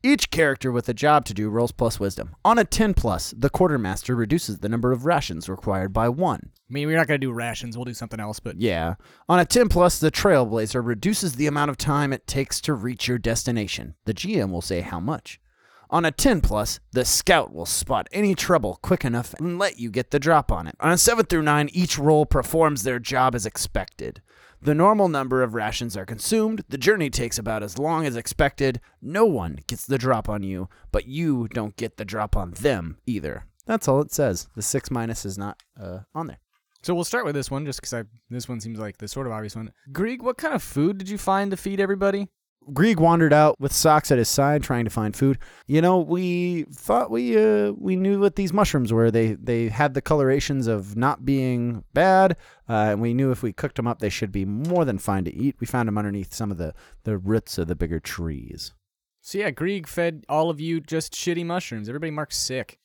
Each 0.03 0.31
character 0.31 0.71
with 0.71 0.89
a 0.89 0.95
job 0.95 1.25
to 1.25 1.35
do 1.35 1.49
rolls 1.49 1.73
plus 1.73 1.99
wisdom. 1.99 2.37
On 2.45 2.59
a 2.59 2.65
10 2.65 2.95
plus, 2.95 3.35
the 3.37 3.51
quartermaster 3.51 4.15
reduces 4.15 4.59
the 4.59 4.69
number 4.69 4.93
of 4.93 5.05
rations 5.05 5.49
required 5.49 5.93
by 5.93 6.09
one. 6.09 6.51
I 6.69 6.73
mean, 6.73 6.87
we're 6.87 6.97
not 6.97 7.07
gonna 7.09 7.19
do 7.19 7.33
rations. 7.33 7.77
We'll 7.77 7.87
do 7.87 7.95
something 7.95 8.21
else. 8.21 8.39
But 8.39 8.61
Yeah. 8.61 8.95
On 9.29 9.39
a 9.39 9.45
10 9.45 9.69
plus, 9.69 9.99
the 9.99 10.11
trailblazer 10.11 10.85
reduces 10.85 11.35
the 11.35 11.47
amount 11.47 11.71
of 11.71 11.77
time 11.77 12.13
it 12.13 12.27
takes 12.27 12.61
to 12.63 12.75
reach 12.75 13.09
your 13.09 13.19
destination. 13.19 13.95
The 14.05 14.15
GM 14.15 14.51
will 14.53 14.63
say 14.63 14.83
how 14.83 15.01
much. 15.01 15.41
On 15.89 16.05
a 16.05 16.11
10 16.11 16.41
plus, 16.41 16.81
the 16.93 17.05
scout 17.05 17.53
will 17.55 17.67
spot 17.67 18.09
any 18.13 18.35
trouble 18.35 18.79
quick 18.83 19.05
enough 19.05 19.35
and 19.35 19.59
let 19.59 19.79
you 19.79 19.91
get 19.91 20.11
the 20.11 20.19
drop 20.19 20.51
on 20.53 20.67
it. 20.67 20.75
On 20.81 20.91
a 20.91 20.99
7 20.99 21.25
through 21.27 21.43
9, 21.43 21.69
each 21.73 21.97
role 21.99 22.27
performs 22.27 22.83
their 22.83 22.99
job 22.99 23.35
as 23.35 23.47
expected. 23.47 24.21
The 24.63 24.75
normal 24.75 25.09
number 25.09 25.43
of 25.43 25.55
rations 25.55 25.97
are 25.97 26.07
consumed, 26.07 26.65
the 26.69 26.79
journey 26.79 27.11
takes 27.11 27.39
about 27.39 27.63
as 27.63 27.79
long 27.79 28.07
as 28.07 28.17
expected, 28.17 28.81
no 29.03 29.25
one 29.27 29.61
gets 29.67 29.87
the 29.87 29.99
drop 29.99 30.29
on 30.29 30.43
you, 30.43 30.69
but 30.91 31.07
you 31.07 31.47
don't 31.49 31.77
get 31.77 31.99
the 31.99 32.05
drop 32.05 32.37
on 32.37 32.53
them 32.53 32.99
either. 33.07 33.45
That's 33.67 33.87
all 33.87 34.01
it 34.01 34.13
says. 34.13 34.49
The 34.57 34.63
6 34.63 34.91
minus 34.91 35.25
is 35.25 35.37
not 35.37 35.63
uh, 35.81 36.01
on 36.15 36.29
there. 36.29 36.39
so 36.83 36.95
we'll 36.95 37.05
start 37.05 37.25
with 37.25 37.35
this 37.35 37.51
one, 37.51 37.65
just 37.67 37.81
because 37.81 38.07
this 38.31 38.49
one 38.49 38.61
seems 38.61 38.79
like 38.79 38.97
the 38.99 39.09
sort 39.09 39.27
of 39.27 39.33
obvious 39.33 39.57
one. 39.57 39.73
Greg, 39.93 40.23
what 40.23 40.39
kind 40.39 40.55
of 40.55 40.63
food 40.63 40.99
did 40.99 41.09
you 41.09 41.19
find 41.19 41.51
to 41.51 41.57
feed 41.57 41.79
everybody? 41.81 42.29
Grieg 42.73 42.99
wandered 42.99 43.33
out 43.33 43.61
with 43.61 43.73
Socks 43.73 44.11
at 44.11 44.19
his 44.19 44.29
side, 44.29 44.62
trying 44.62 44.85
to 44.85 44.91
find 44.91 45.14
food. 45.14 45.39
You 45.67 45.81
know, 45.81 45.99
we 45.99 46.64
thought 46.73 47.11
we 47.11 47.37
uh, 47.37 47.73
we 47.73 47.97
knew 47.97 48.21
what 48.21 48.37
these 48.37 48.53
mushrooms 48.53 48.93
were. 48.93 49.11
They 49.11 49.35
they 49.35 49.69
had 49.69 49.95
the 49.95 50.03
colorations 50.03 50.67
of 50.67 50.97
not 50.97 51.25
being 51.25 51.85
bad, 51.95 52.37
uh, 52.69 52.91
and 52.91 53.01
we 53.01 53.14
knew 53.14 53.31
if 53.31 53.43
we 53.43 53.53
cooked 53.53 53.77
them 53.77 53.87
up, 53.87 54.01
they 54.01 54.09
should 54.09 54.33
be 54.33 54.45
more 54.45 54.85
than 54.85 54.99
fine 54.99 55.25
to 55.25 55.35
eat. 55.35 55.57
We 55.61 55.67
found 55.67 55.89
them 55.89 55.99
underneath 55.99 56.35
some 56.35 56.51
of 56.51 56.59
the 56.59 56.75
the 57.05 57.19
roots 57.19 57.59
of 57.59 57.69
the 57.69 57.77
bigger 57.77 58.01
trees. 58.01 58.75
So 59.21 59.39
yeah, 59.39 59.51
Grieg 59.51 59.87
fed 59.87 60.25
all 60.29 60.51
of 60.51 60.61
you 60.61 60.81
just 60.81 61.12
shitty 61.12 61.45
mushrooms. 61.45 61.89
Everybody 61.89 62.11
marked 62.11 62.35
sick. 62.35 62.79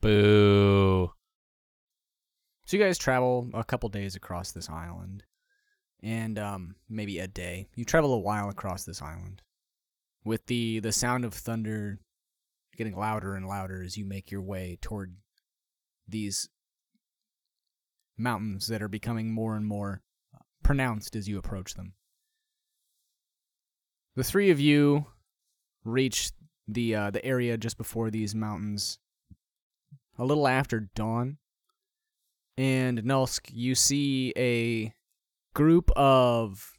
Boo. 0.00 1.12
So 2.66 2.76
you 2.76 2.82
guys 2.82 2.98
travel 2.98 3.48
a 3.54 3.62
couple 3.62 3.88
days 3.88 4.16
across 4.16 4.50
this 4.50 4.68
island, 4.68 5.22
and 6.06 6.38
um, 6.38 6.76
maybe 6.88 7.18
a 7.18 7.26
day. 7.26 7.66
You 7.74 7.84
travel 7.84 8.14
a 8.14 8.18
while 8.18 8.48
across 8.48 8.84
this 8.84 9.02
island, 9.02 9.42
with 10.24 10.46
the 10.46 10.78
the 10.78 10.92
sound 10.92 11.24
of 11.24 11.34
thunder 11.34 11.98
getting 12.76 12.96
louder 12.96 13.34
and 13.34 13.46
louder 13.46 13.82
as 13.82 13.96
you 13.96 14.04
make 14.04 14.30
your 14.30 14.42
way 14.42 14.78
toward 14.80 15.16
these 16.06 16.48
mountains 18.16 18.68
that 18.68 18.82
are 18.82 18.88
becoming 18.88 19.32
more 19.32 19.56
and 19.56 19.66
more 19.66 20.02
pronounced 20.62 21.16
as 21.16 21.28
you 21.28 21.38
approach 21.38 21.74
them. 21.74 21.94
The 24.14 24.24
three 24.24 24.50
of 24.50 24.60
you 24.60 25.06
reach 25.84 26.30
the 26.68 26.94
uh, 26.94 27.10
the 27.10 27.24
area 27.24 27.56
just 27.56 27.76
before 27.76 28.10
these 28.10 28.34
mountains 28.34 28.98
a 30.18 30.24
little 30.24 30.46
after 30.46 30.88
dawn 30.94 31.38
and 32.56 33.02
Nulsk, 33.02 33.50
you 33.52 33.74
see 33.74 34.32
a 34.36 34.94
group 35.56 35.90
of 35.96 36.72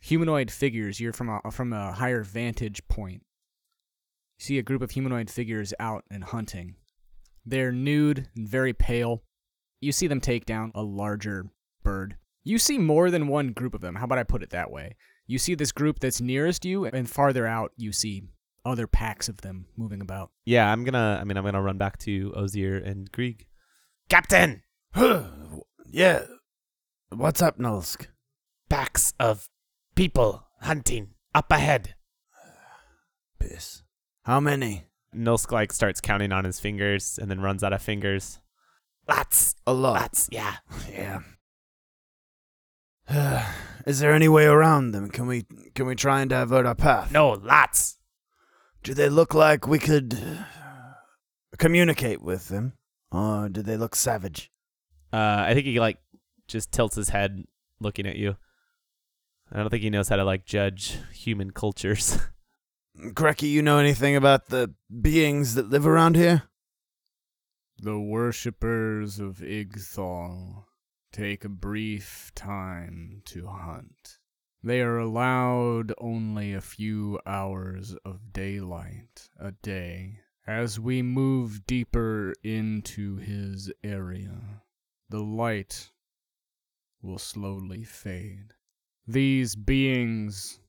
humanoid 0.00 0.48
figures. 0.48 1.00
You're 1.00 1.12
from 1.12 1.28
a 1.28 1.50
from 1.50 1.72
a 1.72 1.92
higher 1.92 2.22
vantage 2.22 2.86
point. 2.86 3.22
You 4.38 4.44
see 4.44 4.58
a 4.58 4.62
group 4.62 4.82
of 4.82 4.92
humanoid 4.92 5.28
figures 5.28 5.74
out 5.80 6.04
and 6.08 6.22
hunting. 6.22 6.76
They're 7.44 7.72
nude 7.72 8.28
and 8.36 8.48
very 8.48 8.72
pale. 8.72 9.24
You 9.80 9.90
see 9.90 10.06
them 10.06 10.20
take 10.20 10.46
down 10.46 10.70
a 10.76 10.82
larger 10.82 11.46
bird. 11.82 12.16
You 12.44 12.58
see 12.58 12.78
more 12.78 13.10
than 13.10 13.26
one 13.26 13.48
group 13.48 13.74
of 13.74 13.80
them. 13.80 13.96
How 13.96 14.04
about 14.04 14.18
I 14.18 14.22
put 14.22 14.44
it 14.44 14.50
that 14.50 14.70
way? 14.70 14.94
You 15.26 15.38
see 15.38 15.56
this 15.56 15.72
group 15.72 15.98
that's 15.98 16.20
nearest 16.20 16.64
you, 16.64 16.84
and 16.84 17.10
farther 17.10 17.46
out, 17.48 17.72
you 17.76 17.90
see 17.90 18.22
other 18.64 18.86
packs 18.86 19.28
of 19.28 19.40
them 19.40 19.66
moving 19.76 20.00
about. 20.00 20.30
Yeah, 20.44 20.70
I'm 20.70 20.84
gonna. 20.84 21.18
I 21.20 21.24
mean, 21.24 21.36
I'm 21.36 21.44
gonna 21.44 21.62
run 21.62 21.78
back 21.78 21.98
to 22.00 22.32
Ozier 22.36 22.76
and 22.76 23.10
Grieg. 23.10 23.46
Captain, 24.08 24.62
yeah. 25.86 26.22
What's 27.10 27.42
up, 27.42 27.58
Nulsk? 27.58 28.06
packs 28.70 29.12
of 29.20 29.48
people 29.94 30.46
hunting 30.62 31.10
up 31.34 31.52
ahead. 31.52 31.94
Piss. 33.38 33.82
How 34.24 34.40
many? 34.40 34.86
Nulsk 35.14 35.52
like 35.52 35.72
starts 35.72 36.00
counting 36.00 36.32
on 36.32 36.44
his 36.44 36.58
fingers 36.58 37.18
and 37.20 37.30
then 37.30 37.40
runs 37.40 37.62
out 37.62 37.72
of 37.72 37.82
fingers. 37.82 38.40
Lots, 39.08 39.54
A 39.66 39.72
lot. 39.72 39.94
lots, 40.00 40.28
yeah. 40.32 40.56
Yeah. 40.90 41.20
Is 43.86 44.00
there 44.00 44.12
any 44.14 44.28
way 44.28 44.46
around 44.46 44.92
them? 44.92 45.10
Can 45.10 45.26
we 45.26 45.44
can 45.74 45.84
we 45.86 45.94
try 45.94 46.22
and 46.22 46.30
divert 46.30 46.64
our 46.64 46.74
path? 46.74 47.12
No, 47.12 47.30
lots. 47.32 47.98
Do 48.82 48.94
they 48.94 49.10
look 49.10 49.34
like 49.34 49.66
we 49.68 49.78
could 49.78 50.18
communicate 51.58 52.22
with 52.22 52.48
them, 52.48 52.72
or 53.12 53.50
do 53.50 53.60
they 53.62 53.76
look 53.76 53.94
savage? 53.94 54.50
Uh, 55.12 55.44
I 55.46 55.52
think 55.52 55.66
he 55.66 55.78
like 55.80 55.98
just 56.46 56.72
tilts 56.72 56.96
his 56.96 57.10
head, 57.10 57.44
looking 57.80 58.06
at 58.06 58.16
you. 58.16 58.36
I 59.52 59.58
don't 59.58 59.70
think 59.70 59.82
he 59.82 59.90
knows 59.90 60.08
how 60.08 60.16
to 60.16 60.24
like 60.24 60.44
judge 60.44 60.98
human 61.12 61.50
cultures. 61.50 62.18
Kreki, 62.98 63.50
you 63.50 63.62
know 63.62 63.78
anything 63.78 64.16
about 64.16 64.48
the 64.48 64.72
beings 65.00 65.54
that 65.54 65.68
live 65.68 65.86
around 65.86 66.16
here? 66.16 66.44
The 67.78 67.98
worshippers 67.98 69.18
of 69.18 69.38
Igthal 69.38 70.64
take 71.12 71.44
a 71.44 71.48
brief 71.48 72.30
time 72.34 73.22
to 73.26 73.46
hunt. 73.46 74.18
They 74.62 74.80
are 74.80 74.98
allowed 74.98 75.92
only 75.98 76.54
a 76.54 76.60
few 76.60 77.20
hours 77.26 77.94
of 78.04 78.32
daylight 78.32 79.28
a 79.38 79.52
day. 79.52 80.20
As 80.46 80.80
we 80.80 81.02
move 81.02 81.66
deeper 81.66 82.32
into 82.42 83.16
his 83.16 83.72
area, 83.82 84.62
the 85.10 85.22
light 85.22 85.90
will 87.04 87.18
slowly 87.18 87.84
fade. 87.84 88.54
These 89.06 89.54
beings 89.54 90.60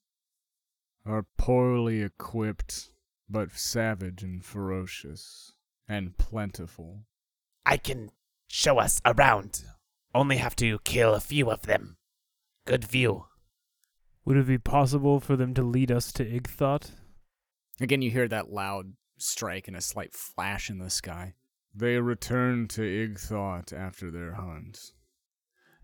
are 1.06 1.26
poorly 1.38 2.02
equipped, 2.02 2.92
but 3.30 3.52
savage 3.54 4.22
and 4.22 4.44
ferocious, 4.44 5.54
and 5.88 6.18
plentiful. 6.18 7.06
I 7.66 7.78
can 7.78 8.12
show 8.48 8.78
us 8.80 9.00
around. 9.06 9.64
Only 10.14 10.38
have 10.38 10.56
to 10.58 10.80
kill 10.80 11.14
a 11.14 11.20
few 11.20 11.50
of 11.50 11.64
them. 11.64 11.98
Good 12.66 12.84
view. 12.84 13.26
Would 14.26 14.38
it 14.38 14.48
be 14.48 14.58
possible 14.58 15.20
for 15.20 15.36
them 15.36 15.54
to 15.54 15.62
lead 15.62 15.92
us 15.92 16.12
to 16.14 16.26
Igthot? 16.26 16.92
Again, 17.80 18.02
you 18.02 18.12
hear 18.12 18.28
that 18.28 18.52
loud 18.52 18.94
strike 19.18 19.68
and 19.68 19.78
a 19.78 19.82
slight 19.82 20.14
flash 20.14 20.70
in 20.70 20.80
the 20.80 20.90
sky. 20.90 21.36
They 21.74 22.00
return 22.00 22.68
to 22.70 22.82
Igthot 22.82 23.74
after 23.74 24.10
their 24.10 24.34
hunt. 24.34 24.94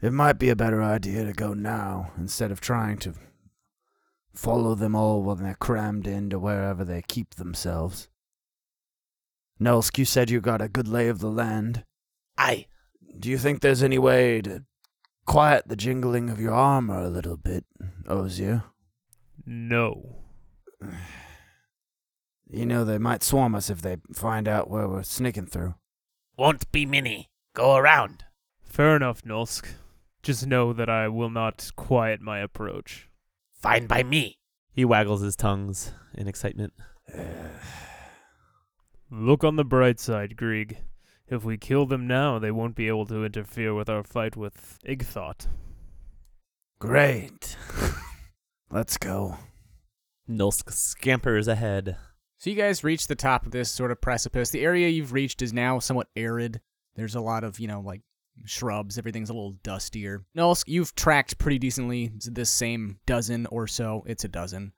It 0.02 0.12
might 0.14 0.40
be 0.40 0.50
a 0.50 0.56
better 0.56 0.82
idea 0.82 1.26
to 1.26 1.34
go 1.34 1.54
now 1.54 2.12
instead 2.18 2.52
of 2.52 2.60
trying 2.60 2.98
to 3.00 3.14
follow 4.34 4.74
them 4.74 4.96
all 4.96 5.22
when 5.22 5.44
they're 5.44 5.56
crammed 5.56 6.08
into 6.08 6.40
wherever 6.40 6.84
they 6.84 7.04
keep 7.04 7.36
themselves. 7.36 8.08
Nulsk, 9.62 9.98
you 10.00 10.06
said 10.06 10.32
you 10.32 10.42
got 10.42 10.62
a 10.62 10.68
good 10.68 10.88
lay 10.88 11.08
of 11.08 11.20
the 11.20 11.30
land. 11.30 11.86
I, 12.38 12.66
Do 13.20 13.30
you 13.30 13.38
think 13.38 13.62
there's 13.62 13.84
any 13.84 14.00
way 14.00 14.42
to 14.42 14.64
quiet 15.28 15.68
the 15.68 15.76
jingling 15.76 16.32
of 16.32 16.40
your 16.40 16.54
armor 16.54 17.00
a 17.00 17.10
little 17.10 17.38
bit, 17.38 17.66
Ozier? 18.08 18.64
No. 19.46 20.18
You 22.54 22.66
know 22.66 22.84
they 22.84 22.98
might 22.98 23.24
swarm 23.24 23.56
us 23.56 23.70
if 23.70 23.82
they 23.82 23.96
find 24.14 24.46
out 24.46 24.70
where 24.70 24.86
we're 24.86 25.04
sneaking 25.04 25.46
through. 25.46 25.76
won't 26.38 26.70
be 26.74 26.86
many. 26.86 27.30
Go 27.56 27.78
around. 27.78 28.26
Fair 28.62 28.98
enough, 28.98 29.22
Nulsk. 29.22 29.68
Just 30.24 30.46
know 30.46 30.72
that 30.74 30.90
I 30.90 31.08
will 31.08 31.30
not 31.30 31.72
quiet 31.76 32.22
my 32.22 32.40
approach. 32.40 33.10
Fine 33.54 33.88
by 33.88 34.04
me. 34.04 34.38
he 34.72 34.86
waggles 34.86 35.22
his 35.22 35.36
tongues 35.36 35.94
in 36.14 36.28
excitement. 36.28 36.74
Look 39.12 39.44
on 39.44 39.56
the 39.56 39.66
bright 39.66 40.00
side, 40.00 40.38
Grieg. 40.38 40.78
If 41.28 41.44
we 41.44 41.58
kill 41.58 41.86
them 41.86 42.08
now, 42.08 42.40
they 42.40 42.52
won't 42.52 42.76
be 42.76 42.88
able 42.88 43.06
to 43.08 43.26
interfere 43.26 43.74
with 43.74 43.90
our 43.90 44.04
fight 44.04 44.36
with 44.36 44.80
Igthot. 44.86 45.48
Great. 46.80 47.56
Let's 48.72 48.98
go. 48.98 49.38
Nulsk 50.30 50.72
scampers 50.72 51.48
ahead. 51.48 51.98
So 52.38 52.50
you 52.50 52.56
guys 52.56 52.84
reach 52.84 53.08
the 53.08 53.16
top 53.16 53.46
of 53.46 53.52
this 53.52 53.72
sort 53.72 53.92
of 53.92 54.02
precipice. 54.02 54.50
The 54.50 54.64
area 54.64 54.88
you've 54.90 55.14
reached 55.14 55.42
is 55.42 55.54
now 55.54 55.80
somewhat 55.80 56.08
arid. 56.16 56.60
There's 56.96 57.16
a 57.16 57.22
lot 57.22 57.44
of, 57.44 57.60
you 57.60 57.68
know, 57.68 57.82
like 57.82 58.02
shrubs. 58.46 58.98
Everything's 58.98 59.30
a 59.30 59.34
little 59.34 59.58
dustier. 59.64 60.26
Nulsk, 60.36 60.68
you've 60.68 60.96
tracked 60.96 61.38
pretty 61.38 61.60
decently 61.60 62.12
this 62.26 62.50
same 62.50 63.00
dozen 63.06 63.46
or 63.48 63.68
so. 63.68 64.04
It's 64.08 64.24
a 64.24 64.30
dozen 64.30 64.74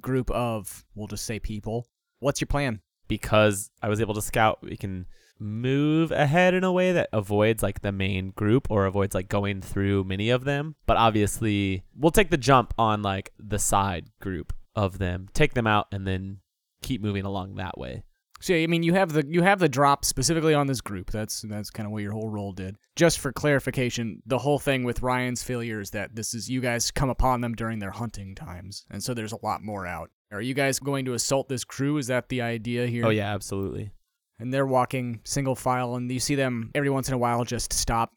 group 0.00 0.30
of, 0.30 0.84
we'll 0.94 1.08
just 1.08 1.24
say 1.24 1.38
people. 1.38 1.88
What's 2.20 2.40
your 2.40 2.46
plan? 2.46 2.80
because 3.08 3.70
I 3.82 3.88
was 3.88 4.00
able 4.00 4.14
to 4.14 4.22
scout, 4.22 4.58
we 4.62 4.76
can 4.76 5.06
move 5.40 6.12
ahead 6.12 6.54
in 6.54 6.64
a 6.64 6.72
way 6.72 6.92
that 6.92 7.08
avoids 7.12 7.62
like 7.62 7.80
the 7.80 7.92
main 7.92 8.30
group 8.30 8.70
or 8.70 8.86
avoids 8.86 9.14
like 9.14 9.28
going 9.28 9.60
through 9.60 10.04
many 10.04 10.30
of 10.30 10.44
them. 10.44 10.76
But 10.86 10.96
obviously, 10.96 11.84
we'll 11.96 12.12
take 12.12 12.30
the 12.30 12.36
jump 12.36 12.74
on 12.78 13.02
like 13.02 13.32
the 13.38 13.58
side 13.58 14.10
group 14.20 14.52
of 14.76 14.98
them, 14.98 15.28
take 15.32 15.54
them 15.54 15.66
out, 15.66 15.86
and 15.90 16.06
then 16.06 16.38
keep 16.82 17.02
moving 17.02 17.24
along 17.24 17.56
that 17.56 17.78
way. 17.78 18.04
So 18.40 18.52
yeah, 18.52 18.62
I 18.62 18.66
mean, 18.66 18.82
you 18.82 18.94
have 18.94 19.12
the 19.12 19.26
you 19.26 19.42
have 19.42 19.58
the 19.58 19.68
drop 19.68 20.04
specifically 20.04 20.54
on 20.54 20.66
this 20.66 20.80
group. 20.80 21.10
That's 21.10 21.42
that's 21.42 21.70
kind 21.70 21.86
of 21.86 21.92
what 21.92 22.02
your 22.02 22.12
whole 22.12 22.28
role 22.28 22.52
did. 22.52 22.76
Just 22.94 23.18
for 23.18 23.32
clarification, 23.32 24.22
the 24.26 24.38
whole 24.38 24.58
thing 24.58 24.84
with 24.84 25.02
Ryan's 25.02 25.42
failure 25.42 25.80
is 25.80 25.90
that 25.90 26.14
this 26.14 26.34
is 26.34 26.48
you 26.48 26.60
guys 26.60 26.90
come 26.90 27.10
upon 27.10 27.40
them 27.40 27.54
during 27.54 27.78
their 27.78 27.90
hunting 27.90 28.34
times, 28.34 28.84
and 28.90 29.02
so 29.02 29.12
there's 29.14 29.32
a 29.32 29.44
lot 29.44 29.62
more 29.62 29.86
out. 29.86 30.10
Are 30.30 30.42
you 30.42 30.54
guys 30.54 30.78
going 30.78 31.04
to 31.06 31.14
assault 31.14 31.48
this 31.48 31.64
crew? 31.64 31.96
Is 31.96 32.06
that 32.08 32.28
the 32.28 32.42
idea 32.42 32.86
here? 32.86 33.06
Oh 33.06 33.10
yeah, 33.10 33.32
absolutely. 33.34 33.90
And 34.38 34.54
they're 34.54 34.66
walking 34.66 35.20
single 35.24 35.56
file, 35.56 35.96
and 35.96 36.10
you 36.10 36.20
see 36.20 36.36
them 36.36 36.70
every 36.74 36.90
once 36.90 37.08
in 37.08 37.14
a 37.14 37.18
while 37.18 37.44
just 37.44 37.72
stop 37.72 38.12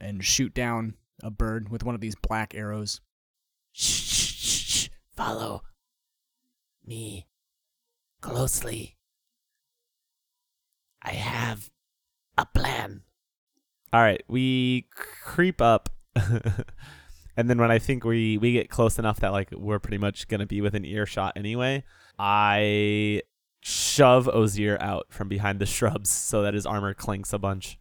and 0.00 0.22
shoot 0.22 0.52
down 0.52 0.94
a 1.22 1.30
bird 1.30 1.70
with 1.70 1.82
one 1.82 1.94
of 1.94 2.00
these 2.02 2.14
black 2.16 2.54
arrows. 2.54 3.00
Shh, 3.72 4.02
shh, 4.02 4.34
shh, 4.34 4.66
shh. 4.66 4.88
Follow 5.14 5.62
me 6.84 7.26
closely. 8.20 8.95
I 11.06 11.12
have 11.12 11.70
a 12.36 12.44
plan. 12.44 13.02
All 13.92 14.02
right, 14.02 14.22
we 14.26 14.88
creep 14.90 15.62
up, 15.62 15.88
and 16.16 17.48
then 17.48 17.58
when 17.58 17.70
I 17.70 17.78
think 17.78 18.04
we 18.04 18.36
we 18.38 18.52
get 18.52 18.68
close 18.68 18.98
enough 18.98 19.20
that 19.20 19.32
like 19.32 19.52
we're 19.52 19.78
pretty 19.78 19.98
much 19.98 20.26
gonna 20.26 20.46
be 20.46 20.60
within 20.60 20.84
earshot 20.84 21.34
anyway, 21.36 21.84
I 22.18 23.22
shove 23.60 24.28
Ozier 24.28 24.76
out 24.80 25.06
from 25.10 25.28
behind 25.28 25.60
the 25.60 25.66
shrubs 25.66 26.10
so 26.10 26.42
that 26.42 26.54
his 26.54 26.66
armor 26.66 26.92
clinks 26.92 27.32
a 27.32 27.38
bunch, 27.38 27.78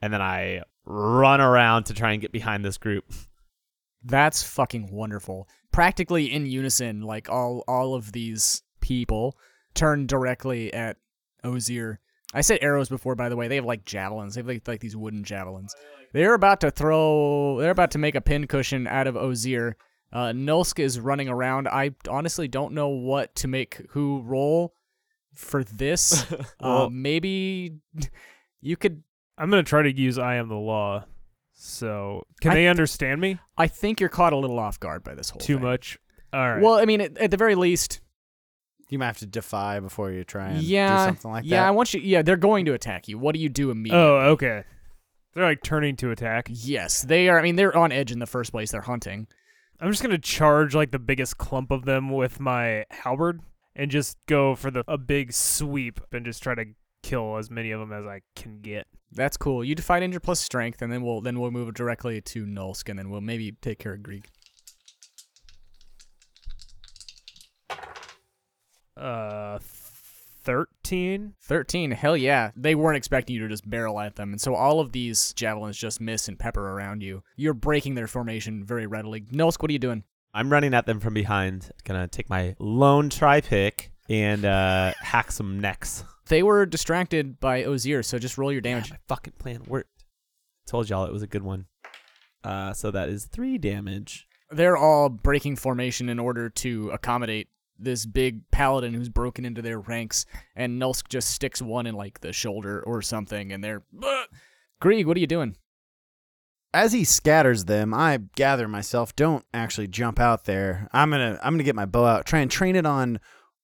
and 0.00 0.12
then 0.12 0.22
I 0.22 0.62
run 0.84 1.40
around 1.40 1.84
to 1.84 1.94
try 1.94 2.12
and 2.12 2.22
get 2.22 2.30
behind 2.30 2.64
this 2.64 2.78
group. 2.78 3.12
That's 4.04 4.44
fucking 4.44 4.92
wonderful. 4.92 5.48
Practically 5.72 6.32
in 6.32 6.46
unison, 6.46 7.02
like 7.02 7.28
all 7.28 7.64
all 7.66 7.94
of 7.94 8.12
these 8.12 8.62
people 8.80 9.36
turn 9.74 10.06
directly 10.06 10.72
at 10.72 10.98
Ozier. 11.42 11.98
I 12.34 12.42
said 12.42 12.58
arrows 12.60 12.88
before, 12.88 13.14
by 13.14 13.28
the 13.28 13.36
way. 13.36 13.48
They 13.48 13.56
have 13.56 13.64
like 13.64 13.84
javelins. 13.84 14.34
They 14.34 14.40
have 14.40 14.48
like, 14.48 14.68
like 14.68 14.80
these 14.80 14.96
wooden 14.96 15.24
javelins. 15.24 15.74
They're 16.12 16.34
about 16.34 16.60
to 16.60 16.70
throw. 16.70 17.58
They're 17.60 17.70
about 17.70 17.92
to 17.92 17.98
make 17.98 18.14
a 18.14 18.20
pincushion 18.20 18.86
out 18.86 19.06
of 19.06 19.16
Ozir. 19.16 19.76
Uh, 20.12 20.28
Nulsk 20.28 20.78
is 20.78 21.00
running 21.00 21.28
around. 21.28 21.68
I 21.68 21.92
honestly 22.08 22.48
don't 22.48 22.72
know 22.74 22.88
what 22.88 23.34
to 23.36 23.48
make 23.48 23.80
who 23.90 24.22
roll 24.22 24.74
for 25.34 25.64
this. 25.64 26.26
uh, 26.60 26.88
maybe 26.90 27.76
you 28.60 28.76
could. 28.76 29.02
I'm 29.36 29.50
gonna 29.50 29.62
try 29.62 29.82
to 29.82 29.92
use 29.96 30.18
I 30.18 30.36
am 30.36 30.48
the 30.48 30.56
law. 30.56 31.04
So 31.52 32.24
can 32.40 32.52
I 32.52 32.54
they 32.54 32.60
th- 32.62 32.70
understand 32.70 33.20
me? 33.20 33.38
I 33.56 33.66
think 33.66 34.00
you're 34.00 34.08
caught 34.08 34.32
a 34.32 34.36
little 34.36 34.58
off 34.58 34.78
guard 34.78 35.02
by 35.02 35.14
this 35.14 35.30
whole 35.30 35.40
Too 35.40 35.54
thing. 35.54 35.64
much. 35.64 35.98
All 36.32 36.54
right. 36.54 36.62
Well, 36.62 36.74
I 36.74 36.84
mean, 36.84 37.00
at, 37.00 37.18
at 37.18 37.30
the 37.30 37.36
very 37.36 37.54
least, 37.54 38.00
You 38.88 38.98
might 38.98 39.06
have 39.06 39.18
to 39.18 39.26
defy 39.26 39.80
before 39.80 40.10
you 40.10 40.24
try 40.24 40.48
and 40.48 40.62
yeah, 40.62 41.04
do 41.04 41.08
something 41.10 41.30
like 41.30 41.44
that. 41.44 41.48
yeah. 41.48 41.68
I 41.68 41.70
want 41.70 41.92
you. 41.92 42.00
Yeah, 42.00 42.22
they're 42.22 42.36
going 42.36 42.64
to 42.66 42.74
attack 42.74 43.08
you. 43.08 43.18
What 43.18 43.34
do 43.34 43.40
you 43.40 43.48
do 43.48 43.70
immediately? 43.70 44.02
oh, 44.02 44.30
okay. 44.30 44.64
They're 45.34 45.44
like 45.44 45.62
turning 45.62 45.96
to 45.96 46.10
attack. 46.10 46.48
Yes, 46.50 47.02
they 47.02 47.28
are. 47.28 47.38
I 47.38 47.42
mean, 47.42 47.56
they're 47.56 47.76
on 47.76 47.92
edge 47.92 48.10
in 48.10 48.18
the 48.18 48.26
first 48.26 48.50
place. 48.50 48.72
They're 48.72 48.80
hunting. 48.80 49.28
I'm 49.80 49.90
just 49.90 50.02
gonna 50.02 50.18
charge 50.18 50.74
like 50.74 50.90
the 50.90 50.98
biggest 50.98 51.38
clump 51.38 51.70
of 51.70 51.84
them 51.84 52.10
with 52.10 52.40
my 52.40 52.84
halberd 52.90 53.40
and 53.76 53.90
just 53.90 54.16
go 54.26 54.56
for 54.56 54.70
the 54.70 54.82
a 54.88 54.98
big 54.98 55.32
sweep 55.32 56.00
and 56.10 56.24
just 56.24 56.42
try 56.42 56.54
to 56.54 56.64
kill 57.02 57.36
as 57.36 57.50
many 57.50 57.70
of 57.70 57.78
them 57.80 57.92
as 57.92 58.04
I 58.04 58.22
can 58.34 58.60
get. 58.60 58.88
That's 59.12 59.36
cool. 59.36 59.64
You 59.64 59.74
defy 59.74 60.00
danger 60.00 60.20
plus 60.20 60.40
strength, 60.40 60.82
and 60.82 60.92
then 60.92 61.02
we'll 61.02 61.20
then 61.20 61.38
we'll 61.38 61.50
move 61.50 61.72
directly 61.74 62.20
to 62.20 62.44
Nulsk, 62.44 62.88
and 62.88 62.98
then 62.98 63.08
we'll 63.08 63.20
maybe 63.20 63.52
take 63.62 63.78
care 63.78 63.94
of 63.94 64.02
Grieg. 64.02 64.28
Uh, 68.98 69.58
thirteen. 70.42 71.34
Thirteen. 71.40 71.90
Hell 71.92 72.16
yeah! 72.16 72.50
They 72.56 72.74
weren't 72.74 72.96
expecting 72.96 73.36
you 73.36 73.42
to 73.42 73.48
just 73.48 73.68
barrel 73.68 74.00
at 74.00 74.16
them, 74.16 74.32
and 74.32 74.40
so 74.40 74.54
all 74.54 74.80
of 74.80 74.92
these 74.92 75.32
javelins 75.34 75.76
just 75.76 76.00
miss 76.00 76.28
and 76.28 76.38
pepper 76.38 76.70
around 76.72 77.02
you. 77.02 77.22
You're 77.36 77.54
breaking 77.54 77.94
their 77.94 78.06
formation 78.06 78.64
very 78.64 78.86
readily. 78.86 79.22
Nulsk, 79.32 79.62
what 79.62 79.70
are 79.70 79.72
you 79.72 79.78
doing? 79.78 80.04
I'm 80.34 80.50
running 80.50 80.74
at 80.74 80.86
them 80.86 81.00
from 81.00 81.14
behind. 81.14 81.70
Gonna 81.84 82.08
take 82.08 82.28
my 82.28 82.54
lone 82.58 83.10
tri 83.10 83.40
pick 83.40 83.90
and 84.08 84.44
uh, 84.44 84.92
hack 85.00 85.32
some 85.32 85.60
necks. 85.60 86.04
They 86.28 86.42
were 86.42 86.66
distracted 86.66 87.40
by 87.40 87.64
Ozier, 87.64 88.02
so 88.02 88.18
just 88.18 88.36
roll 88.36 88.52
your 88.52 88.60
damage. 88.60 88.88
Yeah, 88.88 88.94
my 88.94 88.98
fucking 89.14 89.34
plan 89.38 89.62
worked. 89.66 90.04
Told 90.66 90.88
y'all 90.90 91.06
it 91.06 91.12
was 91.12 91.22
a 91.22 91.26
good 91.26 91.42
one. 91.42 91.66
Uh, 92.44 92.72
so 92.72 92.90
that 92.90 93.08
is 93.08 93.24
three 93.24 93.58
damage. 93.58 94.26
they're 94.50 94.76
all 94.76 95.08
breaking 95.08 95.56
formation 95.56 96.08
in 96.08 96.18
order 96.18 96.48
to 96.48 96.90
accommodate 96.90 97.48
this 97.78 98.06
big 98.06 98.48
paladin 98.50 98.94
who's 98.94 99.08
broken 99.08 99.44
into 99.44 99.62
their 99.62 99.78
ranks, 99.78 100.26
and 100.56 100.80
Nulsk 100.80 101.08
just 101.08 101.30
sticks 101.30 101.62
one 101.62 101.86
in 101.86 101.94
like 101.94 102.20
the 102.20 102.32
shoulder 102.32 102.82
or 102.82 103.02
something, 103.02 103.52
and 103.52 103.62
they're. 103.62 103.82
"Bah!" 103.92 104.26
Grieg, 104.80 105.06
what 105.06 105.16
are 105.16 105.20
you 105.20 105.26
doing? 105.26 105.56
As 106.74 106.92
he 106.92 107.04
scatters 107.04 107.64
them, 107.64 107.94
I 107.94 108.18
gather 108.36 108.68
myself. 108.68 109.16
Don't 109.16 109.44
actually 109.54 109.88
jump 109.88 110.20
out 110.20 110.44
there. 110.44 110.88
I'm 110.92 111.10
gonna 111.10 111.38
I'm 111.42 111.54
gonna 111.54 111.64
get 111.64 111.74
my 111.76 111.86
bow 111.86 112.04
out. 112.04 112.26
Try 112.26 112.40
and 112.40 112.50
train 112.50 112.76
it 112.76 112.86
on. 112.86 113.20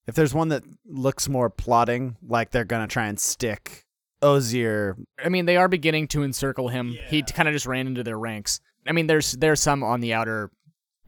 If 0.07 0.15
there's 0.15 0.35
one 0.35 0.49
that 0.49 0.65
looks 0.87 1.29
more 1.29 1.51
plotting, 1.51 2.17
like 2.27 2.51
they're 2.51 2.65
gonna 2.65 2.87
try 2.87 3.07
and 3.07 3.19
stick 3.21 3.85
Ozier. 4.23 4.97
I 5.23 5.29
mean, 5.29 5.45
they 5.45 5.57
are 5.57 5.69
beginning 5.69 6.09
to 6.09 6.23
encircle 6.23 6.69
him. 6.69 6.97
He 7.09 7.23
kind 7.23 7.47
of 7.47 7.53
just 7.53 7.67
ran 7.67 7.87
into 7.87 8.03
their 8.03 8.19
ranks. 8.19 8.61
I 8.87 8.93
mean, 8.93 9.07
there's 9.07 9.33
there's 9.33 9.61
some 9.61 9.83
on 9.85 10.01
the 10.01 10.15
outer 10.15 10.51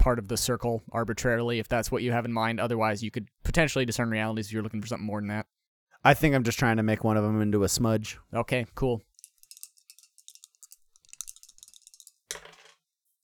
part 0.06 0.20
of 0.20 0.28
the 0.28 0.36
circle 0.36 0.84
arbitrarily, 0.92 1.58
if 1.58 1.66
that's 1.66 1.90
what 1.90 2.00
you 2.00 2.12
have 2.12 2.24
in 2.24 2.32
mind. 2.32 2.60
Otherwise, 2.60 3.02
you 3.02 3.10
could 3.10 3.26
potentially 3.42 3.84
discern 3.84 4.08
realities 4.08 4.46
if 4.46 4.52
you're 4.52 4.62
looking 4.62 4.80
for 4.80 4.86
something 4.86 5.04
more 5.04 5.20
than 5.20 5.26
that. 5.26 5.46
I 6.04 6.14
think 6.14 6.32
I'm 6.32 6.44
just 6.44 6.60
trying 6.60 6.76
to 6.76 6.84
make 6.84 7.02
one 7.02 7.16
of 7.16 7.24
them 7.24 7.42
into 7.42 7.64
a 7.64 7.68
smudge. 7.68 8.16
Okay, 8.32 8.66
cool. 8.76 9.02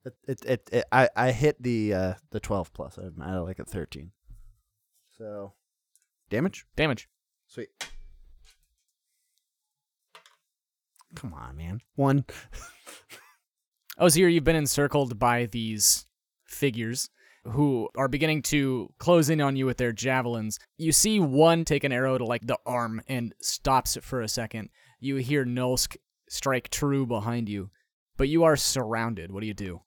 It 0.05 0.15
it, 0.27 0.45
it, 0.45 0.71
it 0.73 0.85
I 0.91 1.09
I 1.15 1.31
hit 1.31 1.63
the 1.63 1.95
uh 1.95 2.15
the 2.33 2.41
12 2.41 2.73
plus. 2.73 2.99
I'm 2.99 3.23
at 3.23 3.39
like 3.39 3.61
a 3.61 3.65
13. 3.65 4.11
So 5.17 5.53
damage. 6.31 6.67
Damage. 6.75 7.09
Sweet. 7.47 7.69
Come 11.15 11.33
on, 11.33 11.57
man. 11.57 11.81
One. 11.95 12.25
Ozier, 13.99 14.27
you've 14.27 14.43
been 14.43 14.57
encircled 14.57 15.21
by 15.21 15.47
these 15.47 16.07
figures 16.53 17.11
who 17.45 17.89
are 17.97 18.09
beginning 18.09 18.43
to 18.43 18.89
close 18.99 19.29
in 19.29 19.41
on 19.41 19.57
you 19.57 19.67
with 19.67 19.77
their 19.77 19.93
javelins. 19.93 20.59
You 20.79 20.93
see 20.93 21.19
one 21.19 21.65
take 21.65 21.85
an 21.85 21.93
arrow 21.93 22.17
to 22.17 22.25
like 22.25 22.47
the 22.47 22.59
arm 22.65 23.03
and 23.09 23.35
stops 23.41 23.97
it 23.97 24.05
for 24.05 24.21
a 24.21 24.29
second. 24.29 24.69
You 25.01 25.17
hear 25.17 25.45
Nulsk 25.45 25.97
strike 26.29 26.69
true 26.69 27.05
behind 27.05 27.49
you, 27.49 27.71
but 28.17 28.29
you 28.29 28.45
are 28.45 28.57
surrounded. 28.57 29.33
What 29.33 29.41
do 29.41 29.47
you 29.47 29.55
do? 29.55 29.81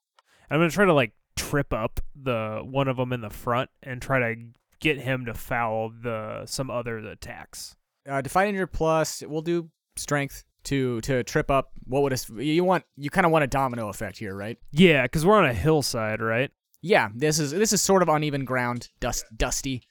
I'm 0.50 0.60
gonna 0.60 0.70
try 0.70 0.84
to 0.84 0.92
like 0.92 1.12
trip 1.36 1.72
up 1.72 2.00
the 2.14 2.60
one 2.62 2.88
of 2.88 2.96
them 2.96 3.12
in 3.12 3.20
the 3.20 3.30
front 3.30 3.70
and 3.82 4.00
try 4.00 4.18
to 4.18 4.36
get 4.80 4.98
him 4.98 5.24
to 5.24 5.34
foul 5.34 5.90
the 6.02 6.44
some 6.46 6.70
other 6.70 6.98
attacks. 6.98 7.74
Uh, 8.08 8.20
Defy 8.20 8.44
Danger 8.44 8.66
plus, 8.66 9.22
we'll 9.26 9.40
do 9.40 9.70
strength 9.96 10.44
to 10.66 11.00
to 11.02 11.24
trip 11.24 11.50
up. 11.50 11.72
What 11.84 12.02
would 12.02 12.12
a, 12.12 12.44
you 12.44 12.64
want? 12.64 12.84
You 12.96 13.10
kind 13.10 13.26
of 13.26 13.32
want 13.32 13.44
a 13.44 13.48
domino 13.48 13.88
effect 13.88 14.18
here, 14.18 14.34
right? 14.34 14.58
Yeah, 14.70 15.02
because 15.02 15.24
we're 15.24 15.38
on 15.38 15.46
a 15.46 15.54
hillside, 15.54 16.20
right? 16.20 16.50
Yeah, 16.82 17.08
this 17.14 17.38
is 17.38 17.50
this 17.50 17.72
is 17.72 17.82
sort 17.82 18.02
of 18.02 18.08
uneven 18.08 18.44
ground, 18.44 18.90
dust 19.00 19.24
dusty. 19.36 19.82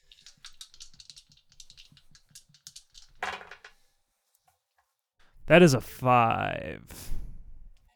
That 5.48 5.62
is 5.62 5.74
a 5.74 5.82
five. 5.82 7.12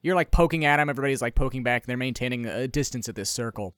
you're 0.01 0.15
like 0.15 0.31
poking 0.31 0.65
at 0.65 0.77
them. 0.77 0.89
Everybody's 0.89 1.21
like 1.21 1.35
poking 1.35 1.63
back. 1.63 1.85
They're 1.85 1.97
maintaining 1.97 2.45
a 2.45 2.67
distance 2.67 3.09
at 3.09 3.15
this 3.15 3.29
circle. 3.29 3.75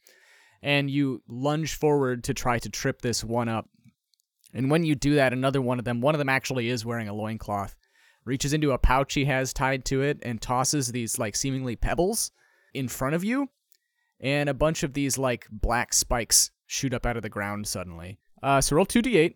And 0.62 0.90
you 0.90 1.24
lunge 1.28 1.76
forward 1.76 2.24
to 2.26 2.34
try 2.34 2.60
to 2.60 2.70
trip 2.70 3.02
this 3.02 3.24
one 3.24 3.50
up. 3.50 3.68
And 4.54 4.70
when 4.70 4.84
you 4.84 4.96
do 4.96 5.16
that, 5.16 5.34
another 5.34 5.62
one 5.62 5.80
of 5.80 5.86
them, 5.86 6.02
one 6.02 6.14
of 6.14 6.20
them 6.20 6.30
actually 6.30 6.70
is 6.70 6.86
wearing 6.86 7.08
a 7.08 7.14
loincloth, 7.14 7.76
reaches 8.26 8.54
into 8.54 8.72
a 8.72 8.78
pouch 8.78 9.14
he 9.14 9.26
has 9.26 9.54
tied 9.54 9.86
to 9.86 10.02
it 10.02 10.20
and 10.24 10.42
tosses 10.42 10.92
these 10.92 11.18
like 11.20 11.36
seemingly 11.36 11.76
pebbles 11.76 12.32
in 12.74 12.88
front 12.88 13.16
of 13.16 13.24
you. 13.24 13.50
And 14.20 14.50
a 14.50 14.54
bunch 14.54 14.84
of 14.84 14.94
these 14.94 15.18
like 15.18 15.48
black 15.50 15.94
spikes 15.94 16.52
shoot 16.68 16.94
up 16.94 17.06
out 17.06 17.18
of 17.18 17.24
the 17.24 17.30
ground 17.30 17.68
suddenly. 17.68 18.20
Uh, 18.44 18.62
so 18.62 18.76
roll 18.76 18.86
2d8. 18.86 19.36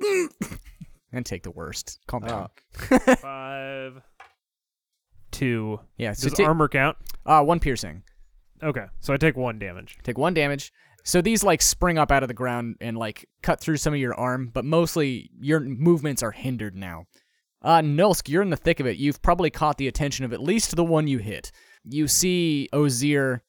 and 1.12 1.24
take 1.26 1.42
the 1.42 1.50
worst. 1.50 2.00
Calm 2.06 2.22
down. 2.24 2.48
Five, 3.18 4.02
two. 5.30 5.80
Yeah, 5.96 6.12
so 6.12 6.28
Does 6.28 6.38
ta- 6.38 6.44
armor 6.44 6.68
count? 6.68 6.96
uh, 7.26 7.42
one 7.42 7.60
piercing. 7.60 8.02
Okay, 8.62 8.86
so 9.00 9.12
I 9.12 9.16
take 9.16 9.36
one 9.36 9.58
damage. 9.58 9.98
Take 10.04 10.18
one 10.18 10.34
damage. 10.34 10.72
So 11.04 11.20
these 11.20 11.42
like 11.42 11.60
spring 11.62 11.98
up 11.98 12.12
out 12.12 12.22
of 12.22 12.28
the 12.28 12.34
ground 12.34 12.76
and 12.80 12.96
like 12.96 13.28
cut 13.42 13.60
through 13.60 13.78
some 13.78 13.92
of 13.92 13.98
your 13.98 14.14
arm, 14.14 14.50
but 14.52 14.64
mostly 14.64 15.30
your 15.40 15.58
movements 15.60 16.22
are 16.22 16.30
hindered 16.30 16.76
now. 16.76 17.06
Uh, 17.62 17.80
Nulsk, 17.80 18.28
you're 18.28 18.42
in 18.42 18.50
the 18.50 18.56
thick 18.56 18.80
of 18.80 18.86
it. 18.86 18.96
You've 18.96 19.22
probably 19.22 19.50
caught 19.50 19.78
the 19.78 19.88
attention 19.88 20.24
of 20.24 20.32
at 20.32 20.42
least 20.42 20.74
the 20.74 20.84
one 20.84 21.06
you 21.06 21.18
hit. 21.18 21.52
You 21.84 22.08
see 22.08 22.68
Ozir 22.72 23.42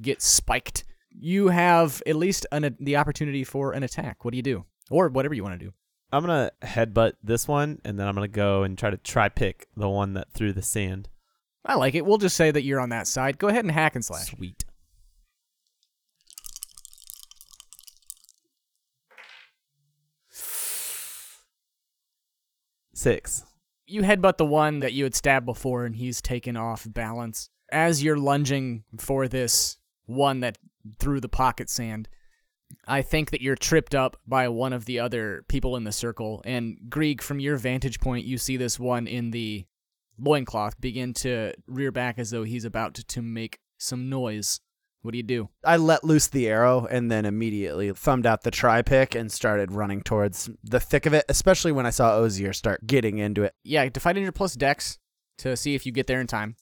get 0.00 0.20
spiked. 0.20 0.84
You 1.10 1.48
have 1.48 2.02
at 2.06 2.16
least 2.16 2.46
an, 2.52 2.76
the 2.78 2.96
opportunity 2.96 3.44
for 3.44 3.72
an 3.72 3.82
attack. 3.82 4.24
What 4.24 4.32
do 4.32 4.36
you 4.36 4.42
do? 4.42 4.64
Or 4.90 5.08
whatever 5.08 5.34
you 5.34 5.42
want 5.42 5.58
to 5.58 5.64
do. 5.64 5.72
I'm 6.12 6.22
gonna 6.22 6.52
headbutt 6.62 7.14
this 7.24 7.48
one, 7.48 7.80
and 7.84 7.98
then 7.98 8.06
I'm 8.06 8.14
gonna 8.14 8.28
go 8.28 8.62
and 8.62 8.78
try 8.78 8.90
to 8.90 8.96
try 8.96 9.28
pick 9.28 9.66
the 9.76 9.88
one 9.88 10.14
that 10.14 10.30
threw 10.32 10.52
the 10.52 10.62
sand. 10.62 11.08
I 11.64 11.74
like 11.76 11.94
it. 11.94 12.04
We'll 12.04 12.18
just 12.18 12.36
say 12.36 12.50
that 12.50 12.62
you're 12.62 12.78
on 12.80 12.90
that 12.90 13.06
side. 13.06 13.38
Go 13.38 13.48
ahead 13.48 13.64
and 13.64 13.72
hack 13.72 13.94
and 13.94 14.04
slash. 14.04 14.30
Sweet. 14.30 14.64
Six. 22.92 23.44
You 23.86 24.02
headbutt 24.02 24.38
the 24.38 24.46
one 24.46 24.80
that 24.80 24.92
you 24.92 25.04
had 25.04 25.14
stabbed 25.14 25.46
before 25.46 25.84
and 25.84 25.96
he's 25.96 26.20
taken 26.22 26.56
off 26.56 26.86
balance. 26.88 27.50
As 27.70 28.02
you're 28.02 28.18
lunging 28.18 28.84
for 28.98 29.28
this 29.28 29.78
one 30.06 30.40
that 30.40 30.58
threw 30.98 31.20
the 31.20 31.28
pocket 31.28 31.68
sand, 31.68 32.08
I 32.86 33.02
think 33.02 33.30
that 33.30 33.40
you're 33.40 33.56
tripped 33.56 33.94
up 33.94 34.16
by 34.26 34.48
one 34.48 34.72
of 34.72 34.84
the 34.84 34.98
other 35.00 35.44
people 35.48 35.76
in 35.76 35.84
the 35.84 35.92
circle. 35.92 36.42
And 36.44 36.78
Grieg, 36.88 37.22
from 37.22 37.40
your 37.40 37.56
vantage 37.56 38.00
point, 38.00 38.26
you 38.26 38.38
see 38.38 38.56
this 38.56 38.78
one 38.78 39.06
in 39.06 39.30
the 39.30 39.64
loincloth 40.18 40.80
begin 40.80 41.12
to 41.14 41.52
rear 41.66 41.90
back 41.90 42.18
as 42.18 42.30
though 42.30 42.44
he's 42.44 42.64
about 42.64 42.94
to, 42.94 43.04
to 43.04 43.22
make 43.22 43.58
some 43.78 44.08
noise. 44.08 44.60
What 45.04 45.12
do 45.12 45.18
you 45.18 45.22
do? 45.22 45.50
I 45.62 45.76
let 45.76 46.02
loose 46.02 46.28
the 46.28 46.48
arrow 46.48 46.86
and 46.90 47.12
then 47.12 47.26
immediately 47.26 47.92
thumbed 47.92 48.24
out 48.24 48.40
the 48.40 48.50
tri 48.50 48.80
pick 48.80 49.14
and 49.14 49.30
started 49.30 49.70
running 49.70 50.00
towards 50.00 50.48
the 50.62 50.80
thick 50.80 51.04
of 51.04 51.12
it, 51.12 51.26
especially 51.28 51.72
when 51.72 51.84
I 51.84 51.90
saw 51.90 52.14
Ozier 52.14 52.54
start 52.54 52.86
getting 52.86 53.18
into 53.18 53.42
it. 53.42 53.54
Yeah, 53.62 53.86
define 53.90 54.16
your 54.16 54.32
plus 54.32 54.54
dex 54.54 54.98
to 55.38 55.58
see 55.58 55.74
if 55.74 55.84
you 55.84 55.92
get 55.92 56.06
there 56.06 56.22
in 56.22 56.26
time. 56.26 56.56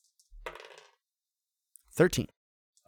13. 1.92 2.26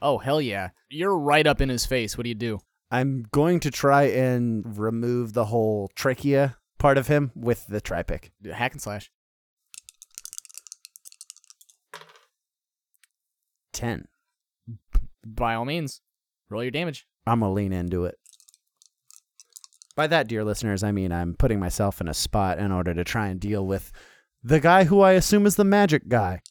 Oh, 0.03 0.19
hell 0.19 0.41
yeah. 0.41 0.71
You're 0.91 1.17
right 1.17 1.47
up 1.47 1.61
in 1.61 1.69
his 1.69 1.87
face. 1.87 2.19
What 2.19 2.25
do 2.25 2.31
you 2.31 2.35
do? 2.35 2.59
I'm 2.91 3.25
going 3.31 3.61
to 3.61 3.71
try 3.71 4.07
and 4.07 4.77
remove 4.77 5.35
the 5.35 5.45
whole 5.45 5.89
trachea 5.95 6.57
part 6.79 6.99
of 6.99 7.07
him 7.07 7.31
with 7.37 7.69
the 7.69 7.81
tri 7.81 8.03
pick. 8.03 8.33
Hack 8.53 8.73
and 8.73 8.83
slash. 8.83 9.09
10. 13.73 14.09
By 15.27 15.55
all 15.55 15.64
means, 15.64 16.01
roll 16.49 16.62
your 16.62 16.70
damage. 16.70 17.07
I'm 17.27 17.41
going 17.41 17.51
to 17.51 17.55
lean 17.55 17.72
into 17.72 18.05
it. 18.05 18.16
By 19.97 20.09
that, 20.09 20.27
dear 20.27 20.45
listeners, 20.45 20.83
I 20.83 20.91
mean 20.91 21.12
I'm 21.12 21.35
putting 21.35 21.61
myself 21.61 22.01
in 22.01 22.09
a 22.09 22.14
spot 22.14 22.59
in 22.59 22.72
order 22.72 22.93
to 22.95 23.05
try 23.05 23.29
and 23.29 23.39
deal 23.39 23.64
with 23.64 23.93
the 24.43 24.61
guy 24.61 24.85
who 24.85 25.01
I 25.01 25.12
assume 25.12 25.47
is 25.47 25.57
the 25.57 25.64
magic 25.64 26.09
guy. 26.09 26.43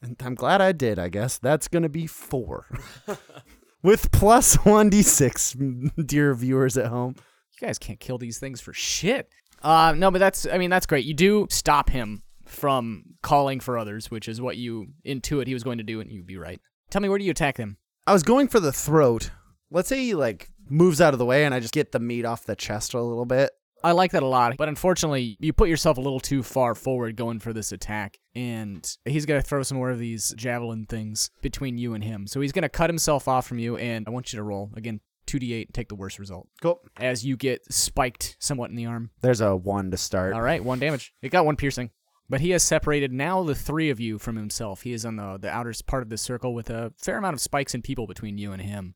And 0.00 0.16
I'm 0.22 0.34
glad 0.34 0.60
I 0.60 0.72
did, 0.72 0.98
I 0.98 1.08
guess. 1.08 1.38
That's 1.38 1.66
going 1.66 1.82
to 1.82 1.88
be 1.88 2.06
four. 2.06 2.66
with 3.82 4.12
plus 4.12 4.56
1d6, 4.58 6.06
dear 6.06 6.34
viewers 6.34 6.76
at 6.76 6.86
home. 6.86 7.16
You 7.60 7.66
guys 7.66 7.78
can't 7.78 7.98
kill 7.98 8.18
these 8.18 8.38
things 8.38 8.60
for 8.60 8.72
shit. 8.72 9.28
Uh, 9.62 9.94
no, 9.96 10.10
but 10.10 10.18
that's, 10.18 10.46
I 10.46 10.58
mean, 10.58 10.70
that's 10.70 10.86
great. 10.86 11.04
You 11.04 11.14
do 11.14 11.46
stop 11.50 11.90
him 11.90 12.22
from 12.46 13.04
calling 13.22 13.60
for 13.60 13.78
others, 13.78 14.10
which 14.10 14.28
is 14.28 14.40
what 14.40 14.56
you 14.56 14.88
intuit 15.04 15.46
he 15.46 15.54
was 15.54 15.64
going 15.64 15.78
to 15.78 15.84
do, 15.84 16.00
and 16.00 16.10
you'd 16.10 16.26
be 16.26 16.36
right. 16.36 16.60
Tell 16.90 17.02
me, 17.02 17.08
where 17.08 17.18
do 17.18 17.24
you 17.24 17.30
attack 17.32 17.56
him? 17.56 17.76
I 18.06 18.12
was 18.12 18.22
going 18.22 18.48
for 18.48 18.60
the 18.60 18.72
throat. 18.72 19.30
Let's 19.70 19.88
say 19.88 19.98
he, 19.98 20.14
like, 20.14 20.50
moves 20.68 21.00
out 21.00 21.12
of 21.12 21.18
the 21.18 21.24
way 21.24 21.44
and 21.44 21.54
I 21.54 21.60
just 21.60 21.74
get 21.74 21.92
the 21.92 21.98
meat 22.00 22.24
off 22.24 22.44
the 22.44 22.56
chest 22.56 22.94
a 22.94 23.00
little 23.02 23.24
bit. 23.24 23.50
I 23.84 23.92
like 23.92 24.12
that 24.12 24.22
a 24.22 24.26
lot, 24.26 24.56
but 24.56 24.68
unfortunately, 24.68 25.36
you 25.38 25.52
put 25.52 25.68
yourself 25.68 25.98
a 25.98 26.00
little 26.00 26.18
too 26.18 26.42
far 26.42 26.74
forward 26.74 27.14
going 27.14 27.38
for 27.40 27.52
this 27.52 27.70
attack, 27.72 28.18
and 28.34 28.84
he's 29.04 29.26
gonna 29.26 29.42
throw 29.42 29.62
some 29.62 29.76
more 29.78 29.90
of 29.90 29.98
these 29.98 30.34
javelin 30.36 30.86
things 30.86 31.30
between 31.42 31.78
you 31.78 31.94
and 31.94 32.02
him. 32.02 32.26
So 32.26 32.40
he's 32.40 32.52
gonna 32.52 32.70
cut 32.70 32.90
himself 32.90 33.28
off 33.28 33.46
from 33.46 33.58
you, 33.58 33.76
and 33.76 34.04
I 34.08 34.10
want 34.10 34.32
you 34.32 34.38
to 34.38 34.42
roll 34.42 34.70
again, 34.74 35.00
two 35.26 35.38
d8, 35.38 35.72
take 35.72 35.88
the 35.88 35.94
worst 35.94 36.18
result 36.18 36.48
Cool. 36.62 36.80
as 36.96 37.24
you 37.24 37.36
get 37.36 37.60
spiked 37.72 38.36
somewhat 38.40 38.70
in 38.70 38.76
the 38.76 38.86
arm. 38.86 39.10
There's 39.20 39.42
a 39.42 39.54
one 39.54 39.90
to 39.90 39.96
start. 39.98 40.32
All 40.32 40.42
right, 40.42 40.64
one 40.64 40.78
damage. 40.80 41.12
It 41.22 41.28
got 41.28 41.44
one 41.44 41.56
piercing. 41.56 41.90
But 42.28 42.40
he 42.40 42.50
has 42.50 42.62
separated 42.62 43.12
now 43.12 43.42
the 43.42 43.54
three 43.54 43.90
of 43.90 44.00
you 44.00 44.18
from 44.18 44.36
himself. 44.36 44.82
He 44.82 44.92
is 44.92 45.06
on 45.06 45.16
the, 45.16 45.38
the 45.40 45.50
outer 45.50 45.72
part 45.86 46.02
of 46.02 46.08
the 46.08 46.18
circle 46.18 46.54
with 46.54 46.70
a 46.70 46.92
fair 46.96 47.18
amount 47.18 47.34
of 47.34 47.40
spikes 47.40 47.74
and 47.74 47.84
people 47.84 48.06
between 48.06 48.38
you 48.38 48.52
and 48.52 48.62
him. 48.62 48.94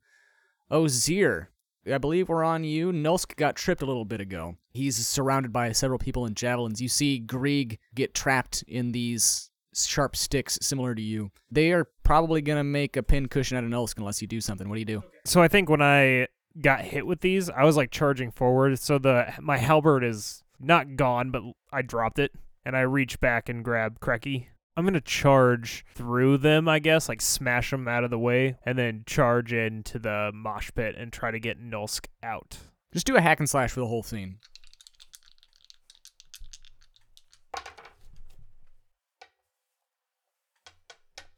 Oh, 0.70 0.84
Ozir, 0.84 1.50
I 1.90 1.98
believe 1.98 2.28
we're 2.28 2.44
on 2.44 2.64
you. 2.64 2.92
Nulsk 2.92 3.36
got 3.36 3.56
tripped 3.56 3.82
a 3.82 3.86
little 3.86 4.04
bit 4.04 4.20
ago. 4.20 4.56
He's 4.72 5.06
surrounded 5.06 5.52
by 5.52 5.72
several 5.72 5.98
people 5.98 6.26
in 6.26 6.34
javelins. 6.34 6.80
You 6.80 6.88
see 6.88 7.18
Grieg 7.18 7.78
get 7.94 8.14
trapped 8.14 8.62
in 8.66 8.92
these 8.92 9.50
sharp 9.74 10.16
sticks 10.16 10.58
similar 10.60 10.94
to 10.94 11.02
you. 11.02 11.30
They 11.50 11.72
are 11.72 11.88
probably 12.02 12.42
going 12.42 12.58
to 12.58 12.64
make 12.64 12.96
a 12.96 13.02
pin 13.02 13.28
cushion 13.28 13.56
out 13.56 13.64
of 13.64 13.70
Nulsk 13.70 13.98
unless 13.98 14.20
you 14.20 14.28
do 14.28 14.40
something. 14.40 14.68
What 14.68 14.74
do 14.74 14.80
you 14.80 14.84
do? 14.84 15.02
So 15.24 15.40
I 15.40 15.48
think 15.48 15.68
when 15.70 15.82
I 15.82 16.26
got 16.60 16.80
hit 16.80 17.06
with 17.06 17.20
these, 17.20 17.48
I 17.48 17.64
was 17.64 17.76
like 17.76 17.90
charging 17.90 18.30
forward. 18.32 18.78
So 18.78 18.98
the 18.98 19.32
my 19.40 19.56
halberd 19.56 20.04
is 20.04 20.42
not 20.58 20.96
gone, 20.96 21.30
but 21.30 21.42
I 21.72 21.82
dropped 21.82 22.18
it 22.18 22.32
and 22.64 22.76
I 22.76 22.80
reach 22.80 23.20
back 23.20 23.48
and 23.48 23.64
grab 23.64 24.00
Kreki. 24.00 24.46
I'm 24.76 24.84
gonna 24.84 25.00
charge 25.00 25.84
through 25.94 26.38
them, 26.38 26.68
I 26.68 26.78
guess, 26.78 27.08
like 27.08 27.20
smash 27.20 27.70
them 27.70 27.88
out 27.88 28.04
of 28.04 28.10
the 28.10 28.18
way, 28.18 28.56
and 28.64 28.78
then 28.78 29.04
charge 29.06 29.52
into 29.52 29.98
the 29.98 30.30
mosh 30.34 30.70
pit 30.74 30.94
and 30.96 31.12
try 31.12 31.30
to 31.30 31.40
get 31.40 31.60
Nulsk 31.60 32.06
out. 32.22 32.58
Just 32.92 33.06
do 33.06 33.16
a 33.16 33.20
hack 33.20 33.38
and 33.38 33.48
slash 33.48 33.72
for 33.72 33.80
the 33.80 33.86
whole 33.86 34.02
scene. 34.02 34.38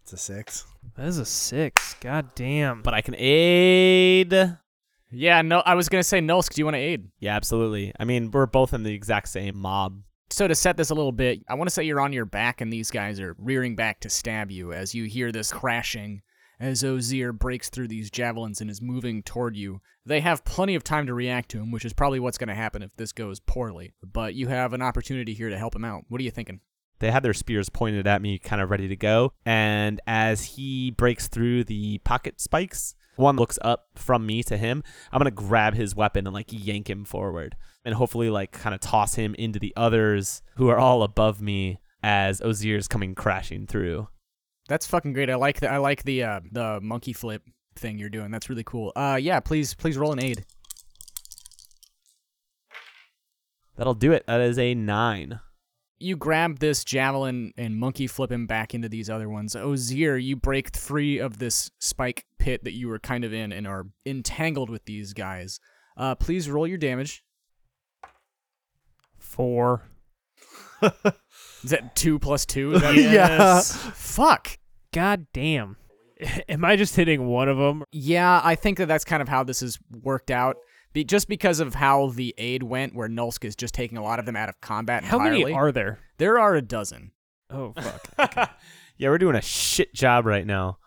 It's 0.03 0.13
a 0.13 0.17
six. 0.17 0.67
That 0.97 1.07
is 1.07 1.19
a 1.19 1.25
six. 1.25 1.95
God 2.01 2.35
damn. 2.35 2.83
But 2.83 2.93
I 2.93 3.01
can 3.01 3.15
aid. 3.17 4.33
Yeah, 5.11 5.43
no, 5.43 5.61
I 5.61 5.75
was 5.75 5.89
going 5.89 6.01
to 6.01 6.09
say, 6.09 6.21
Nulsk, 6.21 6.55
do 6.55 6.61
you 6.61 6.67
want 6.67 6.75
to 6.75 6.81
aid? 6.81 7.09
Yeah, 7.19 7.35
absolutely. 7.35 7.93
I 7.99 8.05
mean, 8.05 8.31
we're 8.31 8.47
both 8.47 8.75
in 8.75 8.83
the 8.83 8.95
exact 8.95 9.29
same 9.29 9.57
mob. 9.57 10.03
So 10.33 10.49
to 10.49 10.55
set 10.55 10.79
this 10.79 10.89
a 10.89 10.95
little 10.95 11.13
bit, 11.13 11.43
I 11.47 11.53
want 11.53 11.69
to 11.69 11.75
say 11.75 11.85
you're 11.85 12.01
on 12.01 12.15
your 12.15 12.25
back 12.25 12.63
and 12.63 12.73
these 12.73 12.91
guys 12.91 13.21
are 13.21 13.37
rearing 13.39 13.77
back 13.77 14.01
to 14.01 14.09
stab 14.09 14.51
you 14.51 14.73
as 14.73 14.95
you 14.95 15.05
hear 15.05 15.31
this 15.31 15.53
crashing 15.53 16.23
as 16.59 16.83
Ozir 16.83 17.35
breaks 17.35 17.69
through 17.69 17.89
these 17.89 18.11
javelins 18.11 18.63
and 18.63 18.71
is 18.71 18.81
moving 18.81 19.23
toward 19.23 19.57
you. 19.57 19.83
They 20.07 20.21
have 20.21 20.43
plenty 20.47 20.75
of 20.75 20.83
time 20.83 21.07
to 21.07 21.13
react 21.13 21.51
to 21.51 21.59
him, 21.59 21.71
which 21.71 21.85
is 21.85 21.93
probably 21.93 22.19
what's 22.19 22.39
going 22.39 22.49
to 22.49 22.55
happen 22.55 22.83
if 22.83 22.97
this 22.97 23.13
goes 23.13 23.41
poorly. 23.41 23.93
But 24.03 24.35
you 24.35 24.49
have 24.49 24.73
an 24.73 24.81
opportunity 24.81 25.35
here 25.35 25.51
to 25.51 25.59
help 25.59 25.77
him 25.77 25.85
out. 25.85 26.05
What 26.09 26.19
are 26.19 26.25
you 26.25 26.31
thinking? 26.31 26.61
They 27.01 27.11
had 27.11 27.23
their 27.23 27.35
spears 27.35 27.69
pointed 27.69 28.07
at 28.07 28.23
me, 28.23 28.39
kind 28.39 28.63
of 28.63 28.71
ready 28.71 28.89
to 28.89 28.97
go. 28.97 29.35
And 29.45 30.01
as 30.07 30.45
he 30.45 30.93
breaks 30.93 31.29
through 31.29 31.65
the 31.65 31.99
pocket 31.99 32.41
spikes, 32.41 32.95
one 33.17 33.37
looks 33.37 33.59
up 33.63 33.89
from 33.95 34.27
me 34.27 34.43
to 34.45 34.57
him. 34.57 34.83
I'm 35.13 35.19
gonna 35.19 35.31
grab 35.31 35.75
his 35.75 35.95
weapon 35.95 36.27
and 36.27 36.35
like 36.35 36.49
yank 36.51 36.89
him 36.89 37.05
forward, 37.05 37.57
and 37.85 37.95
hopefully 37.95 38.31
like 38.31 38.53
kind 38.53 38.75
of 38.75 38.81
toss 38.81 39.15
him 39.15 39.35
into 39.37 39.59
the 39.59 39.73
others 39.77 40.43
who 40.57 40.69
are 40.69 40.79
all 40.79 41.03
above 41.03 41.41
me 41.41 41.79
as 42.03 42.41
Ozir's 42.41 42.89
coming 42.89 43.15
crashing 43.15 43.67
through. 43.67 44.09
That's 44.69 44.87
fucking 44.87 45.13
great. 45.13 45.31
I 45.31 45.35
like 45.37 45.61
the 45.61 45.71
I 45.71 45.79
like 45.79 46.05
the 46.05 46.23
uh, 46.23 46.41
the 46.51 46.81
monkey 46.81 47.13
flip 47.13 47.43
thing 47.77 47.99
you're 47.99 48.09
doing. 48.11 48.31
That's 48.31 48.49
really 48.49 48.65
cool. 48.65 48.93
Uh, 48.97 49.19
yeah, 49.21 49.41
please 49.41 49.75
please 49.75 49.97
roll 49.97 50.13
an 50.13 50.23
aid. 50.23 50.45
That'll 53.77 53.95
do 53.95 54.13
it. 54.13 54.25
That 54.27 54.41
is 54.41 54.59
a 54.59 54.75
nine. 54.75 55.41
You 56.03 56.17
grab 56.17 56.59
this 56.59 56.85
javelin 56.85 57.53
and 57.57 57.77
monkey 57.77 58.07
flip 58.07 58.31
him 58.31 58.47
back 58.47 58.75
into 58.75 58.89
these 58.89 59.09
other 59.09 59.29
ones. 59.29 59.55
Ozir, 59.57 60.17
you 60.17 60.37
break 60.37 60.77
free 60.77 61.19
of 61.19 61.39
this 61.39 61.71
spike 61.79 62.25
pit 62.39 62.65
that 62.65 62.73
you 62.73 62.89
were 62.89 62.99
kind 62.99 63.25
of 63.25 63.33
in 63.33 63.53
and 63.53 63.67
are 63.67 63.87
entangled 64.05 64.71
with 64.71 64.85
these 64.85 65.13
guys. 65.13 65.61
Uh, 65.97 66.15
please 66.15 66.51
roll 66.51 66.67
your 66.67 66.79
damage. 66.79 67.23
Four. 69.19 69.83
Is 70.83 71.71
that 71.71 71.95
two 71.95 72.19
plus 72.19 72.45
two? 72.45 72.75
Is 72.75 72.83
that 72.83 72.95
Yeah. 72.97 73.61
Fuck. 73.61 74.59
God 74.93 75.27
damn. 75.33 75.77
Am 76.49 76.65
I 76.65 76.77
just 76.77 76.97
hitting 76.97 77.27
one 77.27 77.49
of 77.49 77.59
them? 77.59 77.85
Yeah, 77.93 78.41
I 78.43 78.55
think 78.55 78.79
that 78.79 78.87
that's 78.87 79.05
kind 79.05 79.23
of 79.23 79.29
how 79.29 79.45
this 79.45 79.63
is 79.63 79.79
worked 80.03 80.31
out. 80.31 80.57
Be- 80.93 81.05
just 81.05 81.29
because 81.29 81.61
of 81.61 81.75
how 81.75 82.09
the 82.09 82.35
aid 82.39 82.63
went, 82.63 82.95
where 82.95 83.09
Nulsk 83.09 83.45
is 83.45 83.57
just 83.57 83.75
taking 83.75 83.99
a 83.99 84.03
lot 84.03 84.19
of 84.19 84.27
them 84.27 84.37
out 84.37 84.49
of 84.49 84.61
combat 84.61 85.05
How 85.05 85.19
entirely. 85.19 85.45
many 85.45 85.55
are 85.55 85.73
there? 85.73 85.99
there 86.19 86.39
are 86.39 86.55
a 86.55 86.63
dozen. 86.63 87.13
Oh 87.51 87.73
fuck. 87.75 88.51
yeah, 88.97 89.09
we're 89.09 89.19
doing 89.19 89.37
a 89.37 89.43
shit 89.43 89.93
job 89.95 90.27
right 90.27 90.47
now. 90.47 90.79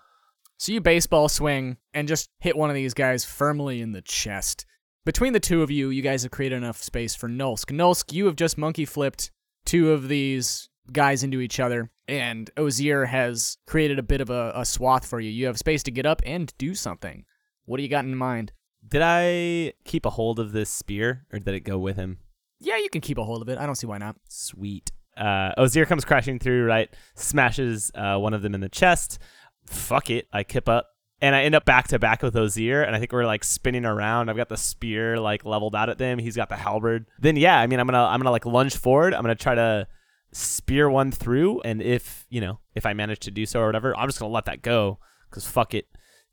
So 0.57 0.71
you 0.71 0.81
baseball 0.81 1.27
swing 1.29 1.77
and 1.93 2.07
just 2.07 2.29
hit 2.39 2.55
one 2.57 2.69
of 2.69 2.75
these 2.75 2.93
guys 2.93 3.25
firmly 3.25 3.81
in 3.81 3.91
the 3.91 4.01
chest. 4.01 4.65
Between 5.05 5.33
the 5.33 5.39
two 5.39 5.61
of 5.61 5.69
you, 5.69 5.89
you 5.89 6.01
guys 6.01 6.23
have 6.23 6.31
created 6.31 6.55
enough 6.55 6.81
space 6.81 7.13
for 7.13 7.29
Nulsk. 7.29 7.65
Nulsk, 7.71 8.13
you 8.13 8.25
have 8.25 8.35
just 8.35 8.57
monkey 8.57 8.85
flipped 8.85 9.31
two 9.65 9.91
of 9.91 10.07
these 10.07 10.69
guys 10.91 11.23
into 11.23 11.41
each 11.41 11.59
other, 11.59 11.91
and 12.07 12.49
Ozier 12.57 13.05
has 13.05 13.57
created 13.67 13.99
a 13.99 14.03
bit 14.03 14.21
of 14.21 14.29
a, 14.29 14.51
a 14.55 14.65
swath 14.65 15.05
for 15.05 15.19
you. 15.19 15.29
You 15.29 15.45
have 15.47 15.59
space 15.59 15.83
to 15.83 15.91
get 15.91 16.05
up 16.05 16.21
and 16.25 16.51
do 16.57 16.73
something. 16.73 17.25
What 17.65 17.77
do 17.77 17.83
you 17.83 17.89
got 17.89 18.05
in 18.05 18.15
mind? 18.15 18.51
Did 18.87 19.01
I 19.03 19.73
keep 19.83 20.05
a 20.05 20.11
hold 20.11 20.39
of 20.39 20.51
this 20.51 20.69
spear, 20.69 21.25
or 21.31 21.39
did 21.39 21.53
it 21.53 21.61
go 21.61 21.77
with 21.77 21.97
him? 21.97 22.19
Yeah, 22.59 22.77
you 22.77 22.89
can 22.89 23.01
keep 23.01 23.17
a 23.17 23.23
hold 23.23 23.41
of 23.41 23.49
it. 23.49 23.57
I 23.57 23.65
don't 23.65 23.75
see 23.75 23.87
why 23.87 23.97
not. 23.97 24.15
Sweet. 24.29 24.91
Uh, 25.17 25.51
Ozier 25.57 25.85
comes 25.85 26.05
crashing 26.05 26.39
through, 26.39 26.65
right? 26.65 26.89
Smashes 27.15 27.91
uh, 27.95 28.17
one 28.17 28.33
of 28.33 28.41
them 28.41 28.53
in 28.53 28.61
the 28.61 28.69
chest. 28.69 29.19
Fuck 29.65 30.09
it. 30.09 30.27
I 30.31 30.43
kip 30.43 30.69
up. 30.69 30.87
And 31.21 31.33
I 31.33 31.43
end 31.43 31.55
up 31.55 31.63
back 31.63 31.87
to 31.87 31.97
back 31.97 32.21
with 32.21 32.35
Ozir, 32.35 32.83
and 32.83 32.93
I 32.93 32.99
think 32.99 33.13
we're 33.13 33.25
like 33.25 33.45
spinning 33.45 33.85
around. 33.85 34.29
I've 34.29 34.35
got 34.35 34.49
the 34.49 34.57
spear 34.57 35.17
like 35.17 35.45
leveled 35.45 35.73
out 35.73 35.89
at 35.89 35.97
them. 35.97 36.19
He's 36.19 36.35
got 36.35 36.49
the 36.49 36.57
halberd. 36.57 37.05
Then 37.19 37.37
yeah, 37.37 37.57
I 37.57 37.67
mean, 37.67 37.79
I'm 37.79 37.87
gonna 37.87 38.03
I'm 38.03 38.19
gonna 38.19 38.31
like 38.31 38.45
lunge 38.45 38.75
forward. 38.75 39.13
I'm 39.13 39.21
gonna 39.21 39.33
try 39.33 39.55
to 39.55 39.87
spear 40.33 40.89
one 40.89 41.11
through, 41.11 41.61
and 41.61 41.81
if 41.81 42.25
you 42.29 42.41
know 42.41 42.59
if 42.75 42.85
I 42.85 42.93
manage 42.93 43.19
to 43.21 43.31
do 43.31 43.45
so 43.45 43.61
or 43.61 43.65
whatever, 43.65 43.97
I'm 43.97 44.09
just 44.09 44.19
gonna 44.19 44.33
let 44.33 44.45
that 44.45 44.61
go 44.61 44.99
because 45.29 45.47
fuck 45.47 45.73
it. 45.73 45.87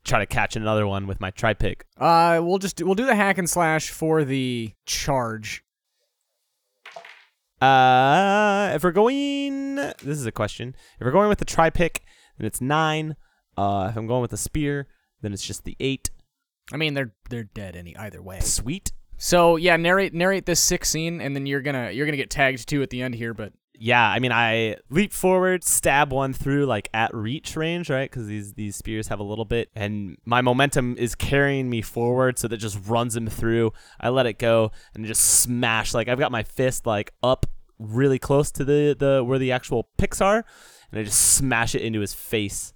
Try 0.05 0.19
to 0.19 0.25
catch 0.25 0.55
another 0.55 0.85
one 0.85 1.07
with 1.07 1.21
my 1.21 1.31
tri 1.31 1.53
pick. 1.53 1.85
Uh, 1.97 2.41
we'll 2.43 2.57
just 2.57 2.81
we'll 2.83 2.95
do 2.95 3.05
the 3.05 3.15
hack 3.15 3.37
and 3.37 3.49
slash 3.49 3.89
for 3.89 4.23
the 4.23 4.73
charge. 4.85 5.63
Uh, 7.61 8.71
if 8.75 8.83
we're 8.83 8.91
going, 8.91 9.75
this 9.75 10.17
is 10.17 10.25
a 10.25 10.31
question. 10.31 10.75
If 10.99 11.05
we're 11.05 11.11
going 11.11 11.29
with 11.29 11.39
the 11.39 11.45
tri 11.45 11.69
pick, 11.69 12.03
then 12.37 12.45
it's 12.45 12.59
nine. 12.59 13.15
Uh, 13.55 13.87
if 13.89 13.95
I'm 13.95 14.07
going 14.07 14.21
with 14.21 14.31
the 14.31 14.37
spear, 14.37 14.87
then 15.21 15.31
it's 15.31 15.45
just 15.45 15.63
the 15.63 15.77
eight. 15.79 16.11
I 16.73 16.77
mean, 16.77 16.93
they're 16.93 17.13
they're 17.29 17.45
dead 17.45 17.75
any 17.75 17.95
either 17.95 18.21
way. 18.21 18.39
Sweet. 18.41 18.91
So 19.17 19.55
yeah, 19.55 19.77
narrate 19.77 20.13
narrate 20.13 20.45
this 20.45 20.59
sick 20.59 20.83
scene, 20.83 21.21
and 21.21 21.35
then 21.35 21.45
you're 21.45 21.61
gonna 21.61 21.91
you're 21.91 22.05
gonna 22.05 22.17
get 22.17 22.29
tagged 22.29 22.67
too 22.67 22.81
at 22.81 22.89
the 22.89 23.01
end 23.01 23.15
here. 23.15 23.33
But 23.33 23.53
Yeah, 23.79 24.07
I 24.07 24.19
mean, 24.19 24.31
I 24.31 24.77
leap 24.89 25.11
forward, 25.11 25.63
stab 25.63 26.13
one 26.13 26.31
through 26.31 26.67
like 26.67 26.89
at 26.93 27.13
reach 27.13 27.55
range, 27.55 27.89
right? 27.89 28.09
Because 28.09 28.27
these 28.27 28.53
these 28.53 28.75
spears 28.75 29.07
have 29.07 29.19
a 29.19 29.23
little 29.23 29.45
bit, 29.45 29.69
and 29.75 30.17
my 30.25 30.41
momentum 30.41 30.95
is 30.97 31.15
carrying 31.15 31.69
me 31.69 31.81
forward, 31.81 32.37
so 32.37 32.47
that 32.47 32.57
just 32.57 32.77
runs 32.87 33.15
him 33.15 33.27
through. 33.27 33.73
I 33.99 34.09
let 34.09 34.27
it 34.27 34.37
go 34.37 34.71
and 34.93 35.05
just 35.05 35.23
smash. 35.41 35.93
Like 35.93 36.07
I've 36.07 36.19
got 36.19 36.31
my 36.31 36.43
fist 36.43 36.85
like 36.85 37.13
up 37.23 37.47
really 37.79 38.19
close 38.19 38.51
to 38.51 38.63
the 38.63 38.95
the 38.97 39.23
where 39.23 39.39
the 39.39 39.51
actual 39.51 39.89
picks 39.97 40.21
are, 40.21 40.45
and 40.91 40.99
I 40.99 41.03
just 41.03 41.33
smash 41.33 41.73
it 41.73 41.81
into 41.81 41.99
his 41.99 42.13
face. 42.13 42.73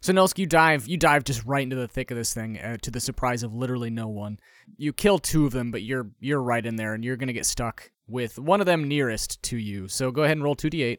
so 0.00 0.12
Nulsk, 0.14 0.38
you 0.38 0.46
dive 0.46 0.88
you 0.88 0.96
dive 0.96 1.24
just 1.24 1.44
right 1.44 1.62
into 1.62 1.76
the 1.76 1.88
thick 1.88 2.10
of 2.10 2.16
this 2.16 2.32
thing, 2.32 2.58
uh, 2.58 2.78
to 2.82 2.90
the 2.90 3.00
surprise 3.00 3.42
of 3.42 3.54
literally 3.54 3.90
no 3.90 4.08
one. 4.08 4.38
You 4.78 4.94
kill 4.94 5.18
two 5.18 5.44
of 5.44 5.52
them, 5.52 5.70
but 5.70 5.82
you're 5.82 6.10
you're 6.20 6.42
right 6.42 6.64
in 6.64 6.76
there, 6.76 6.94
and 6.94 7.04
you're 7.04 7.16
gonna 7.16 7.34
get 7.34 7.46
stuck 7.46 7.90
with 8.08 8.38
one 8.38 8.60
of 8.60 8.66
them 8.66 8.88
nearest 8.88 9.42
to 9.44 9.56
you. 9.56 9.86
So 9.88 10.10
go 10.10 10.22
ahead 10.24 10.36
and 10.36 10.44
roll 10.44 10.54
two 10.54 10.70
d8, 10.70 10.98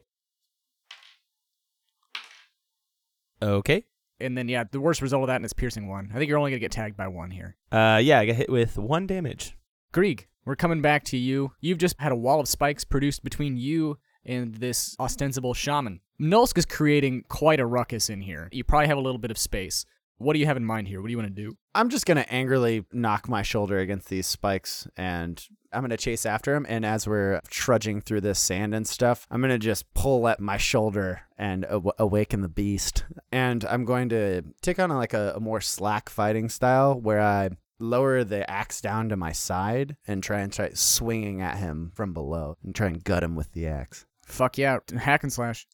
Okay. 3.42 3.84
and 4.20 4.36
then 4.36 4.48
yeah, 4.48 4.64
the 4.70 4.80
worst 4.80 5.00
result 5.02 5.22
of 5.22 5.26
that 5.28 5.42
is 5.44 5.52
piercing 5.52 5.88
one. 5.88 6.10
I 6.14 6.18
think 6.18 6.28
you're 6.28 6.38
only 6.38 6.50
gonna 6.50 6.60
get 6.60 6.72
tagged 6.72 6.96
by 6.96 7.08
one 7.08 7.30
here. 7.30 7.56
Uh, 7.72 8.00
yeah, 8.02 8.18
I 8.20 8.26
got 8.26 8.36
hit 8.36 8.50
with 8.50 8.76
one 8.76 9.06
damage. 9.06 9.56
Grieg, 9.92 10.28
we're 10.44 10.56
coming 10.56 10.82
back 10.82 11.04
to 11.04 11.16
you. 11.16 11.52
You've 11.60 11.78
just 11.78 11.96
had 11.98 12.12
a 12.12 12.16
wall 12.16 12.38
of 12.40 12.48
spikes 12.48 12.84
produced 12.84 13.24
between 13.24 13.56
you 13.56 13.98
and 14.24 14.54
this 14.56 14.94
ostensible 15.00 15.54
shaman. 15.54 16.00
Nulsk 16.20 16.58
is 16.58 16.66
creating 16.66 17.24
quite 17.28 17.60
a 17.60 17.66
ruckus 17.66 18.10
in 18.10 18.20
here. 18.20 18.48
You 18.52 18.62
probably 18.62 18.88
have 18.88 18.98
a 18.98 19.02
little 19.02 19.18
bit 19.18 19.30
of 19.30 19.38
space. 19.38 19.86
What 20.18 20.34
do 20.34 20.38
you 20.38 20.44
have 20.44 20.58
in 20.58 20.66
mind 20.66 20.88
here? 20.88 21.00
What 21.00 21.06
do 21.06 21.12
you 21.12 21.16
want 21.16 21.34
to 21.34 21.42
do? 21.42 21.56
I'm 21.74 21.88
just 21.88 22.04
gonna 22.04 22.26
angrily 22.28 22.84
knock 22.92 23.26
my 23.26 23.40
shoulder 23.40 23.78
against 23.78 24.10
these 24.10 24.26
spikes, 24.26 24.86
and 24.98 25.42
I'm 25.72 25.82
gonna 25.82 25.96
chase 25.96 26.26
after 26.26 26.54
him. 26.54 26.66
And 26.68 26.84
as 26.84 27.06
we're 27.06 27.40
trudging 27.48 28.00
through 28.00 28.22
this 28.22 28.38
sand 28.38 28.74
and 28.74 28.86
stuff, 28.86 29.26
I'm 29.30 29.40
gonna 29.40 29.58
just 29.58 29.92
pull 29.94 30.28
at 30.28 30.40
my 30.40 30.56
shoulder 30.56 31.22
and 31.38 31.64
aw- 31.64 31.92
awaken 31.98 32.40
the 32.42 32.48
beast. 32.48 33.04
And 33.32 33.64
I'm 33.64 33.84
going 33.84 34.08
to 34.10 34.42
take 34.62 34.78
on 34.78 34.90
a, 34.90 34.96
like 34.96 35.14
a, 35.14 35.34
a 35.36 35.40
more 35.40 35.60
slack 35.60 36.08
fighting 36.08 36.48
style, 36.48 37.00
where 37.00 37.20
I 37.20 37.50
lower 37.78 38.24
the 38.24 38.48
axe 38.48 38.80
down 38.80 39.08
to 39.08 39.16
my 39.16 39.32
side 39.32 39.96
and 40.06 40.22
try 40.22 40.40
and 40.40 40.52
try 40.52 40.70
swinging 40.74 41.40
at 41.40 41.56
him 41.56 41.92
from 41.94 42.12
below 42.12 42.56
and 42.62 42.74
try 42.74 42.88
and 42.88 43.02
gut 43.02 43.22
him 43.22 43.34
with 43.34 43.52
the 43.52 43.66
axe. 43.66 44.06
Fuck 44.26 44.58
you 44.58 44.64
yeah, 44.64 44.78
hack 44.98 45.22
and 45.22 45.32
slash. 45.32 45.66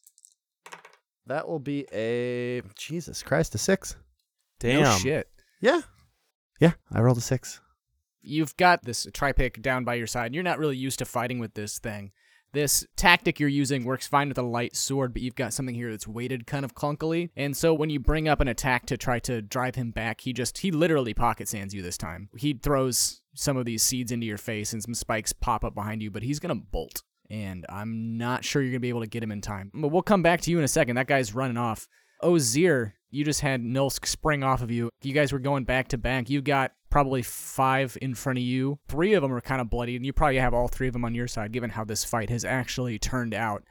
That 1.27 1.47
will 1.47 1.59
be 1.59 1.85
a 1.91 2.61
Jesus 2.75 3.21
Christ 3.21 3.53
a 3.55 3.57
six. 3.57 3.97
Damn. 4.59 4.83
No 4.83 4.97
shit. 4.97 5.27
Yeah, 5.61 5.81
yeah. 6.59 6.73
I 6.91 7.01
rolled 7.01 7.17
a 7.17 7.21
six. 7.21 7.59
You've 8.27 8.55
got 8.57 8.83
this 8.83 9.05
tripic 9.07 9.61
down 9.61 9.83
by 9.83 9.95
your 9.95 10.07
side. 10.07 10.33
You're 10.33 10.43
not 10.43 10.59
really 10.59 10.77
used 10.77 10.99
to 10.99 11.05
fighting 11.05 11.39
with 11.39 11.53
this 11.53 11.79
thing. 11.79 12.11
This 12.53 12.85
tactic 12.95 13.39
you're 13.39 13.49
using 13.49 13.83
works 13.83 14.07
fine 14.07 14.29
with 14.29 14.37
a 14.37 14.43
light 14.43 14.75
sword, 14.75 15.13
but 15.13 15.21
you've 15.21 15.35
got 15.35 15.53
something 15.53 15.75
here 15.75 15.91
that's 15.91 16.07
weighted 16.07 16.47
kind 16.47 16.63
of 16.63 16.73
clunkily. 16.73 17.29
And 17.35 17.55
so 17.55 17.73
when 17.73 17.89
you 17.89 17.99
bring 17.99 18.27
up 18.27 18.39
an 18.39 18.47
attack 18.47 18.85
to 18.87 18.97
try 18.97 19.19
to 19.19 19.41
drive 19.41 19.75
him 19.75 19.91
back, 19.91 20.21
he 20.21 20.33
just 20.33 20.59
he 20.59 20.71
literally 20.71 21.13
pocket 21.13 21.47
sands 21.47 21.73
you 21.73 21.81
this 21.81 21.97
time. 21.97 22.29
He 22.37 22.53
throws 22.53 23.21
some 23.33 23.57
of 23.57 23.65
these 23.65 23.83
seeds 23.83 24.11
into 24.11 24.25
your 24.25 24.37
face 24.37 24.73
and 24.73 24.81
some 24.81 24.93
spikes 24.93 25.33
pop 25.33 25.63
up 25.63 25.75
behind 25.75 26.01
you, 26.01 26.09
but 26.09 26.23
he's 26.23 26.39
gonna 26.39 26.55
bolt. 26.55 27.03
And 27.29 27.65
I'm 27.69 28.17
not 28.17 28.45
sure 28.45 28.61
you're 28.61 28.71
gonna 28.71 28.79
be 28.79 28.89
able 28.89 29.01
to 29.01 29.07
get 29.07 29.23
him 29.23 29.31
in 29.31 29.41
time. 29.41 29.69
But 29.73 29.89
we'll 29.89 30.01
come 30.01 30.23
back 30.23 30.41
to 30.41 30.51
you 30.51 30.57
in 30.57 30.63
a 30.63 30.69
second. 30.69 30.95
That 30.95 31.07
guy's 31.07 31.35
running 31.35 31.57
off. 31.57 31.87
Ozier, 32.23 32.95
you 33.09 33.23
just 33.23 33.41
had 33.41 33.61
Nulsk 33.61 34.05
spring 34.05 34.43
off 34.43 34.61
of 34.61 34.71
you. 34.71 34.89
You 35.01 35.13
guys 35.13 35.31
were 35.31 35.39
going 35.39 35.65
back 35.65 35.89
to 35.89 35.97
back. 35.97 36.29
You 36.29 36.41
got 36.41 36.71
probably 36.89 37.21
five 37.21 37.97
in 38.01 38.15
front 38.15 38.39
of 38.39 38.43
you. 38.43 38.79
Three 38.87 39.13
of 39.13 39.21
them 39.21 39.33
are 39.33 39.41
kind 39.41 39.61
of 39.61 39.69
bloody, 39.69 39.95
and 39.95 40.05
you 40.05 40.13
probably 40.13 40.37
have 40.37 40.53
all 40.53 40.67
three 40.67 40.87
of 40.87 40.93
them 40.93 41.05
on 41.05 41.15
your 41.15 41.27
side, 41.27 41.51
given 41.51 41.69
how 41.69 41.83
this 41.83 42.03
fight 42.03 42.29
has 42.29 42.45
actually 42.45 42.99
turned 42.99 43.33
out. 43.33 43.63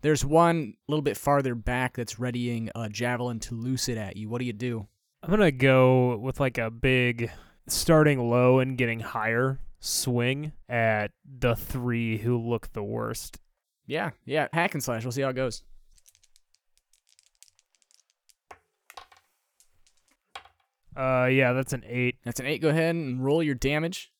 There's 0.00 0.24
one 0.24 0.74
a 0.88 0.92
little 0.92 1.02
bit 1.02 1.16
farther 1.16 1.54
back 1.54 1.96
that's 1.96 2.18
readying 2.20 2.70
a 2.74 2.88
javelin 2.88 3.40
to 3.40 3.54
loose 3.54 3.88
it 3.88 3.98
at 3.98 4.16
you. 4.16 4.28
What 4.28 4.38
do 4.38 4.44
you 4.44 4.52
do? 4.52 4.86
I'm 5.22 5.30
gonna 5.30 5.50
go 5.50 6.16
with 6.18 6.38
like 6.38 6.58
a 6.58 6.70
big 6.70 7.30
starting 7.66 8.30
low 8.30 8.60
and 8.60 8.78
getting 8.78 9.00
higher 9.00 9.58
swing 9.80 10.52
at 10.68 11.10
the 11.24 11.56
three 11.56 12.18
who 12.18 12.38
look 12.38 12.72
the 12.72 12.82
worst. 12.82 13.38
Yeah, 13.86 14.10
yeah, 14.24 14.48
hack 14.52 14.74
and 14.74 14.82
slash. 14.82 15.04
We'll 15.04 15.12
see 15.12 15.22
how 15.22 15.30
it 15.30 15.36
goes. 15.36 15.62
Uh, 20.98 21.26
yeah, 21.26 21.52
that's 21.52 21.72
an 21.72 21.84
eight, 21.86 22.16
That's 22.24 22.40
an 22.40 22.46
eight. 22.46 22.60
Go 22.60 22.70
ahead 22.70 22.94
and 22.94 23.24
roll 23.24 23.40
your 23.42 23.54
damage. 23.54 24.10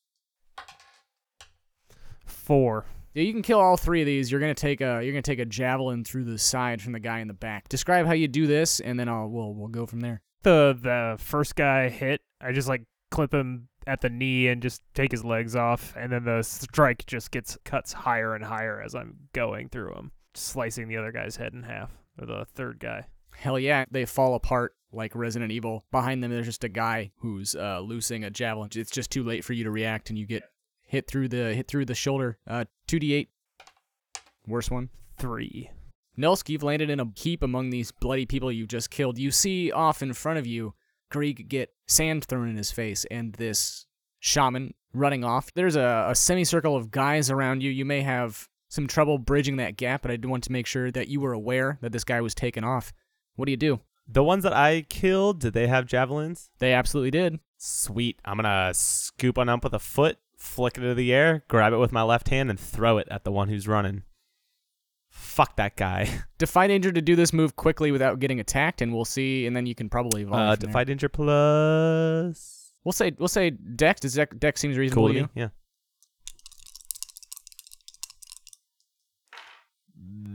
four. 2.25 2.87
Yeah, 3.15 3.25
you 3.25 3.33
can 3.33 3.43
kill 3.43 3.59
all 3.59 3.77
three 3.77 4.01
of 4.01 4.07
these. 4.07 4.31
You're 4.31 4.41
gonna 4.41 4.55
take 4.55 4.81
a 4.81 5.03
you're 5.03 5.13
gonna 5.13 5.23
take 5.23 5.41
a 5.41 5.45
javelin 5.45 6.05
through 6.05 6.25
the 6.25 6.39
side 6.39 6.81
from 6.81 6.93
the 6.93 7.01
guy 7.01 7.19
in 7.19 7.27
the 7.29 7.35
back. 7.35 7.69
Describe 7.69 8.07
how 8.07 8.13
you 8.13 8.29
do 8.29 8.47
this, 8.47 8.79
and 8.81 8.99
then 8.99 9.09
I'll 9.09 9.29
we'll 9.29 9.53
we'll 9.55 9.69
go 9.69 9.87
from 9.87 10.01
there. 10.01 10.21
The 10.45 10.79
the 10.81 11.17
first 11.19 11.57
guy 11.57 11.89
hit, 11.89 12.21
I 12.41 12.53
just 12.53 12.69
like 12.69 12.85
clip 13.11 13.35
him 13.35 13.69
at 13.87 14.03
the 14.03 14.11
knee 14.11 14.47
and 14.49 14.63
just 14.63 14.83
take 14.95 15.11
his 15.11 15.25
legs 15.25 15.57
off, 15.57 15.95
and 15.97 16.13
then 16.13 16.25
the 16.25 16.43
strike 16.43 17.07
just 17.07 17.31
gets 17.33 17.59
cuts 17.65 17.93
higher 17.93 18.35
and 18.35 18.45
higher 18.45 18.81
as 18.81 18.95
I'm 18.95 19.17
going 19.33 19.69
through 19.69 19.95
him, 19.95 20.13
slicing 20.35 20.87
the 20.87 20.99
other 20.99 21.11
guy's 21.11 21.37
head 21.37 21.55
in 21.55 21.65
half. 21.65 21.91
Or 22.21 22.27
the 22.27 22.45
third 22.55 22.79
guy. 22.79 23.07
Hell 23.35 23.59
yeah, 23.59 23.85
they 23.91 24.05
fall 24.05 24.35
apart 24.35 24.75
like 24.93 25.15
Resident 25.15 25.53
Evil. 25.53 25.85
Behind 25.91 26.23
them, 26.23 26.31
there's 26.31 26.47
just 26.47 26.65
a 26.65 26.69
guy 26.69 27.11
who's 27.19 27.55
uh, 27.55 27.81
loosing 27.81 28.25
a 28.25 28.31
javelin. 28.31 28.71
It's 28.75 28.91
just 28.91 29.11
too 29.11 29.23
late 29.23 29.45
for 29.45 29.53
you 29.53 29.65
to 29.65 29.71
react, 29.71 30.11
and 30.11 30.19
you 30.19 30.27
get 30.27 30.45
hit 30.83 31.07
through 31.07 31.29
the 31.29 31.55
hit 31.55 31.69
through 31.69 31.85
the 31.85 31.95
shoulder. 31.95 32.39
Uh, 32.47 32.65
two 32.87 32.99
d 32.99 33.15
eight. 33.15 33.29
Worst 34.47 34.71
one. 34.71 34.89
Three. 35.19 35.71
Nulsk, 36.19 36.49
you've 36.49 36.63
landed 36.63 36.91
in 36.91 37.01
a 37.01 37.07
heap 37.15 37.43
among 37.43 37.71
these 37.71 37.93
bloody 37.93 38.27
people 38.27 38.51
you 38.51 38.67
just 38.67 38.91
killed. 38.91 39.19
You 39.19 39.31
see 39.31 39.71
off 39.71 40.03
in 40.03 40.13
front 40.15 40.39
of 40.39 40.47
you, 40.47 40.75
Grieg 41.11 41.49
get 41.49 41.73
sand 41.87 42.25
thrown 42.25 42.49
in 42.49 42.57
his 42.57 42.73
face, 42.73 43.05
and 43.11 43.35
this 43.35 43.87
shaman 44.19 44.75
running 44.93 45.23
off. 45.23 45.53
There's 45.55 45.77
a, 45.77 46.07
a 46.09 46.15
semicircle 46.15 46.75
of 46.75 46.91
guys 46.91 47.31
around 47.31 47.63
you. 47.63 47.71
You 47.71 47.85
may 47.85 48.01
have 48.01 48.49
some 48.69 48.87
trouble 48.87 49.19
bridging 49.19 49.57
that 49.57 49.77
gap, 49.77 50.03
but 50.03 50.11
I 50.11 50.17
do 50.17 50.29
want 50.29 50.45
to 50.45 50.53
make 50.53 50.67
sure 50.67 50.91
that 50.91 51.09
you 51.09 51.21
were 51.21 51.33
aware 51.33 51.79
that 51.83 51.93
this 51.93 52.05
guy 52.05 52.21
was 52.21 52.35
taken 52.35 52.65
off. 52.65 52.93
What 53.37 53.45
do 53.45 53.53
you 53.53 53.57
do? 53.57 53.81
The 54.11 54.25
ones 54.25 54.43
that 54.45 54.55
I 54.55 54.83
killed, 54.89 55.41
did 55.41 55.53
they 55.53 55.67
have 55.67 55.85
javelins? 55.87 56.51
They 56.59 56.73
absolutely 56.73 57.11
did. 57.11 57.41
Sweet. 57.59 58.19
I'm 58.25 58.37
gonna 58.39 58.73
scoop 58.73 59.37
one 59.37 59.49
up 59.51 59.63
with 59.65 59.75
a 59.75 59.79
foot, 59.79 60.19
flick 60.37 60.79
it 60.79 60.83
into 60.83 60.95
the 60.95 61.13
air, 61.13 61.45
grab 61.49 61.73
it 61.75 61.79
with 61.79 61.93
my 61.93 62.03
left 62.03 62.29
hand, 62.31 62.49
and 62.49 62.59
throw 62.59 62.97
it 62.99 63.09
at 63.11 63.25
the 63.25 63.33
one 63.33 63.49
who's 63.49 63.69
running. 63.69 64.05
Fuck 65.11 65.57
that 65.57 65.77
guy. 65.77 66.09
Defy 66.39 66.69
danger 66.69 66.91
to 66.93 67.03
do 67.03 67.17
this 67.17 67.33
move 67.33 67.57
quickly 67.57 67.91
without 67.91 68.19
getting 68.19 68.41
attacked, 68.41 68.81
and 68.81 68.95
we'll 68.95 69.05
see. 69.05 69.47
And 69.47 69.55
then 69.57 69.67
you 69.67 69.75
can 69.75 69.89
probably 69.91 70.23
evolve. 70.23 70.41
Uh, 70.41 70.55
from 70.55 70.61
there. 70.61 70.69
defy 70.69 70.85
danger 70.85 71.09
plus. 71.09 72.73
We'll 72.85 72.93
say 72.93 73.13
we'll 73.19 73.29
say 73.29 73.51
Dex. 73.51 74.01
Does 74.01 74.15
Dex, 74.15 74.35
Dex 74.39 74.61
seems 74.61 74.79
reasonable 74.79 75.03
Cool 75.03 75.09
to 75.09 75.15
to 75.15 75.19
you? 75.21 75.25
me. 75.25 75.31
Yeah. 75.35 75.49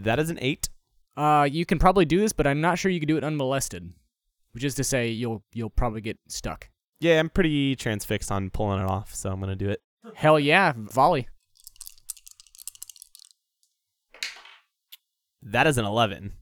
That 0.03 0.19
is 0.19 0.30
an 0.30 0.38
eight. 0.41 0.69
Uh, 1.16 1.47
you 1.49 1.66
can 1.66 1.80
probably 1.80 2.05
do 2.05 2.20
this, 2.20 2.34
but 2.34 2.47
I'm 2.47 2.61
not 2.61 2.80
sure 2.80 2.91
you 2.91 2.99
can 2.99 3.07
do 3.07 3.18
it 3.18 3.24
unmolested. 3.24 3.93
Which 4.53 4.64
is 4.64 4.76
to 4.76 4.84
say, 4.84 5.09
you'll 5.09 5.43
you'll 5.51 5.70
probably 5.70 6.01
get 6.01 6.20
stuck. 6.28 6.70
Yeah, 6.99 7.20
I'm 7.20 7.30
pretty 7.30 7.76
transfixed 7.76 8.32
on 8.32 8.49
pulling 8.49 8.82
it 8.82 8.89
off, 8.89 9.14
so 9.14 9.32
I'm 9.32 9.39
gonna 9.39 9.55
do 9.55 9.70
it. 9.70 9.82
Hell 10.16 10.39
yeah, 10.39 10.74
volley. 10.76 11.28
That 15.41 15.68
is 15.68 15.78
an 15.78 15.86
11. 15.86 16.34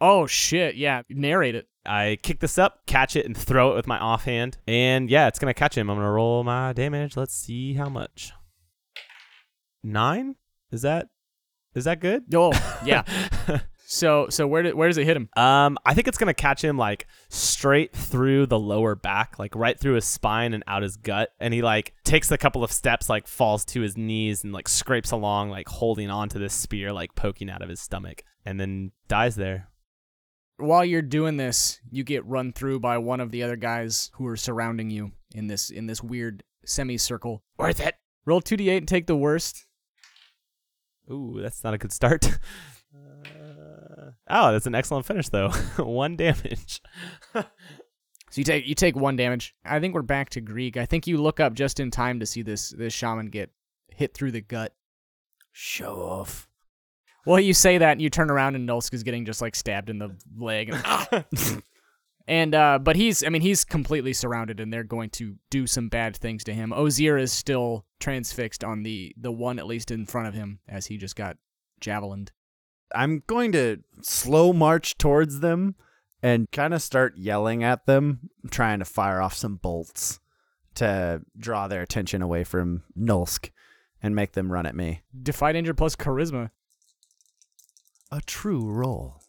Oh 0.00 0.26
shit, 0.26 0.76
yeah. 0.76 1.02
Narrate 1.08 1.54
it. 1.54 1.68
I 1.84 2.18
kick 2.22 2.40
this 2.40 2.58
up, 2.58 2.86
catch 2.86 3.16
it, 3.16 3.26
and 3.26 3.36
throw 3.36 3.72
it 3.72 3.76
with 3.76 3.86
my 3.86 3.98
offhand. 3.98 4.58
And 4.66 5.10
yeah, 5.10 5.26
it's 5.26 5.38
gonna 5.38 5.54
catch 5.54 5.76
him. 5.76 5.90
I'm 5.90 5.96
gonna 5.96 6.10
roll 6.10 6.44
my 6.44 6.72
damage. 6.72 7.16
Let's 7.16 7.34
see 7.34 7.74
how 7.74 7.88
much. 7.88 8.32
Nine? 9.82 10.36
Is 10.70 10.82
that 10.82 11.08
is 11.74 11.84
that 11.84 12.00
good? 12.00 12.24
Oh, 12.34 12.52
yeah. 12.84 13.02
so 13.88 14.26
so 14.30 14.48
where 14.48 14.64
did 14.64 14.74
where 14.74 14.88
does 14.88 14.98
it 14.98 15.04
hit 15.04 15.16
him? 15.16 15.28
Um, 15.36 15.78
I 15.86 15.94
think 15.94 16.08
it's 16.08 16.18
gonna 16.18 16.34
catch 16.34 16.62
him 16.62 16.76
like 16.76 17.06
straight 17.28 17.94
through 17.94 18.46
the 18.46 18.58
lower 18.58 18.96
back, 18.96 19.38
like 19.38 19.54
right 19.54 19.78
through 19.78 19.94
his 19.94 20.04
spine 20.04 20.54
and 20.54 20.64
out 20.66 20.82
his 20.82 20.96
gut, 20.96 21.30
and 21.38 21.54
he 21.54 21.62
like 21.62 21.94
takes 22.04 22.30
a 22.32 22.38
couple 22.38 22.64
of 22.64 22.72
steps, 22.72 23.08
like 23.08 23.28
falls 23.28 23.64
to 23.66 23.82
his 23.82 23.96
knees 23.96 24.42
and 24.42 24.52
like 24.52 24.68
scrapes 24.68 25.12
along, 25.12 25.50
like 25.50 25.68
holding 25.68 26.10
onto 26.10 26.38
this 26.38 26.52
spear, 26.52 26.92
like 26.92 27.14
poking 27.14 27.48
out 27.48 27.62
of 27.62 27.68
his 27.68 27.80
stomach, 27.80 28.24
and 28.44 28.58
then 28.58 28.90
dies 29.06 29.36
there. 29.36 29.68
While 30.56 30.84
you're 30.84 31.02
doing 31.02 31.36
this, 31.36 31.80
you 31.88 32.02
get 32.02 32.26
run 32.26 32.52
through 32.52 32.80
by 32.80 32.98
one 32.98 33.20
of 33.20 33.30
the 33.30 33.44
other 33.44 33.56
guys 33.56 34.10
who 34.14 34.26
are 34.26 34.36
surrounding 34.36 34.90
you 34.90 35.12
in 35.32 35.46
this 35.46 35.70
in 35.70 35.86
this 35.86 36.02
weird 36.02 36.42
semicircle. 36.64 37.44
Worth 37.56 37.80
it. 37.80 37.94
Roll 38.24 38.42
2d8 38.42 38.78
and 38.78 38.88
take 38.88 39.06
the 39.06 39.16
worst. 39.16 39.64
Ooh, 41.08 41.38
that's 41.40 41.62
not 41.62 41.74
a 41.74 41.78
good 41.78 41.92
start. 41.92 42.38
Oh, 44.28 44.52
that's 44.52 44.66
an 44.66 44.74
excellent 44.74 45.06
finish 45.06 45.28
though. 45.28 45.50
One 45.78 46.16
damage. 46.16 46.80
So 48.30 48.40
you 48.40 48.44
take 48.44 48.66
you 48.66 48.74
take 48.74 48.96
one 48.96 49.16
damage. 49.16 49.54
I 49.64 49.80
think 49.80 49.94
we're 49.94 50.02
back 50.02 50.30
to 50.30 50.40
Grieg. 50.40 50.76
I 50.76 50.84
think 50.84 51.06
you 51.06 51.16
look 51.16 51.40
up 51.40 51.54
just 51.54 51.80
in 51.80 51.90
time 51.90 52.20
to 52.20 52.26
see 52.26 52.42
this 52.42 52.70
this 52.70 52.92
shaman 52.92 53.26
get 53.26 53.50
hit 53.88 54.14
through 54.14 54.32
the 54.32 54.40
gut. 54.40 54.74
Show 55.52 56.02
off. 56.02 56.48
Well, 57.24 57.40
you 57.40 57.54
say 57.54 57.78
that 57.78 57.92
and 57.92 58.02
you 58.02 58.10
turn 58.10 58.30
around 58.30 58.54
and 58.54 58.68
Nulsk 58.68 58.92
is 58.92 59.04
getting 59.04 59.24
just 59.24 59.40
like 59.40 59.56
stabbed 59.56 59.88
in 59.88 59.98
the 59.98 60.16
leg. 60.36 60.74
and 62.28 62.54
uh 62.54 62.78
but 62.78 62.96
he's 62.96 63.24
I 63.24 63.28
mean 63.28 63.42
he's 63.42 63.64
completely 63.64 64.12
surrounded 64.12 64.60
and 64.60 64.72
they're 64.72 64.84
going 64.84 65.10
to 65.10 65.36
do 65.48 65.66
some 65.66 65.88
bad 65.88 66.16
things 66.16 66.44
to 66.44 66.52
him. 66.52 66.72
Ozir 66.72 67.16
is 67.16 67.32
still 67.32 67.86
transfixed 68.00 68.64
on 68.64 68.82
the 68.82 69.14
the 69.16 69.32
one 69.32 69.58
at 69.58 69.66
least 69.66 69.90
in 69.90 70.04
front 70.04 70.28
of 70.28 70.34
him 70.34 70.58
as 70.68 70.86
he 70.86 70.98
just 70.98 71.16
got 71.16 71.36
javelined. 71.80 72.30
I'm 72.94 73.22
going 73.26 73.52
to 73.52 73.78
slow 74.02 74.52
march 74.52 74.98
towards 74.98 75.40
them 75.40 75.74
and 76.22 76.50
kind 76.50 76.74
of 76.74 76.82
start 76.82 77.16
yelling 77.16 77.62
at 77.62 77.86
them, 77.86 78.30
trying 78.50 78.78
to 78.78 78.84
fire 78.84 79.20
off 79.20 79.34
some 79.34 79.56
bolts 79.56 80.20
to 80.76 81.22
draw 81.38 81.68
their 81.68 81.82
attention 81.82 82.22
away 82.22 82.44
from 82.44 82.84
Nulsk 82.98 83.50
and 84.02 84.14
make 84.14 84.32
them 84.32 84.52
run 84.52 84.66
at 84.66 84.74
me. 84.74 85.02
Defy 85.20 85.52
danger 85.52 85.74
plus 85.74 85.96
charisma. 85.96 86.50
A 88.12 88.20
true 88.20 88.64
roll. 88.64 89.22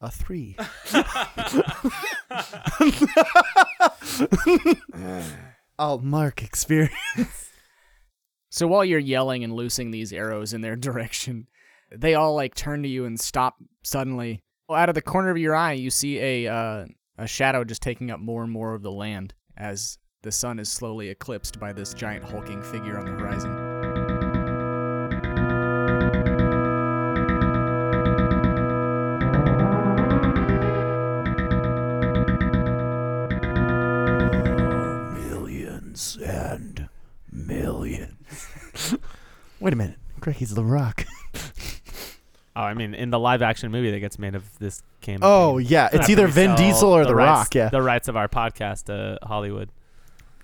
A 0.00 0.10
three. 0.10 0.56
I'll 5.78 5.98
mark 5.98 6.42
experience. 6.42 7.50
So 8.50 8.66
while 8.66 8.84
you're 8.84 8.98
yelling 8.98 9.44
and 9.44 9.54
loosing 9.54 9.92
these 9.92 10.12
arrows 10.12 10.52
in 10.52 10.60
their 10.60 10.76
direction, 10.76 11.46
they 11.94 12.14
all 12.14 12.34
like 12.34 12.54
turn 12.54 12.82
to 12.82 12.88
you 12.88 13.04
and 13.04 13.18
stop 13.18 13.56
suddenly. 13.82 14.40
Well, 14.68 14.78
out 14.78 14.88
of 14.88 14.94
the 14.94 15.02
corner 15.02 15.30
of 15.30 15.38
your 15.38 15.54
eye, 15.54 15.72
you 15.72 15.90
see 15.90 16.18
a 16.18 16.52
uh, 16.52 16.86
a 17.18 17.26
shadow 17.26 17.64
just 17.64 17.82
taking 17.82 18.10
up 18.10 18.20
more 18.20 18.42
and 18.42 18.52
more 18.52 18.74
of 18.74 18.82
the 18.82 18.92
land 18.92 19.34
as 19.56 19.98
the 20.22 20.32
sun 20.32 20.58
is 20.58 20.68
slowly 20.68 21.08
eclipsed 21.08 21.58
by 21.58 21.72
this 21.72 21.94
giant 21.94 22.24
hulking 22.24 22.62
figure 22.62 22.98
on 22.98 23.04
the 23.04 23.12
horizon. 23.12 23.52
Millions 35.30 36.18
and 36.24 36.88
millions. 37.30 38.94
Wait 39.60 39.72
a 39.72 39.76
minute. 39.76 39.98
Greggy's 40.20 40.54
the 40.54 40.64
rock. 40.64 41.04
Oh, 42.54 42.60
I 42.62 42.74
mean, 42.74 42.94
in 42.94 43.10
the 43.10 43.18
live 43.18 43.40
action 43.42 43.70
movie 43.72 43.90
that 43.90 44.00
gets 44.00 44.18
made 44.18 44.34
of 44.34 44.58
this 44.58 44.82
campaign. 45.00 45.20
Oh, 45.22 45.56
yeah. 45.58 45.88
It's 45.92 46.10
either 46.10 46.26
Vin 46.28 46.54
Diesel 46.54 46.90
or 46.90 47.04
The, 47.06 47.14
rights- 47.14 47.26
Rock. 47.28 47.54
Yeah. 47.54 47.68
The 47.70 47.80
rights 47.82 48.08
of 48.08 48.16
our 48.16 48.28
podcast 48.28 48.84
to 48.84 49.18
Hollywood. 49.22 49.70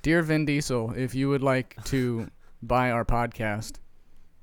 Dear 0.03 0.23
Vin 0.23 0.45
Diesel, 0.47 0.95
if 0.97 1.15
you 1.15 1.29
would 1.29 1.43
like 1.43 1.77
to 1.87 2.31
buy 2.63 2.91
our 2.93 3.05
podcast, 3.05 3.75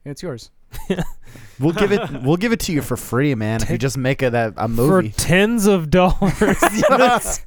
it's 0.03 0.21
yours. 0.21 0.51
We'll 1.59 1.71
give 1.73 1.91
it 1.93 2.01
we'll 2.21 2.35
give 2.37 2.51
it 2.51 2.59
to 2.61 2.73
you 2.73 2.81
for 2.81 2.95
free, 2.97 3.33
man, 3.33 3.61
if 3.61 3.69
you 3.69 3.77
just 3.77 3.97
make 3.97 4.21
it 4.21 4.33
a, 4.33 4.53
a 4.57 4.67
movie. 4.67 5.09
for 5.09 5.17
tens 5.17 5.67
of 5.67 5.89
dollars. 5.89 7.41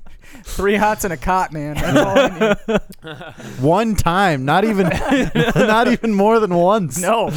Three 0.45 0.77
hots 0.77 1.05
and 1.05 1.13
a 1.13 1.17
cot, 1.17 1.53
man. 1.53 1.75
That's 1.75 1.99
all 1.99 2.19
I 2.19 2.79
need. 3.07 3.61
One 3.61 3.95
time, 3.95 4.45
not 4.47 4.65
even 4.65 4.89
not 5.55 5.89
even 5.89 6.15
more 6.15 6.41
than 6.41 6.55
once. 6.55 6.99
No. 7.01 7.31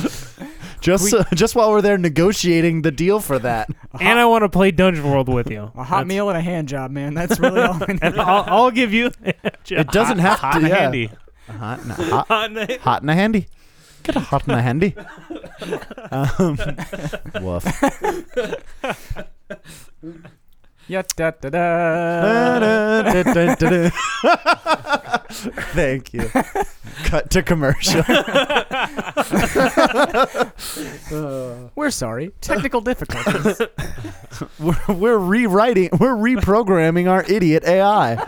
Just 0.81 1.13
uh, 1.13 1.23
just 1.33 1.55
while 1.55 1.71
we're 1.71 1.81
there 1.81 1.97
negotiating 1.97 2.81
the 2.81 2.91
deal 2.91 3.19
for 3.19 3.39
that. 3.39 3.69
and 3.99 4.19
I 4.19 4.25
want 4.25 4.43
to 4.43 4.49
play 4.49 4.71
Dungeon 4.71 5.09
World 5.09 5.29
with 5.29 5.49
you. 5.49 5.71
A 5.75 5.83
hot 5.83 6.07
meal 6.07 6.27
and 6.29 6.37
a 6.37 6.41
hand 6.41 6.67
job, 6.67 6.91
man. 6.91 7.13
That's 7.13 7.39
really 7.39 7.61
all 7.61 7.75
I 7.81 7.85
need. 7.93 7.99
And 8.01 8.19
I'll, 8.19 8.43
I'll 8.47 8.71
give 8.71 8.91
you. 8.93 9.11
It 9.23 9.87
doesn't 9.87 10.19
have 10.19 10.39
Hot 10.39 10.51
to 10.53 10.57
and 10.57 10.67
yeah. 10.67 10.75
handy. 10.75 11.09
Hot, 11.47 11.79
and, 11.81 11.91
hot, 11.91 12.27
Hot 12.27 12.51
night. 12.51 12.79
hot 12.81 13.01
and 13.01 13.11
a 13.11 13.15
handy. 13.15 13.47
Get 14.03 14.15
a 14.15 14.19
hot 14.19 14.47
and 14.47 14.53
a 14.57 14.61
handy. 14.61 14.95
Um, 16.11 16.57
woof. 17.41 17.65
Yeah, 20.91 21.03
da, 21.15 21.31
da, 21.31 21.49
da. 21.49 22.81
Thank 25.71 26.13
you. 26.13 26.29
Cut 27.05 27.29
to 27.29 27.41
commercial. 27.41 28.03
We're 31.75 31.91
sorry. 31.91 32.33
Technical 32.41 32.81
difficulties. 32.81 33.61
we're, 34.59 34.75
we're 34.89 35.17
rewriting, 35.17 35.91
we're 35.97 36.13
reprogramming 36.13 37.09
our 37.09 37.23
idiot 37.23 37.63
AI. 37.63 38.27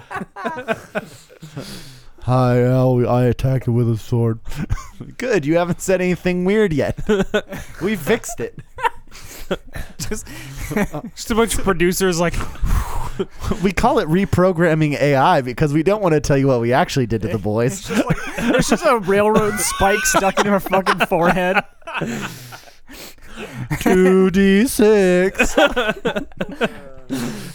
Hi, 2.21 2.61
Al. 2.61 3.09
I 3.09 3.25
attacked 3.25 3.67
it 3.67 3.71
with 3.71 3.89
a 3.91 3.97
sword. 3.97 4.39
Good. 5.17 5.45
You 5.45 5.57
haven't 5.57 5.81
said 5.81 5.99
anything 5.99 6.45
weird 6.45 6.71
yet. 6.71 6.97
we 7.81 7.97
fixed 7.97 8.39
it. 8.39 8.57
Just 9.99 10.27
just 11.15 11.31
a 11.31 11.35
bunch 11.35 11.57
of 11.57 11.63
producers 11.63 12.19
like, 12.19 12.33
We 13.63 13.71
call 13.71 13.99
it 13.99 14.07
reprogramming 14.07 14.99
AI 14.99 15.41
because 15.41 15.71
we 15.73 15.83
don't 15.83 16.01
want 16.01 16.13
to 16.13 16.19
tell 16.21 16.37
you 16.37 16.47
what 16.47 16.59
we 16.61 16.73
actually 16.73 17.05
did 17.05 17.21
to 17.21 17.27
the 17.29 17.37
boys. 17.37 17.87
There's 18.37 18.67
just 18.69 18.85
a 18.85 18.97
railroad 18.99 19.59
spike 19.59 19.99
stuck 20.03 20.39
in 20.39 20.47
her 20.47 20.59
fucking 20.59 21.05
forehead. 21.07 21.57
2d6. 24.53 26.27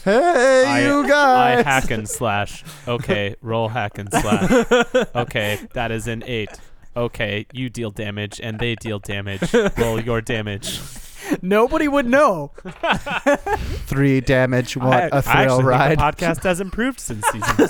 hey, 0.04 0.64
I- 0.66 0.82
you 0.86 1.08
guys. 1.08 1.58
I 1.66 1.68
hack 1.68 1.90
and 1.90 2.08
slash. 2.08 2.64
Okay, 2.86 3.34
roll 3.42 3.68
hack 3.68 3.98
and 3.98 4.10
slash. 4.10 4.50
Okay, 5.14 5.58
that 5.72 5.90
is 5.90 6.06
an 6.06 6.22
eight. 6.26 6.50
Okay, 6.96 7.46
you 7.52 7.68
deal 7.70 7.90
damage 7.90 8.40
and 8.42 8.58
they 8.58 8.74
deal 8.74 8.98
damage. 8.98 9.52
Roll 9.76 10.00
your 10.00 10.20
damage. 10.20 10.80
Nobody 11.42 11.88
would 11.88 12.06
know. 12.06 12.52
Three 13.86 14.20
damage. 14.20 14.76
What 14.76 15.12
I, 15.12 15.18
a 15.18 15.22
thrill 15.22 15.62
ride. 15.62 15.98
podcast 15.98 16.42
has 16.44 16.60
improved 16.60 17.00
since 17.00 17.24
season. 17.28 17.68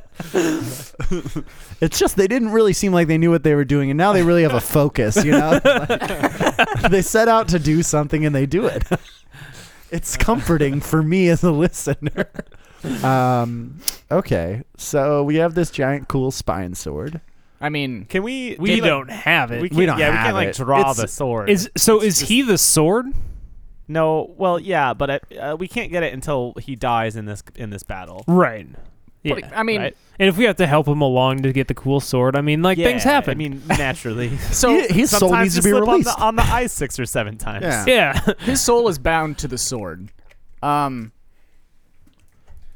It's 1.78 1.98
just 1.98 2.16
they 2.16 2.26
didn't 2.26 2.52
really 2.52 2.72
seem 2.72 2.92
like 2.92 3.06
they 3.06 3.18
knew 3.18 3.30
what 3.30 3.42
they 3.42 3.54
were 3.54 3.64
doing, 3.64 3.90
and 3.90 3.98
now 3.98 4.12
they 4.14 4.22
really 4.22 4.42
have 4.42 4.54
a 4.54 4.60
focus. 4.60 5.22
You 5.22 5.32
know, 5.32 5.58
they 6.90 7.02
set 7.02 7.28
out 7.28 7.48
to 7.48 7.58
do 7.58 7.82
something 7.82 8.24
and 8.24 8.34
they 8.34 8.46
do 8.46 8.66
it. 8.66 8.82
It's 9.90 10.16
comforting 10.16 10.80
for 10.80 11.02
me 11.02 11.28
as 11.28 11.44
a 11.44 11.50
listener. 11.50 12.30
Um, 13.02 13.78
okay, 14.10 14.62
so 14.78 15.22
we 15.22 15.36
have 15.36 15.54
this 15.54 15.70
giant, 15.70 16.08
cool 16.08 16.30
spine 16.30 16.74
sword. 16.74 17.20
I 17.60 17.68
mean, 17.70 18.04
Can 18.04 18.22
we? 18.22 18.56
we 18.58 18.70
can, 18.76 18.80
like, 18.80 18.88
don't 18.90 19.10
have 19.10 19.50
it. 19.52 19.62
We, 19.62 19.68
can't, 19.68 19.78
We 19.78 19.86
don't 19.86 19.98
yeah, 19.98 20.10
we 20.10 20.16
can't 20.16 20.34
like 20.34 20.48
it. 20.48 20.56
draw 20.56 20.80
It's- 20.80 20.96
the 20.98 21.08
sword. 21.08 21.48
is 21.50 21.70
so? 21.76 21.96
It's 21.96 22.04
Is 22.06 22.18
just- 22.20 22.30
he 22.30 22.42
the 22.42 22.58
sword? 22.58 23.06
No, 23.88 24.34
well, 24.36 24.58
yeah, 24.58 24.94
but 24.94 25.10
uh, 25.10 25.18
uh, 25.40 25.56
we 25.58 25.68
can't 25.68 25.92
get 25.92 26.02
it 26.02 26.12
until 26.12 26.54
he 26.60 26.74
dies 26.74 27.14
in 27.16 27.24
this 27.24 27.42
in 27.54 27.70
this 27.70 27.82
battle. 27.84 28.24
Right. 28.26 28.66
Yeah. 29.22 29.34
but, 29.36 29.56
I 29.56 29.62
mean, 29.62 29.80
right? 29.80 29.96
and 30.20 30.28
if 30.28 30.36
we 30.36 30.44
have 30.44 30.56
to 30.56 30.66
help 30.66 30.86
him 30.86 31.00
along 31.00 31.42
to 31.42 31.52
get 31.52 31.66
the 31.68 31.74
cool 31.74 32.00
sword, 32.00 32.36
I 32.36 32.40
mean, 32.42 32.62
like 32.62 32.78
things 32.78 33.02
happen. 33.04 33.30
I 33.32 33.34
mean, 33.34 33.62
naturally. 33.68 34.36
so 34.52 34.70
He- 34.70 34.86
his 35.00 35.10
soul 35.10 35.36
needs 35.36 35.54
to 35.56 35.62
be 35.62 35.70
slip 35.70 35.84
released. 35.84 36.08
on 36.08 36.16
the, 36.36 36.42
on 36.42 36.48
the 36.48 36.54
ice 36.54 36.72
six 36.72 36.98
or 36.98 37.06
seven 37.06 37.36
times. 37.38 37.64
Yeah. 37.64 37.84
yeah. 37.86 38.32
his 38.40 38.60
soul 38.60 38.88
is 38.88 38.98
bound 38.98 39.38
to 39.38 39.48
the 39.48 39.58
sword. 39.58 40.10
Um, 40.62 41.12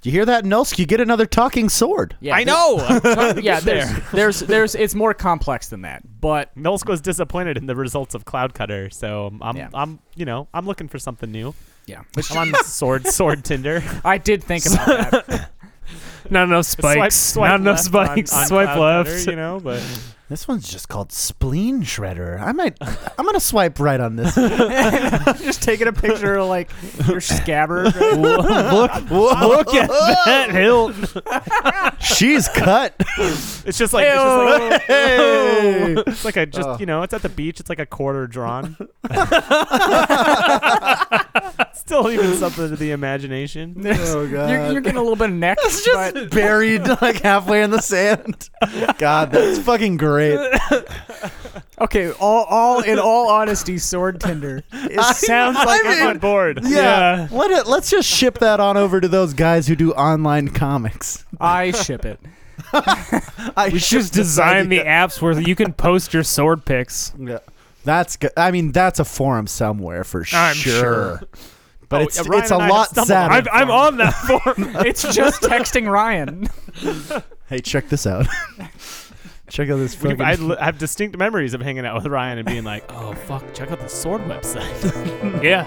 You 0.03 0.13
hear 0.13 0.25
that, 0.25 0.45
Nulsk? 0.45 0.79
You 0.79 0.87
get 0.87 1.01
another 1.01 1.27
talking 1.27 1.69
sword. 1.69 2.17
Yeah, 2.21 2.35
I 2.37 2.45
know. 2.45 2.79
I'm 2.89 3.01
trying 3.01 3.35
to 3.37 3.43
Yeah, 3.43 3.61
there's, 3.61 3.91
there. 3.91 4.03
there's, 4.13 4.41
there's, 4.41 4.75
it's 4.75 4.95
more 4.95 5.13
complex 5.15 5.69
than 5.69 5.83
that. 5.83 6.03
But 6.21 6.55
Nulsk 6.57 6.87
was 6.89 7.01
disappointed 7.01 7.57
in 7.59 7.67
the 7.67 7.77
results 7.77 8.15
of 8.15 8.25
Cloud 8.25 8.55
Cutter, 8.55 8.89
so 8.91 9.33
I'm, 9.43 9.57
Yeah. 9.57 9.69
I'm, 9.75 9.99
you 10.17 10.25
know, 10.25 10.49
I'm 10.55 10.67
looking 10.67 10.89
for 10.89 10.99
something 10.99 11.31
new. 11.31 11.55
yeah, 11.87 12.03
I'm 12.31 12.55
on 12.55 12.65
sword, 12.65 13.07
sword 13.07 13.45
Tinder. 13.45 13.83
I 14.05 14.17
did 14.19 14.43
think 14.43 14.65
about 14.67 15.11
that. 15.27 15.51
Not 16.31 16.45
enough 16.49 16.67
spikes. 16.67 16.95
Swipe, 16.97 17.13
swipe 17.13 17.51
Not 17.51 17.61
enough 17.61 17.93
left 17.93 18.11
on- 18.11 18.17
spikes. 18.17 18.33
on 18.35 18.47
swipe 18.47 18.67
Cloud 18.77 19.07
left. 19.07 19.19
Cutter, 19.19 19.31
you 19.31 19.37
know, 19.37 19.61
but 19.63 19.83
This 20.31 20.47
one's 20.47 20.71
just 20.71 20.89
called 20.89 21.11
Spleen 21.11 21.83
Shredder. 21.83 22.41
I 22.41 22.53
might. 22.53 22.79
I'm 22.81 23.27
gonna 23.27 23.41
swipe 23.41 23.81
right 23.81 23.99
on 23.99 24.15
this. 24.15 24.33
Just 25.41 25.61
taking 25.61 25.89
a 25.89 25.93
picture 25.93 26.37
of 26.37 26.47
like 26.49 26.71
your 27.09 27.21
scabbard. 27.21 27.93
right? 27.97 28.17
look, 28.17 29.11
look 29.11 29.75
at 29.75 29.89
that 29.89 30.51
hilt. 30.53 30.95
She's 32.01 32.49
cut. 32.49 32.95
it's 33.19 33.77
just 33.77 33.93
like, 33.93 34.07
it's, 34.07 34.15
just 34.15 34.71
like 34.71 34.83
Hey. 34.83 35.95
it's 36.07 36.25
like 36.25 36.37
a 36.37 36.47
just 36.47 36.69
Oh. 36.69 36.77
you 36.79 36.87
know, 36.87 37.03
it's 37.03 37.13
at 37.13 37.23
the 37.23 37.29
beach. 37.29 37.59
It's 37.59 37.69
like 37.69 37.81
a 37.81 37.87
quarter 37.87 38.29
drawn. 38.29 38.77
Still 41.81 42.11
even 42.11 42.35
something 42.37 42.69
to 42.71 42.77
the 42.77 42.91
imagination. 42.93 43.75
Oh 43.87 44.27
god. 44.29 44.51
You're, 44.51 44.73
you're 44.73 44.81
getting 44.81 44.99
a 44.99 45.03
little 45.03 45.17
bit 45.17 45.31
of 45.31 45.37
neck. 45.37 45.59
It's 45.63 45.85
just 45.85 46.15
but 46.15 46.31
buried 46.35 46.87
like 47.01 47.23
halfway 47.23 47.63
in 47.63 47.71
the 47.71 47.81
sand. 47.83 48.49
God, 48.99 49.31
that's 49.33 49.59
fucking 49.61 49.97
great. 49.97 50.39
okay, 51.81 52.13
all, 52.13 52.45
all 52.45 52.81
in 52.83 52.99
all 52.99 53.29
honesty, 53.29 53.79
sword 53.79 54.21
tinder. 54.21 54.63
It 54.73 55.01
sounds 55.17 55.57
I 55.57 55.65
like 55.65 55.85
mean- 55.85 55.93
I'm 56.03 56.07
on 56.09 56.19
board. 56.19 56.61
Yeah. 56.63 57.29
Let 57.31 57.51
it, 57.51 57.67
let's 57.67 57.91
just 57.91 58.09
ship 58.09 58.39
that 58.39 58.61
on 58.61 58.77
over 58.77 59.01
to 59.01 59.09
those 59.09 59.35
guys 59.35 59.67
who 59.67 59.75
do 59.77 59.93
online 59.93 60.49
comics. 60.49 61.25
I 61.41 61.71
ship 61.73 62.05
it. 62.05 62.21
I 62.73 63.71
We 63.73 63.79
should 63.79 63.99
just 64.01 64.13
design 64.13 64.69
the 64.69 64.81
apps 64.81 65.21
where 65.21 65.39
you 65.41 65.57
can 65.57 65.73
post 65.73 66.13
your 66.15 66.23
sword 66.23 66.65
pics. 66.65 67.13
Yeah. 67.19 67.39
That's 67.85 68.17
good. 68.17 68.33
I 68.37 68.51
mean, 68.51 68.73
that's 68.73 69.01
a 69.01 69.05
forum 69.05 69.47
somewhere 69.47 70.05
for 70.05 70.23
sure. 70.25 70.39
I'm 70.39 70.55
sure. 70.55 71.23
Sure. 71.91 71.99
But 71.99 72.01
Oh, 72.01 72.05
it's 72.05 72.29
Ryan 72.29 72.43
it's 72.43 72.51
a 72.51 72.55
and 72.55 72.63
I 72.63 72.67
have 72.67 72.73
lot 72.75 72.89
stumbled 72.89 73.09
sadder. 73.09 73.35
I'm, 73.53 73.63
I'm 73.63 73.71
on 73.71 73.97
that 73.99 74.15
forum. 74.27 74.77
It's 74.87 75.03
just 75.15 75.43
texting 75.43 75.91
Ryan. 75.91 76.49
Hey, 77.51 77.59
check 77.59 77.89
this 77.89 78.07
out. 78.07 78.27
check 79.51 79.69
out 79.71 79.79
this 79.79 80.01
We've- 80.01 80.15
fucking. 80.17 80.25
I 80.25 80.51
l- 80.53 80.57
have 80.65 80.79
distinct 80.79 81.19
memories 81.19 81.53
of 81.53 81.61
hanging 81.61 81.85
out 81.85 81.97
with 81.97 82.07
Ryan 82.07 82.39
and 82.39 82.47
being 82.47 82.63
like, 82.63 82.85
"Oh 82.91 83.13
fuck, 83.13 83.43
check 83.53 83.73
out 83.73 83.81
the 83.81 83.89
sword 83.89 84.21
website." 84.23 85.43
yeah. 85.43 85.65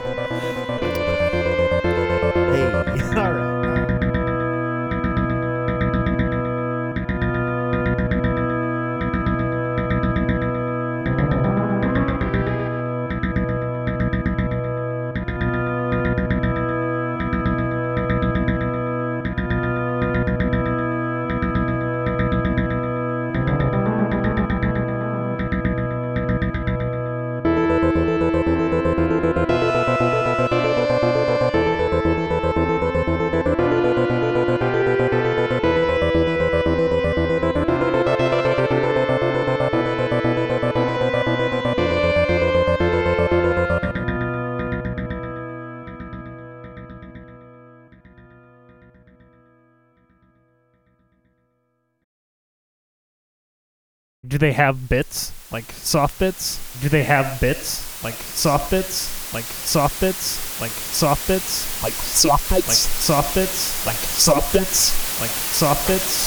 do 54.34 54.40
they 54.40 54.54
have 54.54 54.90
bits 54.90 55.32
like 55.52 55.70
soft 55.74 56.18
bits? 56.18 56.58
Do 56.82 56.90
they 56.90 57.04
have 57.04 57.40
bits 57.40 57.86
like 58.04 58.16
soft 58.16 58.72
bits? 58.72 59.14
Like 59.32 59.44
soft 59.46 60.02
bits? 60.02 60.42
Like 60.60 60.72
soft 60.72 61.28
bits? 61.28 61.84
Like 61.84 61.94
soft 61.94 62.50
bits? 62.50 62.66
Like 62.66 62.76
soft 62.76 63.36
bits? 63.38 63.86
Like 63.86 63.96
soft 63.96 64.54
bits? 64.54 65.22
Like 65.22 65.30
soft 65.30 65.88
bits? 65.88 66.26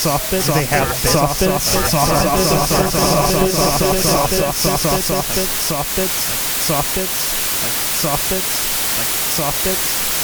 Soft 0.00 0.30
bits? 0.30 0.46
They 0.48 0.64
have 0.64 0.88
soft 0.88 1.40
bits? 1.40 1.62
Soft 1.62 2.08
bits? 2.08 2.40
Soft 4.08 4.32
bits? 4.32 4.56
Soft 4.56 5.26
bits? 5.36 5.52
Soft 5.60 5.96
bits? 5.96 6.24
Soft 6.64 6.96
bits? 6.96 7.20
Like 7.60 7.76
soft 8.00 8.30
bits? 8.32 8.48
Like 8.96 9.12
soft 9.36 9.64
bits? 9.66 10.19